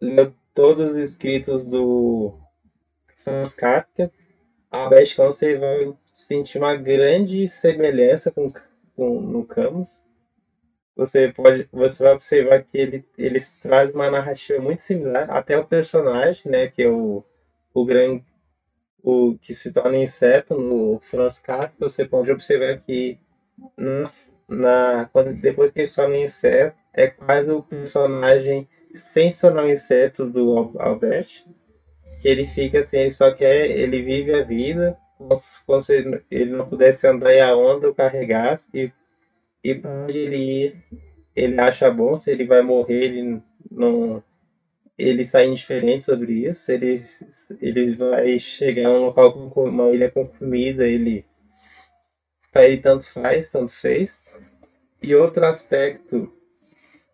leu 0.00 0.34
todos 0.52 0.90
os 0.90 0.96
escritos 0.96 1.64
do 1.66 2.34
Franz 3.18 3.54
Kafka, 3.54 4.10
a 4.72 4.88
Beth 4.88 5.14
você 5.16 5.56
vai 5.56 5.92
sentir 6.12 6.58
uma 6.58 6.74
grande 6.74 7.46
semelhança 7.46 8.32
com, 8.32 8.52
com 8.96 9.20
no 9.20 9.46
Camus. 9.46 10.02
Você 10.96 11.32
pode, 11.32 11.68
você 11.72 12.02
vai 12.02 12.14
observar 12.14 12.64
que 12.64 12.76
ele, 12.76 13.04
eles 13.16 13.52
trazem 13.52 13.94
uma 13.94 14.10
narrativa 14.10 14.60
muito 14.60 14.82
similar, 14.82 15.30
até 15.30 15.56
o 15.56 15.64
personagem, 15.64 16.50
né, 16.50 16.66
que 16.66 16.82
é 16.82 16.88
o, 16.88 17.24
o 17.72 17.84
grande 17.84 18.24
o 19.02 19.38
que 19.38 19.54
se 19.54 19.72
torna 19.72 19.96
inseto 19.96 20.58
no 20.58 20.98
Franz 21.00 21.38
Kafka, 21.38 21.74
você 21.78 22.04
pode 22.04 22.30
observar 22.30 22.78
que 22.80 23.18
na, 23.76 24.10
na, 24.48 25.08
quando, 25.12 25.32
depois 25.34 25.70
que 25.70 25.80
ele 25.80 25.90
torna 25.90 26.16
inseto, 26.16 26.76
é 26.92 27.06
quase 27.06 27.50
o 27.50 27.62
personagem 27.62 28.68
sem 28.94 29.30
se 29.30 29.40
tornar 29.40 29.64
um 29.64 29.70
inseto 29.70 30.26
do 30.26 30.72
Albert, 30.78 31.44
que 32.20 32.28
ele 32.28 32.44
fica 32.44 32.80
assim, 32.80 32.98
ele 33.00 33.10
só 33.10 33.32
quer, 33.32 33.70
ele 33.70 34.02
vive 34.02 34.34
a 34.34 34.42
vida, 34.42 34.96
como 35.66 35.80
se 35.80 36.22
ele 36.30 36.50
não 36.50 36.68
pudesse 36.68 37.06
andar 37.06 37.32
em 37.32 37.40
a 37.40 37.54
onda 37.56 37.88
ou 37.88 37.94
carregasse, 37.94 38.68
e, 38.74 38.92
e 39.62 39.74
para 39.74 39.90
onde 39.90 40.18
ele 40.18 40.36
ir, 40.36 40.76
ele 41.34 41.60
acha 41.60 41.90
bom, 41.90 42.16
se 42.16 42.30
ele 42.30 42.44
vai 42.44 42.62
morrer, 42.62 43.04
ele 43.04 43.40
não 43.70 44.22
ele 45.00 45.24
sai 45.24 45.46
indiferente 45.46 46.04
sobre 46.04 46.46
isso, 46.46 46.70
ele, 46.70 47.02
ele 47.60 47.94
vai 47.96 48.38
chegar 48.38 48.88
a 48.88 48.92
um 48.92 49.06
local 49.06 49.48
com 49.48 49.64
uma 49.64 49.90
ilha 49.90 50.10
com 50.10 50.26
comida, 50.26 50.86
ele 50.86 51.24
para 52.50 52.66
ele 52.66 52.80
tanto 52.80 53.04
faz, 53.04 53.50
tanto 53.52 53.72
fez. 53.72 54.24
E 55.02 55.14
outro 55.14 55.46
aspecto, 55.46 56.32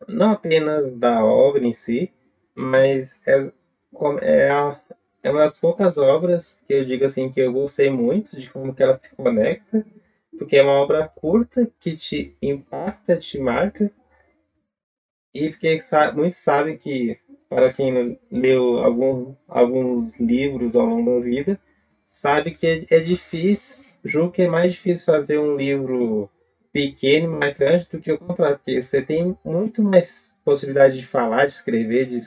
não 0.08 0.32
apenas 0.32 0.90
da 0.92 1.24
obra 1.24 1.64
em 1.64 1.72
si, 1.72 2.12
mas 2.54 3.20
é, 3.26 3.50
é, 4.22 4.50
a, 4.50 4.80
é 5.22 5.30
uma 5.30 5.40
das 5.40 5.58
poucas 5.58 5.98
obras 5.98 6.62
que 6.66 6.74
eu 6.74 6.84
digo 6.84 7.04
assim 7.04 7.30
que 7.30 7.40
eu 7.40 7.52
gostei 7.52 7.90
muito 7.90 8.36
de 8.36 8.50
como 8.50 8.74
que 8.74 8.82
ela 8.82 8.94
se 8.94 9.14
conecta, 9.14 9.84
porque 10.38 10.56
é 10.56 10.62
uma 10.62 10.80
obra 10.80 11.08
curta 11.08 11.70
que 11.80 11.96
te 11.96 12.36
impacta, 12.42 13.16
te 13.16 13.38
marca, 13.38 13.90
e 15.34 15.50
porque 15.50 15.78
muitos 16.14 16.38
sabem 16.38 16.78
que 16.78 17.18
para 17.48 17.72
quem 17.72 18.18
leu 18.30 18.78
algum, 18.78 19.34
alguns 19.46 20.18
livros 20.18 20.74
ao 20.74 20.86
longo 20.86 21.18
da 21.18 21.24
vida, 21.24 21.60
sabe 22.10 22.52
que 22.52 22.66
é, 22.66 22.96
é 22.96 23.00
difícil, 23.00 23.76
julgo 24.04 24.32
que 24.32 24.42
é 24.42 24.48
mais 24.48 24.72
difícil 24.72 25.06
fazer 25.06 25.38
um 25.38 25.56
livro 25.56 26.28
pequeno 26.72 27.26
e 27.26 27.38
marcante 27.38 27.88
do 27.90 28.00
que 28.00 28.12
o 28.12 28.18
contrário, 28.18 28.56
porque 28.58 28.82
você 28.82 29.02
tem 29.02 29.36
muito 29.44 29.82
mais 29.82 30.34
possibilidade 30.44 30.98
de 30.98 31.06
falar, 31.06 31.46
de 31.46 31.52
escrever, 31.52 32.06
de, 32.06 32.18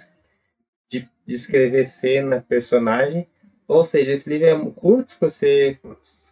de, 0.90 1.10
de 1.26 1.34
escrever 1.34 1.86
cena, 1.86 2.44
personagem. 2.48 3.28
Ou 3.68 3.84
seja, 3.84 4.12
esse 4.12 4.30
livro 4.30 4.48
é 4.48 4.72
curto, 4.72 5.16
você, 5.20 5.78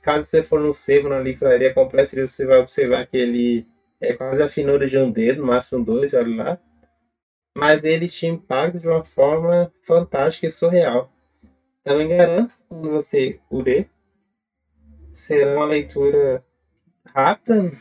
caso 0.02 0.28
você 0.28 0.42
for 0.42 0.60
no 0.60 0.74
sebo, 0.74 1.10
na 1.10 1.20
livraria 1.20 1.74
completa, 1.74 2.28
você 2.28 2.46
vai 2.46 2.60
observar 2.60 3.06
que 3.06 3.18
ele 3.18 3.68
é 4.02 4.14
quase 4.14 4.42
a 4.42 4.50
finura 4.50 4.88
de 4.88 4.98
um 4.98 5.12
dedo, 5.12 5.42
no 5.42 5.48
máximo 5.48 5.84
dois, 5.84 6.14
olha 6.14 6.36
lá 6.36 6.60
mas 7.58 7.84
ele 7.84 8.08
te 8.08 8.28
impacta 8.28 8.80
de 8.80 8.88
uma 8.88 9.04
forma 9.04 9.72
fantástica 9.82 10.46
e 10.46 10.52
surreal. 10.52 11.12
Também 11.84 12.08
garanto 12.08 12.56
que 12.56 12.64
quando 12.70 12.92
você 12.92 13.40
o 13.50 13.60
ler, 13.60 13.90
será 15.12 15.56
uma 15.56 15.66
leitura 15.66 16.44
rápida, 17.06 17.72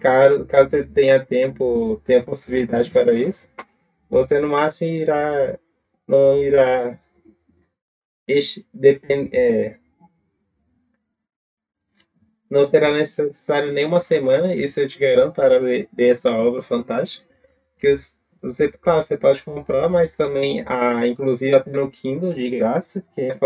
caso, 0.00 0.44
caso 0.46 0.70
você 0.70 0.84
tenha 0.84 1.24
tempo, 1.24 2.00
tenha 2.04 2.22
possibilidade 2.22 2.90
para 2.90 3.12
isso. 3.12 3.48
Você 4.08 4.40
no 4.40 4.48
máximo 4.48 4.90
irá, 4.90 5.58
não 6.06 6.42
irá 6.42 6.98
depend, 8.72 9.30
é, 9.32 9.76
não 12.50 12.64
será 12.64 12.92
necessário 12.92 13.72
nenhuma 13.72 14.00
semana, 14.00 14.54
isso 14.54 14.80
eu 14.80 14.88
te 14.88 14.98
garanto, 14.98 15.34
para 15.34 15.58
ler, 15.58 15.88
ler 15.96 16.10
essa 16.10 16.30
obra 16.32 16.62
fantástica. 16.62 17.28
Que 17.78 17.94
você, 18.42 18.68
claro, 18.68 19.02
você 19.02 19.16
pode 19.16 19.42
comprar, 19.42 19.88
mas 19.88 20.16
também, 20.16 20.64
a, 20.66 21.06
inclusive 21.06 21.54
até 21.54 21.70
no 21.70 21.90
Kindle 21.90 22.34
de 22.34 22.50
graça, 22.50 23.04
que 23.14 23.20
é 23.22 23.38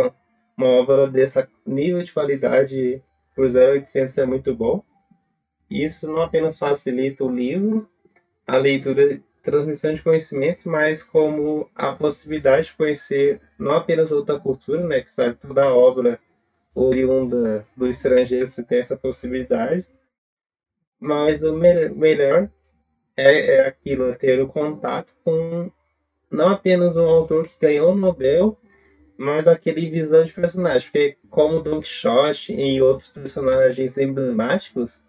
uma 0.56 0.68
obra 0.68 1.08
dessa 1.08 1.48
nível 1.66 2.02
de 2.02 2.12
qualidade 2.12 3.02
por 3.34 3.48
0,800 3.48 4.18
é 4.18 4.26
muito 4.26 4.54
bom. 4.54 4.82
Isso 5.70 6.06
não 6.06 6.22
apenas 6.22 6.58
facilita 6.58 7.24
o 7.24 7.34
livro, 7.34 7.88
a 8.46 8.56
leitura, 8.56 9.20
transmissão 9.42 9.92
de 9.92 10.02
conhecimento, 10.02 10.68
mas 10.68 11.02
como 11.02 11.68
a 11.74 11.92
possibilidade 11.92 12.68
de 12.68 12.74
conhecer 12.74 13.40
não 13.58 13.72
apenas 13.72 14.10
outra 14.10 14.38
cultura, 14.38 14.86
né, 14.86 15.00
que 15.00 15.10
sabe 15.10 15.36
toda 15.36 15.64
a 15.64 15.74
obra 15.74 16.18
oriunda 16.74 17.66
do 17.76 17.86
estrangeiro, 17.86 18.46
você 18.46 18.62
tem 18.62 18.78
essa 18.78 18.96
possibilidade, 18.96 19.86
mas 20.98 21.42
o 21.42 21.52
me 21.52 21.88
melhor 21.90 22.50
é, 23.16 23.56
é 23.56 23.66
aquilo, 23.66 24.10
é 24.10 24.14
ter 24.14 24.40
o 24.40 24.48
contato 24.48 25.14
com 25.22 25.70
não 26.30 26.48
apenas 26.48 26.96
um 26.96 27.06
autor 27.06 27.46
que 27.46 27.58
ganhou 27.60 27.92
o 27.92 27.96
Nobel, 27.96 28.58
mas 29.16 29.46
aquele 29.46 29.88
visão 29.88 30.22
de 30.22 30.32
personagem. 30.32 30.90
Porque 30.90 31.16
como 31.30 31.62
Don 31.62 31.80
Quixote 31.80 32.52
e 32.52 32.80
outros 32.82 33.08
personagens 33.08 33.96
emblemáticos, 33.96 35.00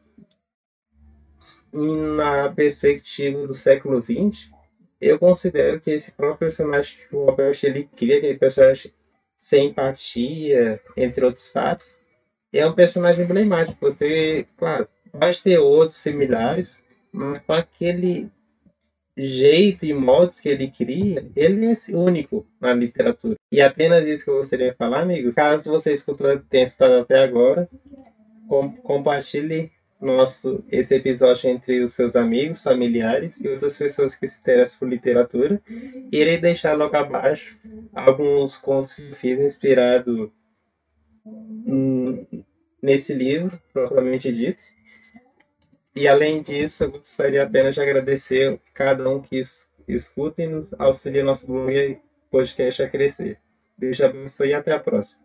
na 1.71 2.49
perspectiva 2.49 3.45
do 3.45 3.53
século 3.53 4.01
XX, 4.01 4.49
eu 5.01 5.19
considero 5.19 5.79
que 5.79 5.91
esse 5.91 6.11
próprio 6.11 6.39
personagem 6.39 6.97
que 6.97 7.15
o 7.15 7.29
Albert 7.29 7.59
ele 7.63 7.89
cria, 7.95 8.17
aquele 8.17 8.37
personagem 8.37 8.91
sem 9.35 9.67
empatia, 9.67 10.79
entre 10.95 11.25
outros 11.25 11.49
fatos, 11.49 11.99
é 12.53 12.65
um 12.65 12.73
personagem 12.73 13.25
emblemático. 13.25 13.77
Você, 13.81 14.47
claro, 14.57 14.87
pode 15.11 15.43
ter 15.43 15.59
outros 15.59 15.99
similares, 15.99 16.83
mas 17.11 17.41
com 17.43 17.53
aquele 17.53 18.31
jeito 19.17 19.85
e 19.85 19.93
modos 19.93 20.39
que 20.39 20.49
ele 20.49 20.67
cria, 20.69 21.25
ele 21.35 21.65
é 21.65 21.95
único 21.95 22.45
na 22.59 22.73
literatura. 22.73 23.35
E 23.51 23.61
apenas 23.61 24.05
isso 24.05 24.25
que 24.25 24.29
eu 24.29 24.37
gostaria 24.37 24.71
de 24.71 24.77
falar, 24.77 25.01
amigos. 25.01 25.35
Caso 25.35 25.71
você 25.71 25.93
escutou, 25.93 26.39
tenha 26.49 26.65
estado 26.65 26.95
até 26.95 27.23
agora, 27.23 27.69
com, 28.47 28.71
compartilhe 28.77 29.71
nosso 30.01 30.63
esse 30.69 30.93
episódio 30.93 31.49
entre 31.49 31.81
os 31.83 31.93
seus 31.93 32.15
amigos, 32.15 32.61
familiares 32.61 33.39
e 33.39 33.47
outras 33.47 33.77
pessoas 33.77 34.15
que 34.15 34.27
se 34.27 34.39
interessam 34.39 34.79
por 34.79 34.89
literatura. 34.89 35.61
Irei 36.11 36.37
deixar 36.37 36.73
logo 36.73 36.95
abaixo 36.95 37.57
alguns 37.93 38.57
contos 38.57 38.93
que 38.93 39.01
eu 39.01 39.13
fiz 39.13 39.39
inspirado 39.39 40.31
nesse 42.81 43.13
livro, 43.13 43.59
propriamente 43.73 44.31
dito. 44.31 44.74
E 45.95 46.07
além 46.09 46.43
disso, 46.43 46.83
eu 46.83 46.91
gostaria 46.91 47.41
apenas 47.41 47.73
de 47.73 47.81
agradecer 47.81 48.59
cada 48.73 49.09
um 49.09 49.21
que 49.21 49.41
escuta 49.87 50.43
e 50.43 50.47
nos 50.47 50.73
auxilia 50.73 51.23
nosso 51.23 51.47
blog 51.47 51.73
e 51.73 52.01
podcast 52.29 52.83
a 52.83 52.89
crescer. 52.89 53.39
Deus 53.77 54.01
abençoe 54.01 54.49
e 54.49 54.53
até 54.53 54.73
a 54.73 54.79
próxima. 54.79 55.24